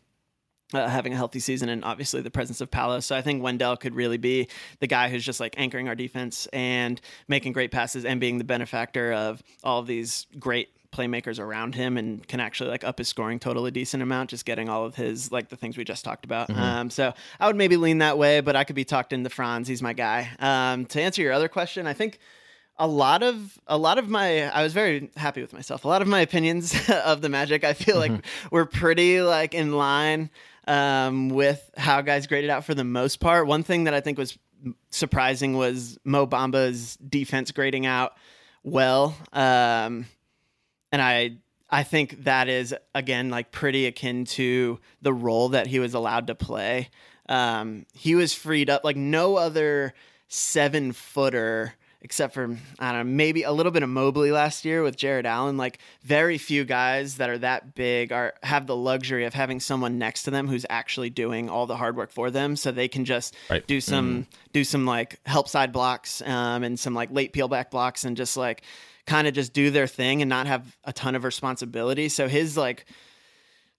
uh, 0.74 0.88
having 0.88 1.14
a 1.14 1.16
healthy 1.16 1.40
season 1.40 1.70
and 1.70 1.84
obviously 1.84 2.22
the 2.22 2.32
presence 2.32 2.62
of 2.62 2.70
Paolo. 2.70 3.00
So 3.00 3.16
I 3.16 3.22
think 3.22 3.42
Wendell 3.42 3.78
could 3.78 3.96
really 3.96 4.18
be 4.18 4.48
the 4.80 4.88
guy 4.88 5.10
who's 5.10 5.26
just 5.26 5.40
like 5.40 5.56
anchoring 5.58 5.88
our 5.88 5.96
defense 5.96 6.48
and 6.54 7.02
making 7.28 7.54
great 7.54 7.72
passes 7.72 8.06
and 8.06 8.20
being 8.20 8.38
the 8.38 8.44
benefactor 8.44 9.12
of 9.14 9.42
all 9.64 9.80
of 9.80 9.88
these 9.88 10.28
great 10.38 10.70
playmakers 10.92 11.40
around 11.40 11.76
him 11.76 11.98
and 11.98 12.28
can 12.28 12.40
actually 12.40 12.70
like 12.70 12.84
up 12.84 12.98
his 12.98 13.08
scoring 13.08 13.40
total 13.40 13.66
a 13.66 13.72
decent 13.72 14.02
amount 14.02 14.32
just 14.32 14.46
getting 14.46 14.70
all 14.70 14.86
of 14.86 14.96
his 14.96 15.32
like 15.32 15.50
the 15.50 15.56
things 15.56 15.78
we 15.78 15.84
just 15.84 16.04
talked 16.04 16.26
about. 16.26 16.50
Um, 16.50 16.90
so 16.90 17.14
i 17.40 17.48
would 17.48 17.56
maybe 17.56 17.78
lean 17.78 18.00
that 18.00 18.18
way 18.18 18.42
but 18.42 18.56
i 18.56 18.64
could 18.64 18.76
be 18.76 18.86
talked 18.86 19.14
into 19.14 19.30
franz. 19.30 19.68
He's 19.68 19.82
my 19.82 19.94
guy. 19.94 20.30
Um, 20.40 20.86
to 20.88 21.02
answer 21.02 21.22
your 21.22 21.34
other 21.34 21.48
question 21.48 21.88
i 21.88 21.94
think 21.94 22.20
a 22.80 22.88
lot 22.88 23.22
of 23.22 23.60
a 23.68 23.78
lot 23.78 23.98
of 23.98 24.10
my 24.10 24.44
I 24.50 24.64
was 24.64 24.72
very 24.74 25.12
happy 25.18 25.42
with 25.42 25.52
myself. 25.52 25.84
A 25.84 25.88
lot 25.90 26.02
of 26.02 26.08
my 26.08 26.22
opinions 26.22 26.74
of 27.06 27.22
the 27.22 27.28
Magic, 27.28 27.66
I 27.66 27.74
feel 27.74 27.98
like 27.98 28.14
were 28.52 28.66
pretty 28.66 29.22
like 29.22 29.54
in 29.54 29.74
line 29.74 30.30
um, 30.66 31.28
with 31.28 31.70
how 31.76 32.00
guys 32.02 32.26
graded 32.26 32.50
out 32.50 32.64
for 32.64 32.74
the 32.74 32.86
most 32.86 33.20
part. 33.20 33.48
One 33.48 33.64
thing 33.64 33.84
that 33.84 33.94
I 33.94 34.00
think 34.00 34.18
was 34.18 34.40
surprising 34.92 35.58
was 35.58 35.98
Mo 36.06 36.26
Bamba's 36.26 36.96
defense 36.98 37.52
grading 37.52 37.86
out 37.86 38.14
well, 38.64 39.16
um, 39.34 40.06
and 40.92 41.02
I 41.02 41.38
I 41.70 41.84
think 41.84 42.24
that 42.24 42.48
is 42.48 42.76
again 42.96 43.30
like 43.30 43.52
pretty 43.52 43.86
akin 43.86 44.26
to 44.26 44.80
the 45.02 45.14
role 45.14 45.50
that 45.50 45.68
he 45.68 45.80
was 45.80 45.94
allowed 45.94 46.28
to 46.28 46.36
play. 46.36 46.90
Um, 47.28 47.86
he 47.94 48.16
was 48.16 48.34
freed 48.34 48.70
up 48.70 48.84
like 48.84 48.96
no 48.98 49.36
other 49.36 49.94
seven 50.28 50.92
footer 50.94 51.74
except 52.02 52.34
for 52.34 52.58
I 52.80 52.94
don't 52.94 53.08
know, 53.08 53.14
maybe 53.14 53.44
a 53.44 53.52
little 53.52 53.74
bit 53.74 53.84
of 53.84 53.90
Mobley 53.90 54.32
last 54.32 54.64
year 54.64 54.82
with 54.84 54.96
Jarrett 54.96 55.26
Allen. 55.26 55.58
Like 55.58 55.80
very 56.02 56.38
few 56.38 56.64
guys 56.64 57.18
that 57.18 57.30
are 57.30 57.38
that 57.40 57.76
big 57.76 58.14
are 58.14 58.34
have 58.42 58.68
the 58.68 58.76
luxury 58.76 59.26
of 59.26 59.34
having 59.34 59.60
someone 59.60 59.98
next 59.98 60.24
to 60.24 60.32
them 60.32 60.48
who's 60.48 60.66
actually 60.70 61.10
doing 61.10 61.50
all 61.50 61.68
the 61.68 61.76
hard 61.76 61.98
work 61.98 62.10
for 62.12 62.32
them, 62.32 62.56
so 62.56 62.72
they 62.72 62.88
can 62.88 63.04
just 63.06 63.36
Right. 63.50 63.68
do 63.68 63.82
some 63.82 64.28
do 64.54 64.64
some 64.64 64.86
like 64.86 65.20
help 65.26 65.50
side 65.50 65.74
blocks 65.74 66.22
um, 66.22 66.64
and 66.64 66.80
some 66.80 66.94
like 66.96 67.12
late 67.12 67.34
peel 67.34 67.50
back 67.50 67.70
blocks 67.70 68.06
and 68.06 68.16
just 68.16 68.38
like 68.38 68.64
kind 69.10 69.28
of 69.28 69.34
just 69.34 69.52
do 69.54 69.72
their 69.72 69.88
thing 69.88 70.22
and 70.22 70.30
not 70.30 70.48
have 70.48 70.78
a 70.84 70.94
ton 70.94 71.16
of 71.16 71.24
responsibility. 71.24 72.08
So 72.10 72.28
his 72.28 72.56
like 72.56 72.86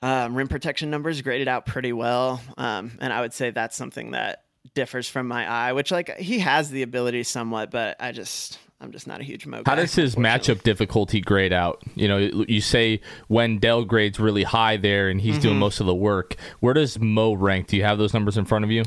um, 0.02 0.34
rim 0.34 0.48
protection 0.48 0.90
numbers 0.90 1.22
graded 1.22 1.46
out 1.48 1.66
pretty 1.66 1.92
well, 1.92 2.40
um, 2.58 2.92
and 3.00 3.12
I 3.12 3.20
would 3.20 3.32
say 3.32 3.50
that's 3.50 3.76
something 3.76 4.10
that 4.12 4.44
differs 4.74 5.08
from 5.08 5.28
my 5.28 5.48
eye, 5.48 5.72
which 5.72 5.90
like 5.90 6.16
he 6.18 6.38
has 6.40 6.70
the 6.70 6.82
ability 6.82 7.22
somewhat, 7.22 7.70
but 7.70 7.96
I 8.00 8.12
just 8.12 8.58
I'm 8.80 8.92
just 8.92 9.06
not 9.06 9.20
a 9.20 9.24
huge 9.24 9.46
Mo. 9.46 9.62
How 9.66 9.74
does 9.74 9.94
his 9.94 10.16
matchup 10.16 10.62
difficulty 10.62 11.20
grade 11.20 11.52
out? 11.52 11.82
You 11.96 12.08
know, 12.08 12.16
you 12.18 12.62
say 12.62 13.02
Wendell 13.28 13.84
grades 13.84 14.18
really 14.18 14.42
high 14.42 14.78
there 14.78 15.10
and 15.10 15.20
he's 15.20 15.34
Mm-hmm. 15.34 15.42
doing 15.42 15.58
most 15.58 15.80
of 15.80 15.86
the 15.86 15.94
work. 15.94 16.36
Where 16.60 16.72
does 16.72 16.98
Mo 16.98 17.34
rank? 17.34 17.66
Do 17.66 17.76
you 17.76 17.84
have 17.84 17.98
those 17.98 18.14
numbers 18.14 18.38
in 18.38 18.46
front 18.46 18.64
of 18.64 18.70
you? 18.70 18.84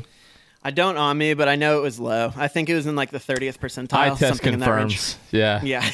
I 0.66 0.70
don't 0.70 0.96
on 0.96 1.18
me, 1.18 1.34
but 1.34 1.46
I 1.46 1.56
know 1.56 1.78
it 1.78 1.82
was 1.82 2.00
low. 2.00 2.32
I 2.36 2.48
think 2.48 2.70
it 2.70 2.74
was 2.74 2.86
in 2.86 2.96
like 2.96 3.10
the 3.10 3.18
30th 3.18 3.58
percentile. 3.58 3.94
Eye 3.98 4.08
test 4.08 4.20
something 4.20 4.54
in 4.54 4.60
that 4.60 4.70
range. 4.70 4.94
confirms. 4.96 5.18
Yeah. 5.30 5.60
Yeah, 5.62 5.90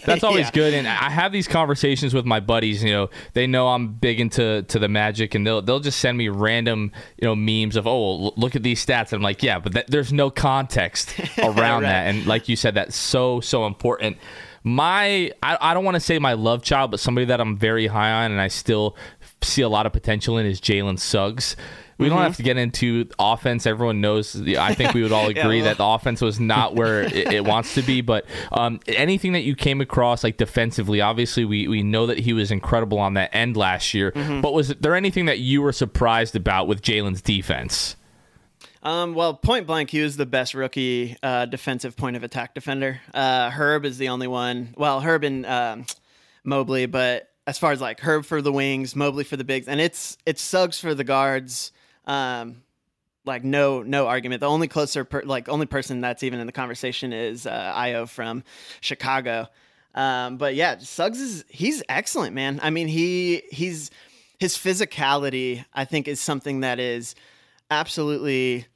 That's 0.06 0.24
always 0.24 0.46
Yeah. 0.46 0.50
good, 0.52 0.72
and 0.74 0.88
I 0.88 1.10
have 1.10 1.30
these 1.30 1.46
conversations 1.46 2.14
with 2.14 2.24
my 2.24 2.40
buddies. 2.40 2.82
You 2.82 2.90
know, 2.90 3.10
they 3.34 3.46
know 3.46 3.68
I'm 3.68 3.88
big 3.92 4.20
into 4.20 4.62
to 4.62 4.78
the 4.78 4.88
Magic, 4.88 5.34
and 5.34 5.46
they'll 5.46 5.60
they'll 5.60 5.80
just 5.80 5.98
send 6.00 6.16
me 6.16 6.28
random 6.30 6.90
you 7.20 7.28
know 7.28 7.36
memes 7.36 7.76
of 7.76 7.86
oh 7.86 8.30
look 8.36 8.56
at 8.56 8.62
these 8.62 8.84
stats. 8.84 9.12
And 9.12 9.14
I'm 9.16 9.22
like, 9.22 9.42
yeah, 9.42 9.58
but 9.58 9.72
th- 9.74 9.86
there's 9.88 10.12
no 10.12 10.30
context 10.30 11.14
around 11.38 11.82
Right. 11.82 11.88
that, 11.90 12.06
and 12.14 12.26
like 12.26 12.48
you 12.48 12.56
said, 12.56 12.74
that's 12.76 12.96
so 12.96 13.40
so 13.40 13.66
important. 13.66 14.16
My 14.62 15.30
I, 15.42 15.58
I 15.60 15.74
don't 15.74 15.84
want 15.84 15.96
to 15.96 16.00
say 16.00 16.18
my 16.18 16.32
love 16.32 16.62
child, 16.62 16.90
but 16.90 16.98
somebody 16.98 17.26
that 17.26 17.40
I'm 17.40 17.58
very 17.58 17.86
high 17.88 18.24
on, 18.24 18.32
and 18.32 18.40
I 18.40 18.48
still 18.48 18.96
see 19.42 19.60
a 19.60 19.68
lot 19.68 19.84
of 19.84 19.92
potential 19.92 20.38
in 20.38 20.46
is 20.46 20.60
Jalen 20.62 20.98
Suggs. 20.98 21.54
We 21.96 22.06
Mm-hmm. 22.06 22.14
don't 22.14 22.22
have 22.24 22.36
to 22.36 22.42
get 22.42 22.56
into 22.56 23.08
offense. 23.18 23.66
Everyone 23.66 24.00
knows. 24.00 24.34
I 24.56 24.74
think 24.74 24.94
we 24.94 25.02
would 25.02 25.12
all 25.12 25.28
agree 25.28 25.58
well- 25.58 25.64
that 25.64 25.76
the 25.78 25.84
offense 25.84 26.20
was 26.20 26.40
not 26.40 26.74
where 26.74 27.02
it, 27.02 27.32
it 27.32 27.44
wants 27.44 27.74
to 27.74 27.82
be. 27.82 28.00
But 28.00 28.26
um, 28.52 28.80
anything 28.88 29.32
that 29.32 29.42
you 29.42 29.54
came 29.54 29.80
across, 29.80 30.24
like 30.24 30.36
defensively, 30.36 31.00
obviously 31.00 31.44
we, 31.44 31.68
we 31.68 31.82
know 31.82 32.06
that 32.06 32.18
he 32.18 32.32
was 32.32 32.50
incredible 32.50 32.98
on 32.98 33.14
that 33.14 33.34
end 33.34 33.56
last 33.56 33.94
year. 33.94 34.10
Mm-hmm. 34.12 34.40
But 34.40 34.54
was 34.54 34.68
there 34.68 34.94
anything 34.94 35.26
that 35.26 35.38
you 35.38 35.62
were 35.62 35.72
surprised 35.72 36.34
about 36.36 36.66
with 36.68 36.82
Jalen's 36.82 37.22
defense? 37.22 37.96
Um, 38.82 39.14
well, 39.14 39.32
point 39.34 39.66
blank, 39.66 39.88
he 39.90 40.00
was 40.02 40.16
the 40.16 40.26
best 40.26 40.52
rookie 40.52 41.16
uh, 41.22 41.46
defensive 41.46 41.96
point 41.96 42.16
of 42.16 42.22
attack 42.22 42.54
defender. 42.54 43.00
Uh, 43.14 43.48
Herb 43.50 43.84
is 43.86 43.96
the 43.98 44.08
only 44.10 44.26
one. 44.26 44.74
Well, 44.76 45.00
Herb 45.00 45.24
and 45.24 45.46
um, 45.46 45.86
Mobley, 46.44 46.84
but 46.84 47.30
as 47.46 47.56
far 47.58 47.72
as 47.72 47.80
like 47.80 48.00
Herb 48.00 48.26
for 48.26 48.42
the 48.42 48.52
wings, 48.52 48.94
Mobley 48.94 49.24
for 49.24 49.36
the 49.38 49.44
bigs, 49.44 49.68
and 49.68 49.80
it's 49.80 50.18
it's 50.26 50.42
Suggs 50.42 50.78
for 50.80 50.94
the 50.94 51.04
guards. 51.04 51.72
Um, 52.06 52.62
like 53.24 53.44
no 53.44 53.82
no 53.82 54.06
argument. 54.06 54.40
The 54.40 54.48
only 54.48 54.68
closer 54.68 55.04
per, 55.04 55.22
like 55.22 55.48
only 55.48 55.66
person 55.66 56.00
that's 56.00 56.22
even 56.22 56.40
in 56.40 56.46
the 56.46 56.52
conversation 56.52 57.12
is 57.12 57.46
uh, 57.46 57.72
Ayo 57.74 58.08
from 58.08 58.44
Chicago. 58.80 59.48
Um, 59.94 60.36
but 60.36 60.54
yeah, 60.54 60.78
Suggs 60.78 61.20
is 61.20 61.44
he's 61.48 61.82
excellent, 61.88 62.34
man. 62.34 62.60
I 62.62 62.70
mean 62.70 62.88
he 62.88 63.42
he's 63.50 63.90
his 64.38 64.56
physicality. 64.56 65.64
I 65.72 65.84
think 65.84 66.08
is 66.08 66.20
something 66.20 66.60
that 66.60 66.78
is 66.78 67.14
absolutely 67.70 68.66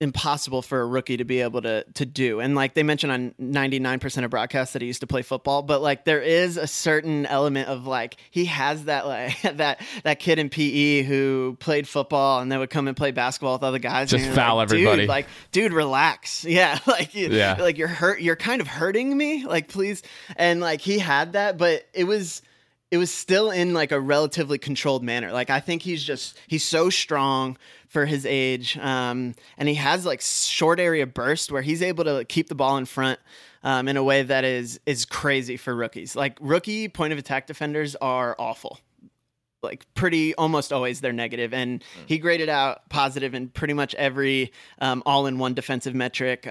impossible 0.00 0.62
for 0.62 0.80
a 0.80 0.86
rookie 0.86 1.16
to 1.16 1.24
be 1.24 1.40
able 1.40 1.60
to 1.62 1.84
to 1.94 2.06
do. 2.06 2.38
And 2.40 2.54
like 2.54 2.74
they 2.74 2.84
mentioned 2.84 3.10
on 3.12 3.34
99% 3.40 4.24
of 4.24 4.30
broadcasts 4.30 4.72
that 4.74 4.82
he 4.82 4.86
used 4.86 5.00
to 5.00 5.08
play 5.08 5.22
football, 5.22 5.62
but 5.62 5.82
like 5.82 6.04
there 6.04 6.20
is 6.20 6.56
a 6.56 6.68
certain 6.68 7.26
element 7.26 7.68
of 7.68 7.86
like 7.86 8.16
he 8.30 8.44
has 8.44 8.84
that 8.84 9.06
like 9.08 9.40
that 9.56 9.80
that 10.04 10.20
kid 10.20 10.38
in 10.38 10.50
PE 10.50 11.02
who 11.02 11.56
played 11.58 11.88
football 11.88 12.40
and 12.40 12.50
then 12.52 12.60
would 12.60 12.70
come 12.70 12.86
and 12.86 12.96
play 12.96 13.10
basketball 13.10 13.54
with 13.54 13.64
other 13.64 13.80
guys 13.80 14.10
Just 14.10 14.26
and 14.26 14.34
foul 14.36 14.56
like, 14.56 14.64
everybody. 14.64 15.00
Dude, 15.02 15.08
like 15.08 15.26
dude 15.52 15.72
relax. 15.72 16.44
Yeah, 16.58 16.78
like 16.86 17.14
you, 17.14 17.28
Yeah. 17.28 17.56
like 17.58 17.76
you're 17.76 17.88
hurt 17.88 18.20
you're 18.20 18.36
kind 18.36 18.60
of 18.60 18.66
hurting 18.68 19.16
me. 19.16 19.44
Like 19.44 19.68
please 19.68 20.02
and 20.36 20.60
like 20.60 20.80
he 20.80 20.98
had 21.00 21.32
that 21.32 21.58
but 21.58 21.86
it 21.92 22.04
was 22.04 22.42
it 22.90 22.96
was 22.96 23.12
still 23.12 23.50
in 23.50 23.74
like 23.74 23.92
a 23.92 24.00
relatively 24.00 24.58
controlled 24.58 25.02
manner. 25.02 25.32
Like 25.32 25.50
I 25.50 25.60
think 25.60 25.82
he's 25.82 26.02
just 26.02 26.38
he's 26.46 26.64
so 26.64 26.90
strong 26.90 27.58
for 27.88 28.06
his 28.06 28.24
age, 28.26 28.78
um, 28.78 29.34
and 29.56 29.68
he 29.68 29.74
has 29.74 30.06
like 30.06 30.20
short 30.20 30.80
area 30.80 31.06
burst 31.06 31.52
where 31.52 31.62
he's 31.62 31.82
able 31.82 32.04
to 32.04 32.24
keep 32.24 32.48
the 32.48 32.54
ball 32.54 32.76
in 32.76 32.86
front 32.86 33.18
um, 33.62 33.88
in 33.88 33.96
a 33.96 34.02
way 34.02 34.22
that 34.22 34.44
is 34.44 34.80
is 34.86 35.04
crazy 35.04 35.56
for 35.56 35.74
rookies. 35.74 36.16
Like 36.16 36.38
rookie 36.40 36.88
point 36.88 37.12
of 37.12 37.18
attack 37.18 37.46
defenders 37.46 37.94
are 37.96 38.34
awful. 38.38 38.78
Like 39.62 39.86
pretty 39.94 40.34
almost 40.36 40.72
always 40.72 41.00
they're 41.00 41.12
negative, 41.12 41.52
and 41.52 41.84
he 42.06 42.18
graded 42.18 42.48
out 42.48 42.88
positive 42.88 43.34
in 43.34 43.48
pretty 43.48 43.74
much 43.74 43.94
every 43.96 44.52
um, 44.80 45.02
all 45.04 45.26
in 45.26 45.38
one 45.38 45.54
defensive 45.54 45.94
metric. 45.94 46.46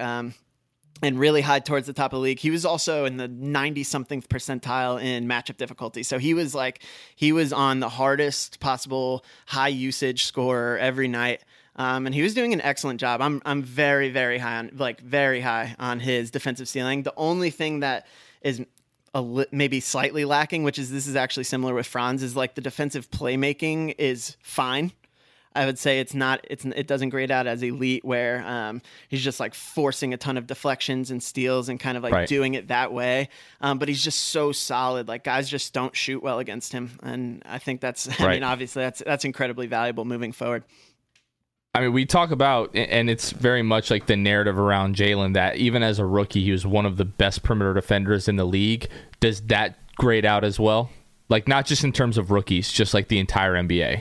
And 1.00 1.16
really 1.16 1.42
high 1.42 1.60
towards 1.60 1.86
the 1.86 1.92
top 1.92 2.12
of 2.12 2.16
the 2.16 2.22
league. 2.22 2.40
He 2.40 2.50
was 2.50 2.64
also 2.64 3.04
in 3.04 3.18
the 3.18 3.28
90 3.28 3.84
something 3.84 4.20
percentile 4.20 5.00
in 5.00 5.28
matchup 5.28 5.56
difficulty. 5.56 6.02
So 6.02 6.18
he 6.18 6.34
was 6.34 6.56
like, 6.56 6.82
he 7.14 7.30
was 7.30 7.52
on 7.52 7.78
the 7.78 7.88
hardest 7.88 8.58
possible 8.58 9.24
high 9.46 9.68
usage 9.68 10.24
scorer 10.24 10.76
every 10.76 11.06
night. 11.06 11.44
Um, 11.76 12.06
and 12.06 12.14
he 12.14 12.22
was 12.22 12.34
doing 12.34 12.52
an 12.52 12.60
excellent 12.60 12.98
job. 12.98 13.20
I'm, 13.20 13.40
I'm 13.46 13.62
very, 13.62 14.10
very 14.10 14.38
high 14.38 14.56
on, 14.56 14.72
like, 14.76 15.00
very 15.00 15.40
high 15.40 15.76
on 15.78 16.00
his 16.00 16.32
defensive 16.32 16.68
ceiling. 16.68 17.04
The 17.04 17.14
only 17.16 17.50
thing 17.50 17.80
that 17.80 18.08
is 18.42 18.60
li- 19.14 19.46
maybe 19.52 19.80
slightly 19.80 20.24
lacking, 20.24 20.64
which 20.64 20.78
is 20.78 20.90
this 20.90 21.06
is 21.06 21.16
actually 21.16 21.44
similar 21.44 21.74
with 21.74 21.86
Franz, 21.86 22.22
is 22.22 22.36
like 22.36 22.54
the 22.54 22.60
defensive 22.60 23.10
playmaking 23.10 23.94
is 23.98 24.36
fine. 24.40 24.92
I 25.58 25.66
would 25.66 25.78
say 25.78 26.00
it's 26.00 26.14
not 26.14 26.40
it's 26.48 26.64
it 26.64 26.86
doesn't 26.86 27.08
grade 27.10 27.30
out 27.30 27.46
as 27.46 27.62
elite 27.62 28.04
where 28.04 28.42
um, 28.46 28.80
he's 29.08 29.22
just 29.24 29.40
like 29.40 29.54
forcing 29.54 30.14
a 30.14 30.16
ton 30.16 30.36
of 30.36 30.46
deflections 30.46 31.10
and 31.10 31.22
steals 31.22 31.68
and 31.68 31.80
kind 31.80 31.96
of 31.96 32.02
like 32.02 32.12
Right. 32.12 32.28
doing 32.28 32.54
it 32.54 32.68
that 32.68 32.92
way. 32.92 33.28
Um, 33.60 33.78
but 33.78 33.88
he's 33.88 34.02
just 34.02 34.20
so 34.26 34.52
solid. 34.52 35.08
Like 35.08 35.24
guys 35.24 35.48
just 35.50 35.72
don't 35.74 35.94
shoot 35.96 36.22
well 36.22 36.38
against 36.38 36.72
him, 36.72 36.98
and 37.02 37.42
I 37.44 37.58
think 37.58 37.80
that's 37.80 38.08
I 38.20 38.24
Right. 38.24 38.34
mean 38.34 38.42
obviously 38.44 38.82
that's 38.84 39.02
that's 39.04 39.24
incredibly 39.24 39.66
valuable 39.66 40.04
moving 40.04 40.32
forward. 40.32 40.64
I 41.74 41.82
mean, 41.82 41.92
we 41.92 42.06
talk 42.06 42.30
about, 42.30 42.74
and 42.74 43.10
it's 43.10 43.30
very 43.30 43.62
much 43.62 43.90
like 43.90 44.06
the 44.06 44.16
narrative 44.16 44.58
around 44.58 44.96
Jalen 44.96 45.34
that 45.34 45.56
even 45.56 45.82
as 45.82 45.98
a 45.98 46.06
rookie, 46.06 46.42
he 46.42 46.50
was 46.50 46.66
one 46.66 46.86
of 46.86 46.96
the 46.96 47.04
best 47.04 47.42
perimeter 47.42 47.74
defenders 47.74 48.26
in 48.26 48.36
the 48.36 48.44
league. 48.46 48.88
Does 49.20 49.42
that 49.42 49.76
grade 49.96 50.24
out 50.24 50.44
as 50.44 50.58
well? 50.58 50.90
Like, 51.28 51.46
not 51.46 51.66
just 51.66 51.84
in 51.84 51.92
terms 51.92 52.16
of 52.16 52.30
rookies, 52.30 52.72
just 52.72 52.94
like 52.94 53.08
the 53.08 53.18
entire 53.18 53.52
NBA. 53.54 54.00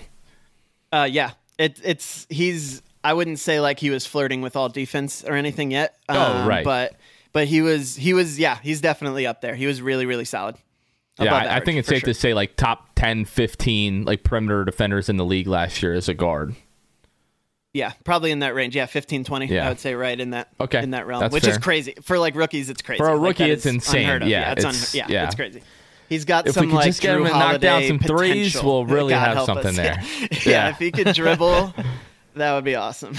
Uh, 0.94 1.08
yeah, 1.12 1.32
it, 1.58 1.80
it's 1.84 2.28
he's. 2.30 2.82
I 3.04 3.14
wouldn't 3.14 3.40
say 3.40 3.60
like 3.60 3.80
he 3.80 3.90
was 3.90 4.06
flirting 4.06 4.42
with 4.42 4.56
all 4.56 4.70
defense 4.70 5.24
or 5.24 5.34
anything 5.34 5.72
yet. 5.72 5.98
Oh, 6.10 6.20
um, 6.20 6.48
right. 6.48 6.66
But 6.66 6.96
but 7.32 7.48
he 7.48 7.62
was 7.62 7.96
he 7.96 8.14
was 8.14 8.40
yeah 8.40 8.60
he's 8.62 8.82
definitely 8.82 9.26
up 9.26 9.42
there. 9.42 9.56
He 9.56 9.66
was 9.66 9.82
really 9.82 10.06
really 10.06 10.26
solid. 10.26 10.56
Yeah, 11.20 11.34
I, 11.34 11.58
I 11.58 11.60
think 11.62 11.80
it's 11.80 11.88
safe 11.88 12.02
sure. 12.02 12.08
to 12.08 12.14
say 12.14 12.34
like 12.34 12.56
top 12.58 12.90
10, 12.96 13.26
15 13.26 14.06
like 14.06 14.24
perimeter 14.24 14.64
defenders 14.66 15.10
in 15.10 15.18
the 15.18 15.26
league 15.26 15.48
last 15.48 15.82
year 15.82 15.94
as 15.94 16.08
a 16.08 16.14
guard. 16.14 16.56
Yeah, 17.74 17.94
probably 18.04 18.32
in 18.32 18.40
that 18.40 18.56
range. 18.56 18.76
Yeah, 18.76 18.86
15, 18.86 19.24
20. 19.24 19.48
Yeah. 19.48 19.66
I 19.66 19.70
would 19.70 19.80
say 19.80 19.94
right 19.94 20.20
in 20.20 20.32
that 20.32 20.50
Okay, 20.60 20.82
in 20.82 20.92
that 20.92 21.06
realm, 21.06 21.22
that's 21.22 21.34
which 21.34 21.48
is 21.48 21.58
crazy 21.58 21.96
for 22.02 22.18
like 22.18 22.36
rookies. 22.36 22.70
It's 22.70 22.82
crazy 22.82 22.98
For 22.98 23.10
a 23.10 23.18
rookie, 23.18 23.44
that 23.44 23.50
it's 23.52 23.66
insane. 23.66 24.24
of. 24.24 24.28
Yeah, 24.28 24.52
it's, 24.52 24.64
it's- 24.64 24.96
un- 24.96 25.00
yeah, 25.00 25.06
yeah. 25.10 25.26
it's 25.26 25.36
crazy. 25.36 25.62
He's 26.10 26.26
got 26.26 26.48
If 26.48 26.56
we 26.56 26.62
some 26.62 26.70
could 26.70 26.76
like 26.76 26.86
just 26.86 27.02
get 27.02 27.16
him 27.16 27.22
Drew 27.24 27.28
to 27.32 27.38
knock 27.38 27.60
down 27.62 27.72
Holiday 27.82 27.88
some 27.88 28.00
threes, 28.00 28.52
potential. 28.54 28.64
we'll 28.72 28.86
really 28.86 29.14
God 29.14 29.20
have 29.20 29.34
help 29.36 29.46
something 29.46 29.68
us. 29.68 29.76
there. 29.76 30.02
Yeah. 30.02 30.28
Yeah. 30.32 30.40
yeah, 30.46 30.70
if 30.70 30.78
he 30.78 30.92
could 30.92 31.14
dribble, 31.14 31.74
that 32.36 32.54
would 32.56 32.64
be 32.64 32.76
awesome. 32.76 33.14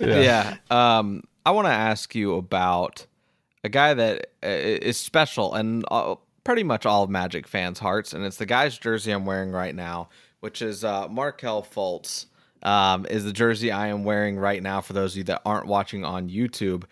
Yeah. 0.00 0.56
Um, 0.70 1.24
I 1.44 1.50
want 1.52 1.66
to 1.66 1.72
ask 1.72 2.14
you 2.14 2.34
about 2.34 3.06
a 3.64 3.68
guy 3.68 3.94
that 3.94 4.26
uh, 4.42 4.92
special 4.92 5.54
and 5.54 5.84
uh, 5.90 6.14
pretty 6.44 6.62
much 6.62 6.84
all 6.86 7.04
of 7.04 7.10
Magic 7.10 7.46
fans' 7.48 7.78
hearts, 7.78 8.12
and 8.12 8.24
it's 8.24 8.36
the 8.36 8.46
guy's 8.46 8.78
jersey 8.78 9.12
I'm 9.12 9.24
wearing 9.26 9.50
right 9.50 9.74
now, 9.74 10.08
which 10.40 10.62
is 10.62 10.84
uh, 10.84 11.08
Markelle 11.08 11.62
Fultz. 11.62 12.26
Um, 12.62 13.06
is 13.08 13.24
the 13.24 13.32
jersey 13.32 13.70
I 13.70 13.86
am 13.86 14.02
wearing 14.02 14.36
right 14.36 14.60
now 14.60 14.80
for 14.80 14.92
those 14.92 15.12
of 15.12 15.18
you 15.18 15.24
that 15.24 15.42
aren't 15.46 15.66
watching 15.66 16.04
on 16.04 16.28
YouTube. 16.28 16.82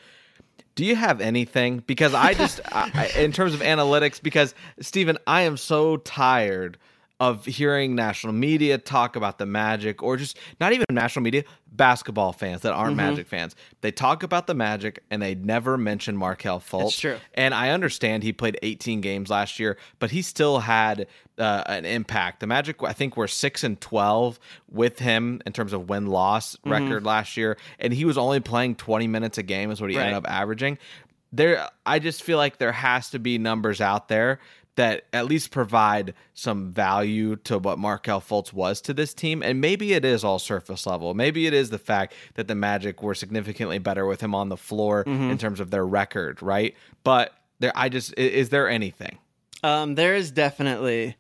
Do 0.77 0.85
you 0.85 0.95
have 0.95 1.21
anything? 1.21 1.83
Because 1.87 2.15
I 2.15 2.35
just, 2.35 2.61
I, 2.71 3.11
in 3.17 3.33
terms 3.33 3.55
of 3.55 3.61
analytics, 3.61 4.23
because 4.23 4.55
Stephen, 4.79 5.19
I 5.27 5.43
am 5.43 5.57
so 5.57 5.97
tired 5.97 6.79
of 7.19 7.47
hearing 7.47 7.95
national 7.95 8.35
media 8.35 8.77
talk 8.77 9.17
about 9.17 9.39
the 9.39 9.47
Magic, 9.47 10.03
or 10.03 10.17
just 10.19 10.39
not 10.61 10.73
even 10.75 10.85
national 10.91 11.23
media, 11.23 11.45
basketball 11.73 12.33
fans 12.33 12.61
that 12.63 12.73
aren't 12.75 12.97
Magic 12.97 13.27
fans. 13.27 13.57
They 13.81 13.91
talk 13.91 14.23
about 14.23 14.47
the 14.47 14.55
Magic 14.55 15.03
and 15.11 15.23
they 15.23 15.35
never 15.35 15.79
mention 15.79 16.15
Markelle 16.17 16.61
Fultz. 16.61 16.99
true. 17.01 17.17
And 17.35 17.55
I 17.55 17.71
understand 17.71 18.23
he 18.23 18.33
played 18.35 18.59
18 18.63 19.01
games 19.01 19.31
last 19.31 19.59
year, 19.59 19.79
but 19.99 20.11
he 20.11 20.21
still 20.21 20.59
had 20.59 21.07
uh, 21.39 21.63
an 21.67 21.87
impact. 21.87 22.41
The 22.41 22.47
Magic, 22.47 22.83
I 22.83 22.93
think, 22.93 23.17
were 23.17 23.29
six 23.29 23.65
and 23.65 23.81
12 23.81 24.39
with 24.71 24.99
him 24.99 25.41
in 25.47 25.53
terms 25.55 25.73
of 25.73 25.89
win 25.89 26.07
loss 26.09 26.57
Mm-hmm. 26.57 26.71
record 26.71 27.07
last 27.07 27.37
year, 27.39 27.57
and 27.79 27.93
he 27.95 28.05
was 28.05 28.19
only 28.19 28.41
playing 28.41 28.75
20 28.77 29.07
minutes 29.09 29.39
a 29.39 29.43
game, 29.43 29.71
is 29.71 29.81
what 29.81 29.91
he 29.91 29.97
ended 29.97 30.15
up 30.15 30.29
averaging. 30.29 30.77
there 31.33 31.69
I 31.87 31.99
just 31.99 32.23
feel 32.23 32.37
like 32.39 32.59
there 32.59 32.73
has 32.73 33.11
to 33.11 33.19
be 33.19 33.39
numbers 33.39 33.81
out 33.81 34.09
there 34.09 34.39
that 34.77 35.05
at 35.13 35.27
least 35.27 35.51
provide 35.51 36.15
some 36.35 36.71
value 36.71 37.37
to 37.37 37.59
what 37.59 37.79
Markelle 37.79 38.21
Fultz 38.21 38.53
was 38.53 38.81
to 38.83 38.95
this 38.95 39.13
team. 39.15 39.43
And 39.43 39.61
maybe 39.61 39.93
it 39.95 40.05
is 40.05 40.23
all 40.23 40.39
surface 40.39 40.87
level. 40.87 41.13
Maybe 41.15 41.47
it 41.47 41.53
is 41.55 41.71
the 41.71 41.79
fact 41.79 42.15
that 42.35 42.47
the 42.47 42.55
Magic 42.55 43.03
were 43.03 43.15
significantly 43.15 43.79
better 43.79 44.07
with 44.07 44.21
him 44.21 44.35
on 44.35 44.49
the 44.51 44.57
floor 44.57 45.05
Mm-hmm. 45.05 45.31
in 45.31 45.39
terms 45.39 45.61
of 45.61 45.71
their 45.71 45.87
record, 45.87 46.41
right? 46.43 46.75
But 47.05 47.33
there 47.59 47.73
I 47.75 47.89
just 47.89 48.13
is 48.19 48.51
there 48.51 48.69
anything? 48.69 49.19
Um, 49.63 49.95
there 49.95 50.15
is 50.15 50.31
definitely 50.31 51.17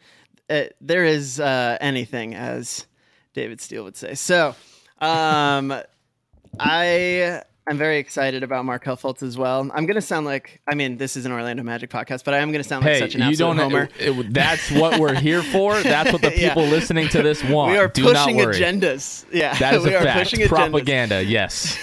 uh, 0.50 0.64
there 0.80 1.04
is 1.04 1.40
uh, 1.40 1.76
anything, 1.80 2.34
as 2.34 2.86
David 3.32 3.60
Steele 3.60 3.84
would 3.84 3.96
say. 3.96 4.14
So, 4.14 4.54
um, 5.00 5.72
I 6.60 7.42
am 7.68 7.78
very 7.78 7.98
excited 7.98 8.42
about 8.42 8.64
Markelle 8.64 8.96
Fultz 8.96 9.22
as 9.22 9.36
well. 9.36 9.68
I'm 9.74 9.86
gonna 9.86 10.00
sound 10.00 10.24
like 10.26 10.60
I 10.66 10.74
mean 10.74 10.96
this 10.98 11.16
is 11.16 11.26
an 11.26 11.32
Orlando 11.32 11.62
Magic 11.62 11.90
podcast, 11.90 12.24
but 12.24 12.34
I 12.34 12.38
am 12.38 12.52
gonna 12.52 12.64
sound 12.64 12.84
like 12.84 12.94
Hey, 12.94 13.00
such 13.00 13.14
an 13.14 13.22
you 13.22 13.28
absolute 13.28 13.56
don't. 13.56 13.58
homer. 13.58 13.88
It, 13.98 14.18
it- 14.18 14.34
that's 14.34 14.70
what 14.70 14.98
we're 15.00 15.14
here 15.18 15.42
for. 15.42 15.80
That's 15.82 16.12
what 16.12 16.22
the 16.22 16.32
Yeah. 16.36 16.48
people 16.54 16.64
listening 16.64 17.08
to 17.08 17.22
this 17.22 17.42
want. 17.44 17.72
we 17.72 17.78
are 17.78 17.88
Do 17.88 18.04
pushing 18.04 18.36
agendas. 18.38 19.24
Yeah, 19.32 19.54
That 19.58 19.74
is 19.74 19.84
we 19.84 19.94
a 19.94 20.00
are 20.00 20.04
fact. 20.04 20.18
pushing 20.18 20.40
agendas. 20.40 20.48
Propaganda. 20.48 21.24
Yes. 21.24 21.78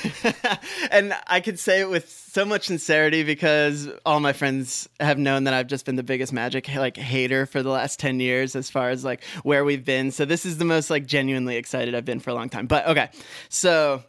and 0.92 1.14
I 1.28 1.40
could 1.40 1.58
say 1.60 1.82
it 1.82 1.90
with 1.90 2.10
so 2.10 2.46
much 2.46 2.68
sincerity 2.68 3.24
because 3.24 3.90
all 4.06 4.20
my 4.20 4.34
friends 4.34 4.88
have 5.00 5.18
known 5.18 5.44
that 5.46 5.54
I've 5.54 5.68
just 5.68 5.86
been 5.86 5.96
the 5.96 6.04
biggest 6.04 6.34
Magic 6.34 6.68
like 6.76 6.98
hater 6.98 7.46
for 7.46 7.62
the 7.64 7.70
last 7.70 8.00
ten 8.00 8.20
years, 8.20 8.56
as 8.56 8.70
far 8.70 8.90
as 8.90 9.04
like 9.04 9.24
where 9.44 9.64
we've 9.64 9.86
been. 9.86 10.12
So 10.12 10.26
this 10.26 10.46
is 10.46 10.58
the 10.58 10.66
most 10.66 10.90
like 10.90 11.06
genuinely 11.06 11.56
excited 11.58 11.94
I've 11.96 12.06
been 12.06 12.20
for 12.20 12.30
a 12.30 12.34
long 12.34 12.50
time. 12.50 12.68
But 12.68 12.88
okay, 12.88 13.10
so 13.50 14.04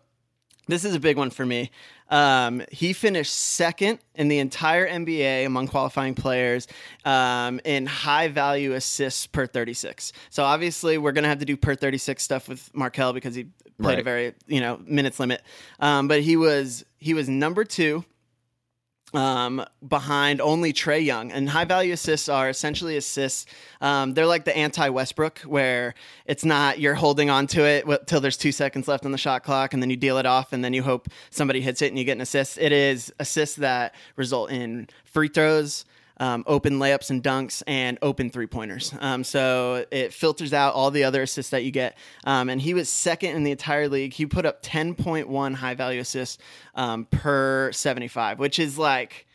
this 0.66 0.84
is 0.84 0.94
a 0.94 1.00
big 1.00 1.16
one 1.16 1.30
for 1.30 1.44
me. 1.44 1.70
Um, 2.10 2.62
he 2.70 2.92
finished 2.92 3.34
second 3.34 3.98
in 4.14 4.28
the 4.28 4.38
entire 4.38 4.88
NBA 4.88 5.46
among 5.46 5.68
qualifying 5.68 6.14
players 6.14 6.68
um, 7.04 7.60
in 7.64 7.86
high 7.86 8.28
value 8.28 8.74
assists 8.74 9.26
per 9.26 9.46
36. 9.46 10.12
So 10.30 10.44
obviously, 10.44 10.98
we're 10.98 11.12
gonna 11.12 11.28
have 11.28 11.40
to 11.40 11.46
do 11.46 11.56
per 11.56 11.74
36 11.74 12.22
stuff 12.22 12.48
with 12.48 12.70
Markelle 12.74 13.12
because 13.12 13.34
he 13.34 13.46
played 13.80 13.98
a 13.98 14.02
very 14.02 14.34
you 14.46 14.60
know 14.60 14.80
minutes 14.84 15.18
limit. 15.18 15.42
Um, 15.80 16.08
but 16.08 16.20
he 16.20 16.36
was 16.36 16.84
he 16.98 17.14
was 17.14 17.28
number 17.28 17.64
two 17.64 18.04
um, 19.14 19.64
behind 19.86 20.40
only 20.40 20.72
Trae 20.72 21.04
Young. 21.04 21.32
And 21.32 21.48
high 21.48 21.64
value 21.64 21.92
assists 21.92 22.28
are 22.28 22.48
essentially 22.48 22.96
assists. 22.96 23.46
Um, 23.80 24.14
they're 24.14 24.26
like 24.26 24.44
the 24.44 24.56
anti 24.56 24.88
Westbrook, 24.88 25.40
where 25.40 25.94
it's 26.26 26.44
not 26.44 26.78
you're 26.78 26.94
holding 26.94 27.30
on 27.30 27.46
to 27.48 27.64
it 27.64 27.86
till 28.06 28.20
there's 28.20 28.36
two 28.36 28.52
seconds 28.52 28.88
left 28.88 29.04
on 29.04 29.12
the 29.12 29.18
shot 29.18 29.44
clock, 29.44 29.72
and 29.72 29.82
then 29.82 29.90
you 29.90 29.96
deal 29.96 30.18
it 30.18 30.26
off, 30.26 30.52
and 30.52 30.64
then 30.64 30.72
you 30.72 30.82
hope 30.82 31.08
somebody 31.30 31.60
hits 31.60 31.82
it 31.82 31.88
and 31.88 31.98
you 31.98 32.04
get 32.04 32.12
an 32.12 32.20
assist. 32.20 32.58
It 32.58 32.72
is 32.72 33.12
assists 33.18 33.56
that 33.56 33.94
result 34.16 34.50
in 34.50 34.88
free 35.04 35.28
throws. 35.28 35.84
Um, 36.18 36.44
open 36.46 36.78
layups 36.78 37.10
and 37.10 37.22
dunks 37.22 37.62
and 37.66 37.98
open 38.00 38.30
three 38.30 38.46
pointers. 38.46 38.94
Um, 39.00 39.24
so 39.24 39.84
it 39.90 40.12
filters 40.12 40.52
out 40.52 40.74
all 40.74 40.92
the 40.92 41.04
other 41.04 41.22
assists 41.22 41.50
that 41.50 41.64
you 41.64 41.72
get. 41.72 41.98
Um, 42.24 42.48
and 42.48 42.60
he 42.60 42.72
was 42.72 42.88
second 42.88 43.34
in 43.34 43.42
the 43.42 43.50
entire 43.50 43.88
league. 43.88 44.12
He 44.12 44.24
put 44.26 44.46
up 44.46 44.62
10.1 44.62 45.54
high 45.54 45.74
value 45.74 46.00
assists 46.00 46.38
um, 46.76 47.06
per 47.06 47.72
75, 47.72 48.38
which 48.38 48.60
is 48.60 48.78
like 48.78 49.26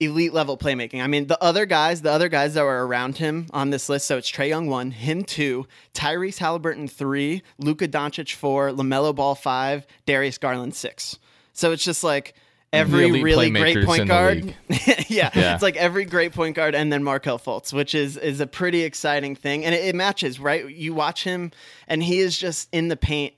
elite 0.00 0.32
level 0.32 0.56
playmaking. 0.56 1.02
I 1.02 1.06
mean, 1.06 1.26
the 1.26 1.42
other 1.42 1.66
guys, 1.66 2.02
the 2.02 2.10
other 2.12 2.28
guys 2.28 2.54
that 2.54 2.62
were 2.62 2.86
around 2.86 3.18
him 3.18 3.46
on 3.52 3.70
this 3.70 3.88
list. 3.88 4.06
So 4.06 4.16
it's 4.16 4.30
Trae 4.30 4.48
Young 4.48 4.68
one, 4.68 4.90
him 4.92 5.24
two, 5.24 5.66
Tyrese 5.94 6.38
Halliburton 6.38 6.88
three, 6.88 7.42
Luka 7.58 7.88
Doncic 7.88 8.34
four, 8.34 8.70
LaMelo 8.70 9.14
Ball 9.14 9.34
five, 9.34 9.86
Darius 10.06 10.38
Garland 10.38 10.74
six. 10.74 11.18
So 11.52 11.72
it's 11.72 11.84
just 11.84 12.04
like 12.04 12.34
every 12.72 13.22
really 13.22 13.50
great 13.50 13.84
point 13.84 14.08
guard. 14.08 14.54
yeah, 15.08 15.30
Yeah. 15.34 15.54
it's 15.54 15.62
like 15.62 15.76
every 15.76 16.04
great 16.04 16.32
point 16.32 16.54
guard 16.56 16.74
and 16.74 16.92
then 16.92 17.02
Markelle 17.02 17.38
Fultz, 17.38 17.72
which 17.72 17.94
is 17.94 18.16
is 18.16 18.40
a 18.40 18.46
pretty 18.46 18.82
exciting 18.82 19.34
thing, 19.34 19.64
and 19.64 19.74
it, 19.74 19.84
it 19.86 19.94
matches 19.94 20.38
right. 20.38 20.68
You 20.68 20.94
watch 20.94 21.24
him, 21.24 21.52
and 21.86 22.02
he 22.02 22.18
is 22.18 22.38
just 22.38 22.68
in 22.72 22.88
the 22.88 22.96
paint 22.96 23.34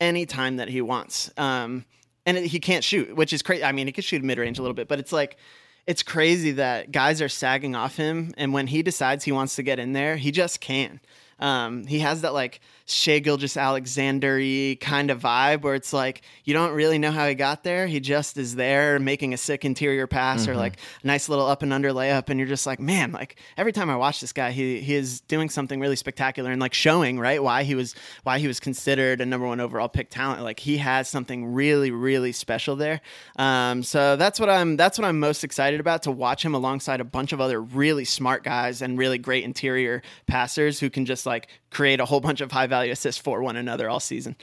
anytime 0.00 0.56
that 0.56 0.68
he 0.68 0.80
wants. 0.80 1.30
Um, 1.36 1.84
and 2.26 2.36
it, 2.36 2.46
he 2.46 2.60
can't 2.60 2.84
shoot, 2.84 3.14
which 3.14 3.32
is 3.32 3.42
crazy. 3.42 3.64
I 3.64 3.72
mean, 3.72 3.86
he 3.86 3.92
could 3.92 4.04
shoot 4.04 4.22
mid 4.22 4.38
range 4.38 4.58
a 4.58 4.62
little 4.62 4.74
bit, 4.74 4.88
but 4.88 4.98
it's 4.98 5.12
like 5.12 5.36
it's 5.86 6.02
crazy 6.02 6.52
that 6.52 6.92
guys 6.92 7.20
are 7.20 7.28
sagging 7.28 7.74
off 7.74 7.96
him, 7.96 8.32
and 8.36 8.52
when 8.52 8.66
he 8.66 8.82
decides 8.82 9.24
he 9.24 9.32
wants 9.32 9.56
to 9.56 9.62
get 9.62 9.78
in 9.78 9.92
there, 9.92 10.16
he 10.16 10.30
just 10.30 10.60
can. 10.60 11.00
Um, 11.44 11.86
he 11.86 11.98
has 11.98 12.22
that 12.22 12.32
like 12.32 12.60
Shai 12.86 13.18
Gilgeous-Alexander 13.18 14.38
kind 14.76 15.10
of 15.10 15.20
vibe 15.20 15.60
where 15.60 15.74
it's 15.74 15.92
like 15.92 16.22
you 16.44 16.54
don't 16.54 16.72
really 16.72 16.98
know 16.98 17.10
how 17.10 17.28
he 17.28 17.34
got 17.34 17.64
there. 17.64 17.86
He 17.86 18.00
just 18.00 18.38
is 18.38 18.54
there 18.54 18.98
making 18.98 19.34
a 19.34 19.36
sick 19.36 19.62
interior 19.66 20.06
pass 20.06 20.48
or 20.48 20.56
like 20.56 20.78
a 21.02 21.06
nice 21.06 21.28
little 21.28 21.46
up 21.46 21.62
and 21.62 21.70
under 21.70 21.90
layup, 21.90 22.30
and 22.30 22.40
you're 22.40 22.48
just 22.48 22.66
like, 22.66 22.80
man, 22.80 23.12
like 23.12 23.36
every 23.58 23.72
time 23.72 23.90
I 23.90 23.96
watch 23.96 24.22
this 24.22 24.32
guy, 24.32 24.52
he 24.52 24.80
he 24.80 24.94
is 24.94 25.20
doing 25.20 25.50
something 25.50 25.80
really 25.80 25.96
spectacular 25.96 26.50
and 26.50 26.62
like 26.62 26.72
showing 26.72 27.18
right 27.18 27.42
why 27.42 27.64
he 27.64 27.74
was 27.74 27.94
why 28.22 28.38
he 28.38 28.46
was 28.46 28.58
considered 28.58 29.20
a 29.20 29.26
number 29.26 29.46
one 29.46 29.60
overall 29.60 29.88
pick 29.90 30.08
talent. 30.08 30.42
Like 30.42 30.60
he 30.60 30.78
has 30.78 31.10
something 31.10 31.52
really 31.52 31.90
really 31.90 32.32
special 32.32 32.74
there. 32.74 33.02
Um, 33.36 33.82
so 33.82 34.16
that's 34.16 34.40
what 34.40 34.48
I'm 34.48 34.78
that's 34.78 34.98
what 34.98 35.04
I'm 35.06 35.20
most 35.20 35.44
excited 35.44 35.78
about 35.78 36.04
to 36.04 36.10
watch 36.10 36.42
him 36.42 36.54
alongside 36.54 37.02
a 37.02 37.04
bunch 37.04 37.34
of 37.34 37.40
other 37.42 37.60
really 37.60 38.06
smart 38.06 38.44
guys 38.44 38.80
and 38.80 38.96
really 38.96 39.18
great 39.18 39.44
interior 39.44 40.00
passers 40.26 40.80
who 40.80 40.88
can 40.88 41.04
just 41.04 41.26
like 41.26 41.33
create 41.70 42.00
a 42.00 42.04
whole 42.04 42.20
bunch 42.20 42.40
of 42.40 42.50
high 42.52 42.66
value 42.66 42.92
assists 42.92 43.20
for 43.20 43.42
one 43.42 43.56
another 43.56 43.88
all 43.88 44.00
season. 44.00 44.36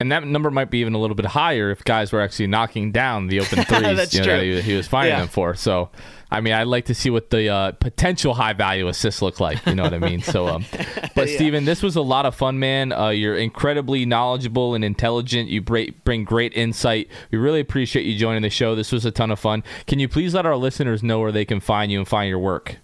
And 0.00 0.10
that 0.10 0.26
number 0.26 0.50
might 0.50 0.68
be 0.68 0.78
even 0.78 0.94
a 0.94 0.98
little 0.98 1.14
bit 1.14 1.26
higher 1.26 1.70
if 1.70 1.84
guys 1.84 2.10
were 2.10 2.20
actually 2.20 2.48
knocking 2.48 2.90
down 2.90 3.28
the 3.28 3.38
open 3.38 3.62
threes 3.64 3.96
That's 3.96 4.12
you 4.12 4.20
know, 4.20 4.24
true. 4.26 4.54
that 4.56 4.62
he, 4.64 4.72
he 4.72 4.76
was 4.76 4.88
finding 4.88 5.12
Yeah. 5.12 5.20
them 5.20 5.28
for. 5.28 5.54
So, 5.54 5.90
I 6.28 6.40
mean, 6.40 6.54
I'd 6.54 6.66
like 6.66 6.86
to 6.86 6.94
see 6.94 7.08
what 7.08 7.30
the 7.30 7.48
uh, 7.48 7.72
potential 7.72 8.34
high 8.34 8.52
value 8.52 8.88
assists 8.88 9.22
look 9.22 9.38
like. 9.38 9.64
You 9.64 9.76
know 9.76 9.84
what 9.84 9.94
I 9.94 9.98
mean? 10.00 10.20
So, 10.20 10.48
um, 10.48 10.64
but 11.14 11.28
Yeah. 11.28 11.36
Stephen, 11.36 11.66
this 11.66 11.84
was 11.84 11.94
a 11.94 12.02
lot 12.02 12.26
of 12.26 12.34
fun, 12.34 12.58
man. 12.58 12.90
Uh, 12.92 13.10
you're 13.10 13.36
incredibly 13.36 14.04
knowledgeable 14.04 14.74
and 14.74 14.82
intelligent. 14.84 15.50
You 15.50 15.60
bring 15.62 16.24
great 16.24 16.52
insight. 16.54 17.08
We 17.30 17.38
really 17.38 17.60
appreciate 17.60 18.04
you 18.04 18.18
joining 18.18 18.42
the 18.42 18.50
show. 18.50 18.74
This 18.74 18.90
was 18.90 19.04
a 19.04 19.12
ton 19.12 19.30
of 19.30 19.38
fun. 19.38 19.62
Can 19.86 20.00
you 20.00 20.08
please 20.08 20.34
let 20.34 20.46
our 20.46 20.56
listeners 20.56 21.04
know 21.04 21.20
where 21.20 21.30
they 21.30 21.44
can 21.44 21.60
find 21.60 21.92
you 21.92 22.00
and 22.00 22.08
find 22.08 22.28
your 22.28 22.40
work? 22.40 22.78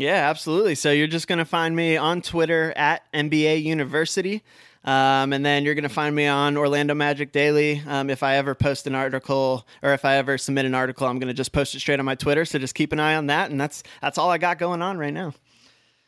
Yeah, 0.00 0.30
absolutely. 0.30 0.76
So 0.76 0.90
you're 0.92 1.06
just 1.06 1.28
going 1.28 1.40
to 1.40 1.44
find 1.44 1.76
me 1.76 1.98
on 1.98 2.22
Twitter 2.22 2.72
at 2.74 3.02
NBA 3.12 3.62
University. 3.62 4.42
Um, 4.82 5.34
and 5.34 5.44
then 5.44 5.64
you're 5.64 5.74
going 5.74 5.82
to 5.82 5.90
find 5.90 6.16
me 6.16 6.26
on 6.26 6.56
Orlando 6.56 6.94
Magic 6.94 7.32
Daily. 7.32 7.82
Um, 7.86 8.08
if 8.08 8.22
I 8.22 8.36
ever 8.36 8.54
post 8.54 8.86
an 8.86 8.94
article 8.94 9.66
or 9.82 9.92
if 9.92 10.06
I 10.06 10.16
ever 10.16 10.38
submit 10.38 10.64
an 10.64 10.74
article, 10.74 11.06
I'm 11.06 11.18
going 11.18 11.28
to 11.28 11.34
just 11.34 11.52
post 11.52 11.74
it 11.74 11.80
straight 11.80 11.98
on 11.98 12.06
my 12.06 12.14
Twitter. 12.14 12.46
So 12.46 12.58
just 12.58 12.74
keep 12.74 12.94
an 12.94 13.00
eye 13.00 13.14
on 13.14 13.26
that. 13.26 13.50
And 13.50 13.60
that's 13.60 13.82
that's 14.00 14.16
all 14.16 14.30
I 14.30 14.38
got 14.38 14.58
going 14.58 14.80
on 14.80 14.96
right 14.96 15.12
now. 15.12 15.34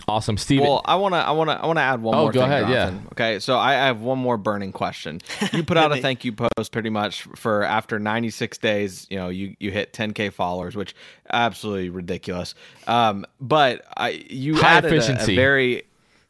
Awesome, 0.08 0.36
Stephen. 0.36 0.66
Well, 0.66 0.80
I 0.84 0.96
want 0.96 1.14
to, 1.14 1.18
I 1.18 1.30
want 1.30 1.50
to, 1.50 1.54
I 1.62 1.66
want 1.66 1.76
to 1.78 1.82
add 1.82 2.02
one 2.02 2.14
Oh, 2.14 2.22
more. 2.22 2.32
go 2.32 2.40
thing, 2.40 2.50
ahead, 2.50 2.68
yeah. 2.68 2.86
Jonathan. 2.86 3.08
Okay, 3.12 3.38
so 3.38 3.56
I 3.56 3.72
I 3.72 3.86
have 3.86 4.00
one 4.00 4.18
more 4.18 4.36
burning 4.36 4.72
question. 4.72 5.20
You 5.52 5.62
put 5.62 5.76
out 5.76 5.92
a 5.92 5.96
thank 6.00 6.24
you 6.24 6.32
post 6.32 6.72
pretty 6.72 6.90
much 6.90 7.22
for 7.36 7.62
after 7.62 7.98
96 7.98 8.58
days. 8.58 9.06
You 9.10 9.18
know, 9.18 9.28
you 9.28 9.54
you 9.60 9.70
hit 9.70 9.92
10k 9.92 10.32
followers, 10.32 10.74
which 10.76 10.94
absolutely 11.32 11.90
ridiculous. 11.90 12.54
Um, 12.86 13.26
but 13.40 13.84
I 13.96 14.24
you 14.28 14.56
High 14.56 14.78
added 14.78 14.92
a- 14.92 14.96
efficiency. 14.96 15.32
A, 15.32 15.36
very 15.36 15.82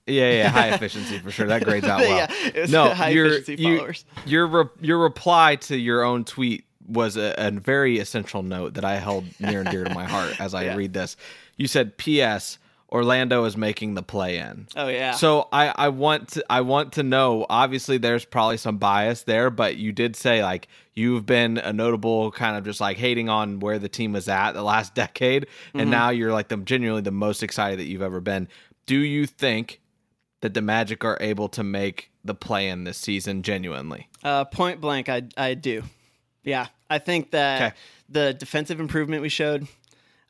yeah, 0.07 0.31
yeah, 0.33 0.49
high 0.49 0.68
efficiency 0.75 1.18
for 1.20 1.31
sure. 1.31 1.47
That 1.47 1.64
grades 1.64 1.87
out 1.87 2.01
well. 2.03 2.16
Yeah, 2.16 2.49
it 2.49 2.61
was 2.62 2.70
no, 2.73 2.89
high 2.93 3.11
your 3.11 3.27
efficiency 3.27 3.62
you- 3.62 3.77
followers. 3.79 4.05
your 4.27 4.47
re- 4.47 4.70
your 4.81 4.99
reply 4.99 5.57
to 5.57 5.77
your 5.77 6.03
own 6.03 6.25
tweet 6.25 6.64
was 6.89 7.16
a, 7.16 7.33
a 7.39 7.51
very 7.53 7.99
essential 8.01 8.43
note 8.43 8.75
that 8.75 8.85
I 8.85 8.97
held 8.97 9.25
near 9.41 9.61
and 9.61 9.70
dear 9.70 9.85
to 9.85 9.95
my 9.95 10.05
heart 10.05 10.41
as 10.41 10.53
I 10.53 10.64
Yeah. 10.64 10.75
read 10.77 10.93
this. 10.93 11.16
You 11.57 11.68
said, 11.68 11.97
"P.S. 11.97 12.59
Orlando 12.93 13.45
is 13.45 13.57
making 13.57 13.95
the 13.95 14.03
play 14.03 14.38
in." 14.38 14.68
Oh, 14.76 14.86
yeah. 14.88 15.12
So 15.12 15.49
I 15.53 15.72
I 15.74 15.88
want 15.88 16.28
to 16.30 16.45
I 16.51 16.61
want 16.61 16.93
to 16.93 17.03
know. 17.03 17.47
Obviously, 17.49 17.99
there's 17.99 18.24
probably 18.24 18.59
some 18.59 18.76
bias 18.76 19.22
there, 19.22 19.51
but 19.51 19.76
you 19.78 19.90
did 19.93 20.14
say 20.14 20.43
like 20.43 20.68
you've 20.95 21.24
been 21.26 21.57
a 21.59 21.72
notable 21.72 22.30
kind 22.32 22.57
of 22.57 22.64
just 22.64 22.80
like 22.80 22.99
hating 22.99 23.28
on 23.30 23.59
where 23.61 23.78
the 23.78 23.88
team 23.88 24.12
was 24.12 24.28
at 24.28 24.53
the 24.53 24.62
last 24.62 24.95
decade, 25.03 25.47
and 25.72 25.82
Mm-hmm. 25.82 25.90
now 25.90 26.11
you're 26.11 26.32
like 26.32 26.49
the 26.49 26.59
genuinely 26.59 27.03
the 27.03 27.11
most 27.11 27.43
excited 27.43 27.78
that 27.78 27.86
you've 27.86 28.03
ever 28.03 28.20
been. 28.20 28.47
Do 28.86 28.99
you 28.99 29.26
think 29.26 29.80
that 30.43 30.55
the 30.55 30.61
Magic 30.62 31.05
are 31.05 31.16
able 31.20 31.49
to 31.51 31.62
make 31.64 32.11
the 32.24 32.34
play 32.34 32.68
in 32.68 32.84
this 32.84 32.99
season 32.99 33.43
genuinely? 33.43 34.09
Uh, 34.22 34.45
point 34.45 34.80
blank, 34.80 35.09
I 35.09 35.22
I 35.36 35.55
do. 35.55 35.82
Yeah, 36.45 36.66
I 36.90 36.99
think 36.99 37.30
that 37.30 37.62
Okay. 37.62 37.76
the 38.09 38.34
defensive 38.34 38.80
improvement 38.80 39.22
we 39.22 39.28
showed 39.28 39.66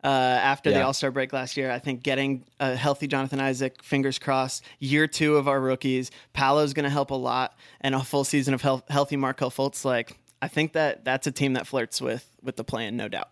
uh, 0.05 0.09
after 0.09 0.71
the 0.71 0.83
All 0.83 0.93
Star 0.93 1.11
break 1.11 1.33
last 1.33 1.57
year, 1.57 1.71
I 1.71 1.79
think 1.79 2.03
getting 2.03 2.45
a 2.59 2.75
healthy 2.75 3.07
Jonathan 3.07 3.41
Isaac, 3.41 3.83
fingers 3.83 4.19
crossed, 4.19 4.65
year 4.81 5.07
two 5.07 5.37
of 5.37 5.47
our 5.49 5.61
rookies, 5.61 6.11
Paolo's 6.33 6.73
going 6.73 6.85
to 6.85 6.91
help 6.91 7.11
a 7.11 7.17
lot, 7.17 7.57
and 7.81 7.95
a 7.95 8.03
full 8.03 8.25
season 8.25 8.55
of 8.55 8.63
health, 8.63 8.83
healthy 8.89 9.17
Markelle 9.17 9.51
Fultz. 9.51 9.85
Like, 9.85 10.19
I 10.41 10.49
think 10.49 10.73
that 10.73 11.05
that's 11.05 11.27
a 11.27 11.33
team 11.33 11.53
that 11.53 11.67
flirts 11.67 12.01
with 12.01 12.29
with 12.43 12.57
the 12.57 12.65
plan, 12.65 12.97
no 12.97 13.09
doubt. 13.09 13.29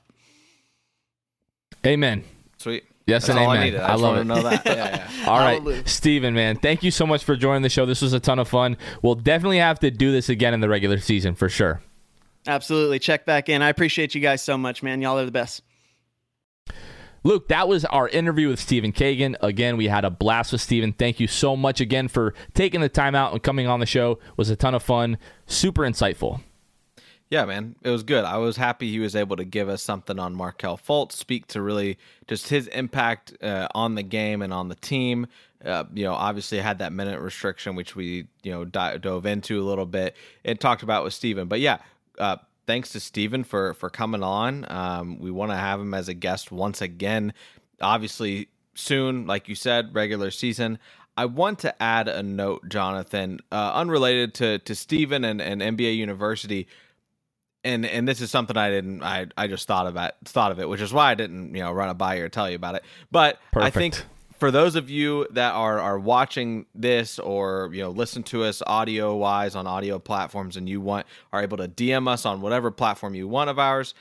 Amen. 1.85 2.25
Sweet. 2.59 2.85
Yes 3.07 3.27
That's 3.27 3.31
and 3.31 3.39
all 3.41 3.53
amen. 3.53 3.61
I 3.61 3.65
needed. 3.65 3.81
I, 3.81 3.89
I 3.89 3.95
love 3.97 4.17
it. 4.19 4.25
know 4.25 4.43
that. 4.43 4.65
Yeah, 4.67 4.75
yeah. 4.75 5.29
All 5.29 5.39
right, 5.39 5.59
Hallelujah. 5.61 5.89
Stephen, 5.89 6.35
man, 6.35 6.57
thank 6.57 6.83
you 6.85 6.91
so 6.93 7.07
much 7.07 7.25
for 7.25 7.35
joining 7.35 7.63
the 7.63 7.69
show. 7.69 7.85
This 7.87 8.03
was 8.03 8.13
a 8.13 8.21
ton 8.21 8.39
of 8.39 8.47
fun. 8.47 8.77
We'll 9.03 9.17
definitely 9.17 9.59
have 9.59 9.81
to 9.81 9.91
do 9.91 10.13
this 10.13 10.29
again 10.29 10.55
in 10.55 10.61
the 10.61 10.69
regular 10.69 10.99
season 10.99 11.35
for 11.35 11.49
sure. 11.49 11.81
Absolutely. 12.47 12.99
Check 12.99 13.27
back 13.27 13.49
in. 13.49 13.63
I 13.63 13.69
appreciate 13.69 14.15
you 14.15 14.21
guys 14.21 14.43
so 14.43 14.57
much, 14.57 14.83
man. 14.83 15.03
Y'all 15.03 15.19
are 15.19 15.25
the 15.25 15.33
best. 15.33 15.63
Luke, 17.23 17.49
that 17.49 17.69
was 17.69 17.85
our 17.87 18.09
interview 18.09 18.49
with 18.49 18.59
Stephen 18.59 18.93
Cagan. 18.93 19.37
Again, 19.43 19.77
we 19.77 19.89
had 19.89 20.07
a 20.07 20.11
blast 20.11 20.53
with 20.53 20.63
Stephen. 20.63 20.93
Thank 20.93 21.21
you 21.21 21.27
so 21.27 21.55
much 21.55 21.81
again 21.81 22.09
for 22.09 22.33
taking 22.55 22.81
the 22.81 22.89
time 22.89 23.15
out 23.15 23.33
and 23.33 23.43
coming 23.43 23.67
on 23.67 23.81
the 23.81 23.87
show. 23.87 24.13
It 24.13 24.39
was 24.39 24.49
a 24.49 24.57
ton 24.57 24.75
of 24.75 24.83
fun, 24.83 25.19
super 25.47 25.83
insightful. 25.83 26.41
Yeah, 27.29 27.45
man, 27.45 27.77
it 27.83 27.91
was 27.91 28.03
good. 28.03 28.25
I 28.25 28.39
was 28.39 28.57
happy 28.57 28.91
he 28.91 28.99
was 28.99 29.15
able 29.15 29.37
to 29.37 29.45
give 29.45 29.69
us 29.69 29.83
something 29.83 30.19
on 30.19 30.35
Markelle 30.35 30.79
Fultz, 30.79 31.13
speak 31.13 31.47
to 31.49 31.63
really 31.63 31.97
just 32.27 32.49
his 32.49 32.67
impact 32.69 33.35
uh, 33.43 33.69
on 33.73 33.95
the 33.95 34.03
game 34.03 34.43
and 34.43 34.53
on 34.53 34.69
the 34.69 34.75
team. 34.75 35.29
Uh, 35.65 35.85
you 35.93 36.05
know, 36.05 36.15
obviously 36.15 36.59
had 36.59 36.79
that 36.79 36.93
minute 36.93 37.21
restriction, 37.21 37.77
which 37.77 37.95
we 37.95 38.27
you 38.43 38.51
know 38.51 38.65
di- 38.65 38.97
dove 38.97 39.27
into 39.27 39.61
a 39.61 39.65
little 39.65 39.87
bit 39.87 40.17
and 40.45 40.59
talked 40.59 40.83
about 40.83 41.05
with 41.05 41.13
Stephen. 41.13 41.47
But 41.47 41.61
yeah, 41.61 41.79
uh, 42.19 42.39
thanks 42.71 42.91
to 42.91 43.01
Stephen 43.01 43.43
for 43.43 43.75
for 43.75 43.91
coming 43.91 44.23
on. 44.23 44.65
Um, 44.71 45.19
we 45.19 45.33
want 45.33 45.51
to 45.51 45.57
have 45.57 45.81
him 45.81 45.93
as 45.93 46.09
a 46.09 46.15
guest 46.15 46.53
once 46.53 46.81
again. 46.81 47.35
Obviously, 47.81 48.49
soon, 48.75 49.27
like 49.27 49.49
you 49.49 49.57
said, 49.57 49.93
regular 49.93 50.31
season. 50.31 50.79
I 51.17 51.25
want 51.25 51.59
to 51.61 51.83
add 51.83 52.07
a 52.07 52.23
note, 52.23 52.69
Jonathan, 52.69 53.41
uh, 53.51 53.73
unrelated 53.75 54.35
to 54.35 54.61
to 54.61 54.77
Stephen 54.77 55.25
and, 55.25 55.43
and 55.43 55.61
NBA 55.61 55.97
University 55.97 56.69
and 57.65 57.85
and 57.85 58.07
this 58.07 58.21
is 58.21 58.31
something 58.31 58.57
I 58.57 58.71
didn't 58.71 59.03
I 59.03 59.27
I 59.37 59.49
just 59.49 59.67
thought 59.67 59.89
about 59.89 60.13
thought 60.25 60.53
of 60.53 60.61
it, 60.61 60.69
which 60.69 60.81
is 60.81 60.93
why 60.93 61.11
I 61.11 61.15
didn't 61.17 61.53
you 61.55 61.63
know 61.63 61.73
run 61.73 61.91
it 61.91 61.95
by 61.95 62.19
you 62.19 62.25
or 62.25 62.29
tell 62.29 62.49
you 62.49 62.55
about 62.55 62.77
it. 62.77 62.85
But 63.11 63.41
Perfect. 63.53 63.77
I 63.77 63.79
think 63.79 64.03
for 64.41 64.51
those 64.51 64.75
of 64.75 64.89
you 64.89 65.27
that 65.31 65.53
are 65.53 65.79
are 65.79 65.99
watching 65.99 66.67
this 66.75 67.19
or 67.19 67.71
you 67.73 67.83
know 67.83 67.91
listen 67.91 68.23
to 68.25 68.43
us 68.43 68.63
audio 68.67 69.15
wise 69.15 69.55
on 69.55 69.67
audio 69.67 69.99
platforms 69.99 70.57
and 70.57 70.69
you 70.69 70.81
want 70.81 71.07
are 71.33 71.43
able 71.43 71.59
to 71.59 71.69
DM 71.69 72.09
us 72.09 72.25
on 72.25 72.41
whatever 72.41 72.71
platform 72.71 73.15
you 73.15 73.29
want 73.29 73.51
of 73.51 73.59
ours, 73.59 73.95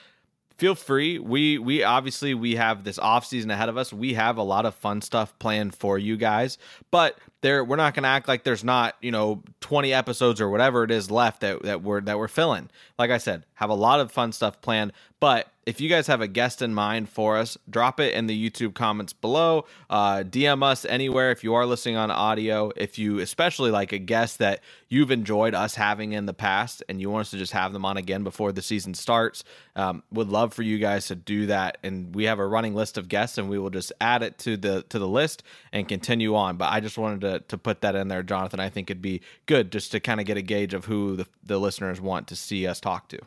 feel 0.58 0.76
free. 0.76 1.20
We 1.20 1.58
we 1.58 1.84
obviously 1.84 2.34
we 2.34 2.56
have 2.56 2.86
this 2.86 2.98
off 2.98 3.26
season 3.26 3.52
ahead 3.52 3.68
of 3.68 3.78
us. 3.78 3.92
We 3.92 4.14
have 4.14 4.38
a 4.38 4.44
lot 4.44 4.66
of 4.66 4.74
fun 4.76 5.02
stuff 5.02 5.38
planned 5.40 5.76
for 5.76 5.98
you 5.98 6.16
guys, 6.16 6.58
but 6.90 7.18
there 7.42 7.64
we're 7.64 7.76
not 7.76 7.94
going 7.94 8.04
to 8.04 8.10
act 8.10 8.30
like 8.30 8.44
there's 8.44 8.64
not 8.64 8.96
you 9.02 9.12
know 9.12 9.44
20 9.60 9.94
episodes 9.94 10.40
or 10.40 10.50
whatever 10.50 10.84
it 10.86 10.92
is 10.92 11.12
left 11.12 11.42
that 11.42 11.64
that 11.64 11.82
we're 11.84 12.02
that 12.02 12.18
we're 12.18 12.30
filling. 12.30 12.70
Like 12.98 13.12
I 13.12 13.18
said, 13.18 13.46
have 13.56 13.70
a 13.70 13.76
lot 13.76 14.00
of 14.00 14.10
fun 14.10 14.32
stuff 14.32 14.62
planned, 14.62 14.94
but 15.20 15.52
if 15.70 15.80
you 15.80 15.88
guys 15.88 16.08
have 16.08 16.20
a 16.20 16.28
guest 16.28 16.64
in 16.64 16.74
mind 16.74 17.10
for 17.10 17.38
us, 17.38 17.56
drop 17.70 18.00
it 18.00 18.16
in 18.16 18.26
the 18.26 18.50
YouTube 18.50 18.74
comments 18.74 19.14
below. 19.14 19.66
Uh, 19.88 20.24
DM 20.24 20.64
us 20.64 20.84
anywhere 20.84 21.30
if 21.30 21.44
you 21.44 21.54
are 21.54 21.68
listening 21.68 21.96
on 21.96 22.10
audio. 22.10 22.72
If 22.76 22.98
you 22.98 23.20
especially 23.20 23.70
like 23.70 23.92
a 23.92 24.00
guest 24.00 24.40
that 24.40 24.62
you've 24.88 25.12
enjoyed 25.12 25.54
us 25.54 25.76
having 25.76 26.14
in 26.14 26.26
the 26.26 26.34
past 26.34 26.82
and 26.90 27.00
you 27.00 27.12
want 27.12 27.28
us 27.28 27.32
to 27.32 27.38
just 27.38 27.52
have 27.52 27.72
them 27.72 27.86
on 27.86 27.98
again 27.98 28.24
before 28.24 28.52
the 28.52 28.64
season 28.64 28.96
starts, 28.96 29.44
um, 29.76 30.02
would 30.12 30.30
love 30.30 30.56
for 30.56 30.64
you 30.64 30.80
guys 30.80 31.06
to 31.06 31.16
do 31.16 31.46
that. 31.46 31.78
And 31.84 32.16
we 32.16 32.24
have 32.24 32.40
a 32.40 32.48
running 32.48 32.74
list 32.74 32.98
of 32.98 33.08
guests, 33.08 33.38
and 33.38 33.48
we 33.48 33.60
will 33.60 33.70
just 33.70 33.94
add 34.02 34.24
it 34.24 34.40
to 34.40 34.58
the 34.58 34.84
to 34.90 34.98
the 34.98 35.08
list 35.08 35.44
and 35.72 35.88
continue 35.88 36.36
on. 36.36 36.58
But 36.58 36.74
I 36.74 36.80
just 36.80 36.98
wanted 36.98 37.22
to 37.22 37.40
to 37.42 37.60
put 37.60 37.82
that 37.82 37.96
in 37.96 38.08
there, 38.08 38.24
Jonathan. 38.24 38.60
I 38.60 38.70
think 38.70 38.90
it'd 38.90 39.04
be 39.04 39.22
good 39.46 39.72
just 39.72 39.92
to 39.92 40.00
kind 40.00 40.20
of 40.20 40.26
get 40.26 40.36
a 40.36 40.42
gauge 40.42 40.74
of 40.74 40.86
who 40.86 41.16
the, 41.16 41.28
the 41.44 41.60
listeners 41.60 42.02
want 42.02 42.28
to 42.30 42.36
see 42.36 42.66
us 42.66 42.80
talk 42.80 43.08
to. 43.10 43.20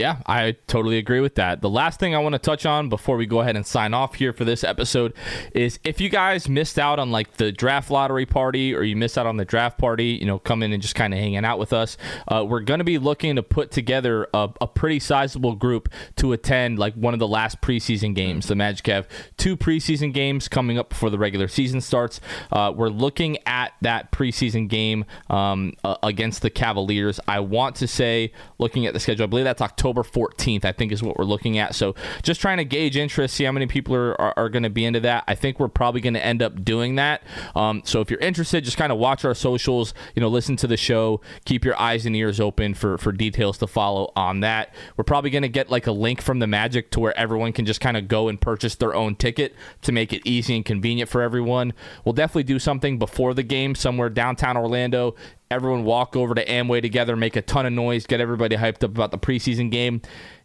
Yeah, 0.00 0.16
I 0.24 0.56
totally 0.66 0.96
agree 0.96 1.20
with 1.20 1.34
that. 1.34 1.60
The 1.60 1.68
last 1.68 2.00
thing 2.00 2.14
I 2.14 2.20
want 2.20 2.32
to 2.32 2.38
touch 2.38 2.64
on 2.64 2.88
before 2.88 3.18
we 3.18 3.26
go 3.26 3.40
ahead 3.40 3.54
and 3.54 3.66
sign 3.66 3.92
off 3.92 4.14
here 4.14 4.32
for 4.32 4.46
this 4.46 4.64
episode 4.64 5.12
is 5.54 5.78
if 5.84 6.00
you 6.00 6.08
guys 6.08 6.48
missed 6.48 6.78
out 6.78 6.98
on 6.98 7.10
like 7.10 7.34
the 7.34 7.52
draft 7.52 7.90
lottery 7.90 8.24
party 8.24 8.74
or 8.74 8.82
you 8.82 8.96
missed 8.96 9.18
out 9.18 9.26
on 9.26 9.36
the 9.36 9.44
draft 9.44 9.76
party, 9.76 10.18
you 10.18 10.24
know, 10.24 10.38
come 10.38 10.62
in 10.62 10.72
and 10.72 10.80
just 10.80 10.94
kind 10.94 11.12
of 11.12 11.20
hanging 11.20 11.44
out 11.44 11.58
with 11.58 11.74
us, 11.74 11.98
uh, 12.28 12.42
we're 12.48 12.62
going 12.62 12.78
to 12.78 12.84
be 12.84 12.96
looking 12.96 13.36
to 13.36 13.42
put 13.42 13.70
together 13.70 14.26
a, 14.32 14.48
a, 14.62 14.66
pretty 14.66 14.98
sizable 14.98 15.54
group 15.54 15.90
to 16.16 16.32
attend 16.32 16.78
like 16.78 16.94
one 16.94 17.12
of 17.12 17.20
the 17.20 17.28
last 17.28 17.60
preseason 17.60 18.14
games. 18.14 18.46
The 18.46 18.54
Magic 18.54 18.86
have 18.86 19.06
two 19.36 19.54
preseason 19.54 20.14
games 20.14 20.48
coming 20.48 20.78
up 20.78 20.88
before 20.88 21.10
the 21.10 21.18
regular 21.18 21.46
season 21.46 21.82
starts. 21.82 22.22
Uh, 22.50 22.72
we're 22.74 22.88
looking 22.88 23.36
at 23.44 23.74
that 23.82 24.12
preseason 24.12 24.66
game 24.66 25.04
um, 25.28 25.74
uh, 25.84 25.96
against 26.02 26.40
the 26.40 26.48
Cavaliers. 26.48 27.20
I 27.28 27.40
want 27.40 27.76
to 27.76 27.86
say, 27.86 28.32
looking 28.56 28.86
at 28.86 28.94
the 28.94 29.00
schedule, 29.00 29.24
I 29.24 29.26
believe 29.26 29.44
that's 29.44 29.60
October. 29.60 29.89
October 29.90 30.08
14th, 30.08 30.64
I 30.64 30.70
think 30.70 30.92
is 30.92 31.02
what 31.02 31.18
we're 31.18 31.24
looking 31.24 31.58
at. 31.58 31.74
So 31.74 31.96
just 32.22 32.40
trying 32.40 32.58
to 32.58 32.64
gauge 32.64 32.96
interest, 32.96 33.34
see 33.34 33.42
how 33.42 33.50
many 33.50 33.66
people 33.66 33.96
are, 33.96 34.20
are, 34.20 34.34
are 34.36 34.48
going 34.48 34.62
to 34.62 34.70
be 34.70 34.84
into 34.84 35.00
that. 35.00 35.24
I 35.26 35.34
think 35.34 35.58
we're 35.58 35.68
probably 35.68 36.00
going 36.00 36.14
to 36.14 36.24
end 36.24 36.42
up 36.42 36.64
doing 36.64 36.94
that. 36.94 37.22
Um, 37.56 37.82
so 37.84 38.00
if 38.00 38.08
you're 38.08 38.20
interested, 38.20 38.62
just 38.62 38.76
kind 38.76 38.92
of 38.92 38.98
watch 38.98 39.24
our 39.24 39.34
socials, 39.34 39.92
you 40.14 40.20
know, 40.20 40.28
listen 40.28 40.54
to 40.56 40.68
the 40.68 40.76
show, 40.76 41.20
keep 41.44 41.64
your 41.64 41.80
eyes 41.80 42.06
and 42.06 42.14
ears 42.14 42.38
open 42.38 42.74
for, 42.74 42.98
for 42.98 43.10
details 43.10 43.58
to 43.58 43.66
follow 43.66 44.12
on 44.14 44.40
that. 44.40 44.72
We're 44.96 45.04
probably 45.04 45.30
going 45.30 45.42
to 45.42 45.48
get 45.48 45.70
like 45.70 45.88
a 45.88 45.92
link 45.92 46.22
from 46.22 46.38
the 46.38 46.46
Magic 46.46 46.90
to 46.92 47.00
where 47.00 47.18
everyone 47.18 47.52
can 47.52 47.66
just 47.66 47.80
kind 47.80 47.96
of 47.96 48.06
go 48.06 48.28
and 48.28 48.40
purchase 48.40 48.76
their 48.76 48.94
own 48.94 49.16
ticket 49.16 49.56
to 49.82 49.90
make 49.90 50.12
it 50.12 50.22
easy 50.24 50.54
and 50.54 50.64
convenient 50.64 51.10
for 51.10 51.20
everyone. 51.20 51.72
We'll 52.04 52.12
definitely 52.12 52.44
do 52.44 52.60
something 52.60 52.98
before 52.98 53.34
the 53.34 53.42
game 53.42 53.74
somewhere 53.74 54.08
downtown 54.08 54.56
Orlando 54.56 55.16
everyone 55.50 55.84
walk 55.84 56.14
over 56.14 56.34
to 56.34 56.44
Amway 56.44 56.80
together, 56.80 57.16
make 57.16 57.34
a 57.36 57.42
ton 57.42 57.66
of 57.66 57.72
noise, 57.72 58.06
get 58.06 58.20
everybody 58.20 58.56
hyped 58.56 58.84
up 58.84 58.90
about 58.90 59.10
the 59.10 59.18
preseason 59.18 59.70
game. 59.70 60.00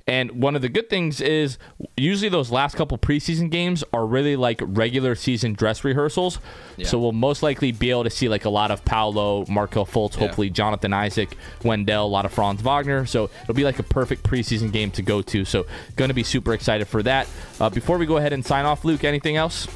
And 0.08 0.32
one 0.42 0.56
of 0.56 0.62
the 0.62 0.70
good 0.70 0.88
things 0.88 1.20
is 1.20 1.58
usually 1.98 2.30
those 2.30 2.52
last 2.52 2.76
couple 2.76 2.96
preseason 2.98 3.50
games 3.50 3.84
are 3.92 4.06
really 4.06 4.36
like 4.36 4.62
regular 4.64 5.16
season 5.16 5.54
dress 5.54 5.84
rehearsals. 5.84 6.38
Yeah. 6.78 6.86
So 6.86 7.00
we'll 7.00 7.12
most 7.12 7.42
likely 7.42 7.72
be 7.72 7.90
able 7.90 8.04
to 8.04 8.12
see 8.12 8.30
like 8.30 8.46
a 8.46 8.50
lot 8.50 8.70
of 8.70 8.86
Paolo, 8.86 9.46
Markelle 9.48 9.86
Fultz, 9.86 10.14
yeah. 10.14 10.20
hopefully 10.20 10.52
Jonathan 10.52 10.94
Isaac, 10.94 11.36
Wendell, 11.64 12.06
a 12.06 12.08
lot 12.08 12.26
of 12.26 12.32
Franz 12.32 12.62
Wagner. 12.62 13.08
So 13.08 13.32
it'll 13.44 13.56
be 13.56 13.64
like 13.64 13.80
a 13.80 13.84
perfect 13.84 14.24
preseason 14.24 14.72
game 14.72 14.92
to 14.92 15.02
go 15.02 15.24
to. 15.24 15.44
So 15.44 15.66
going 15.96 16.10
to 16.10 16.16
be 16.16 16.24
super 16.24 16.54
excited 16.54 16.88
for 16.88 17.02
that. 17.02 17.28
Uh, 17.60 17.72
before 17.72 17.98
we 17.98 18.06
go 18.06 18.18
ahead 18.18 18.34
and 18.34 18.46
sign 18.46 18.66
off, 18.66 18.86
Luke, 18.86 19.04
anything 19.04 19.38
else? 19.38 19.68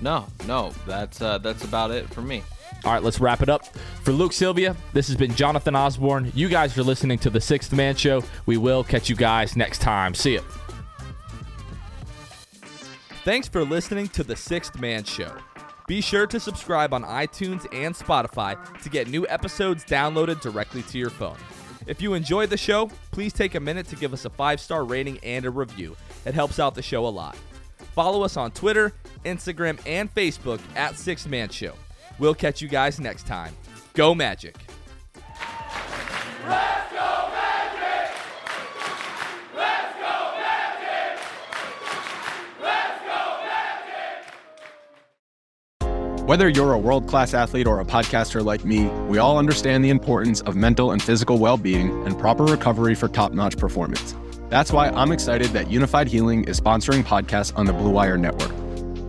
No, 0.00 0.26
no, 0.48 0.72
that's 0.84 1.22
uh, 1.22 1.38
that's 1.38 1.64
about 1.64 1.92
it 1.92 2.12
for 2.12 2.22
me. 2.22 2.42
All 2.84 2.92
right, 2.92 3.02
let's 3.02 3.18
wrap 3.18 3.40
it 3.42 3.48
up. 3.48 3.66
For 4.02 4.12
Luke 4.12 4.32
Sylvia, 4.32 4.76
this 4.92 5.06
has 5.08 5.16
been 5.16 5.34
Jonathan 5.34 5.74
Osborne. 5.74 6.30
You 6.34 6.48
guys 6.48 6.76
are 6.76 6.82
listening 6.82 7.18
to 7.20 7.30
The 7.30 7.40
Sixth 7.40 7.72
Man 7.72 7.96
Show. 7.96 8.22
We 8.44 8.58
will 8.58 8.84
catch 8.84 9.08
you 9.08 9.16
guys 9.16 9.56
next 9.56 9.80
time. 9.80 10.14
See 10.14 10.34
ya. 10.34 10.42
Thanks 13.24 13.48
for 13.48 13.64
listening 13.64 14.08
to 14.08 14.22
The 14.22 14.36
Sixth 14.36 14.78
Man 14.78 15.02
Show. 15.02 15.34
Be 15.86 16.02
sure 16.02 16.26
to 16.26 16.38
subscribe 16.38 16.92
on 16.92 17.04
iTunes 17.04 17.66
and 17.72 17.94
Spotify 17.94 18.56
to 18.82 18.88
get 18.90 19.08
new 19.08 19.26
episodes 19.28 19.84
downloaded 19.84 20.42
directly 20.42 20.82
to 20.82 20.98
your 20.98 21.10
phone. 21.10 21.36
If 21.86 22.02
you 22.02 22.14
enjoyed 22.14 22.50
the 22.50 22.56
show, 22.56 22.90
please 23.12 23.32
take 23.32 23.54
a 23.54 23.60
minute 23.60 23.86
to 23.88 23.96
give 23.96 24.12
us 24.12 24.24
a 24.24 24.30
five 24.30 24.60
star 24.60 24.84
rating 24.84 25.18
and 25.22 25.44
a 25.44 25.50
review. 25.50 25.96
It 26.24 26.34
helps 26.34 26.58
out 26.58 26.74
the 26.74 26.82
show 26.82 27.06
a 27.06 27.08
lot. 27.08 27.36
Follow 27.94 28.22
us 28.22 28.36
on 28.36 28.50
Twitter, 28.50 28.92
Instagram, 29.24 29.78
and 29.86 30.14
Facebook 30.14 30.60
at 30.76 30.98
Sixth 30.98 31.26
Man 31.26 31.48
Show. 31.48 31.74
We'll 32.18 32.34
catch 32.34 32.62
you 32.62 32.68
guys 32.68 33.00
next 33.00 33.26
time. 33.26 33.54
Go 33.94 34.14
Magic. 34.14 34.56
Let's 36.46 36.92
go 36.92 37.30
Magic! 37.32 38.16
Let's 39.54 39.94
go 39.98 40.34
Magic! 40.38 41.20
Let's 42.60 43.00
go 43.04 43.40
Magic! 45.80 46.28
Whether 46.28 46.48
you're 46.48 46.72
a 46.72 46.78
world 46.78 47.08
class 47.08 47.34
athlete 47.34 47.66
or 47.66 47.80
a 47.80 47.84
podcaster 47.84 48.44
like 48.44 48.64
me, 48.64 48.86
we 49.08 49.18
all 49.18 49.38
understand 49.38 49.84
the 49.84 49.90
importance 49.90 50.40
of 50.42 50.54
mental 50.56 50.92
and 50.92 51.02
physical 51.02 51.38
well 51.38 51.56
being 51.56 51.90
and 52.06 52.18
proper 52.18 52.44
recovery 52.44 52.94
for 52.94 53.08
top 53.08 53.32
notch 53.32 53.56
performance. 53.56 54.14
That's 54.50 54.72
why 54.72 54.90
I'm 54.90 55.10
excited 55.10 55.48
that 55.48 55.66
Unifyd 55.66 56.06
Healing 56.06 56.44
is 56.44 56.60
sponsoring 56.60 57.02
podcasts 57.02 57.56
on 57.56 57.66
the 57.66 57.72
Blue 57.72 57.90
Wire 57.90 58.16
Network. 58.16 58.52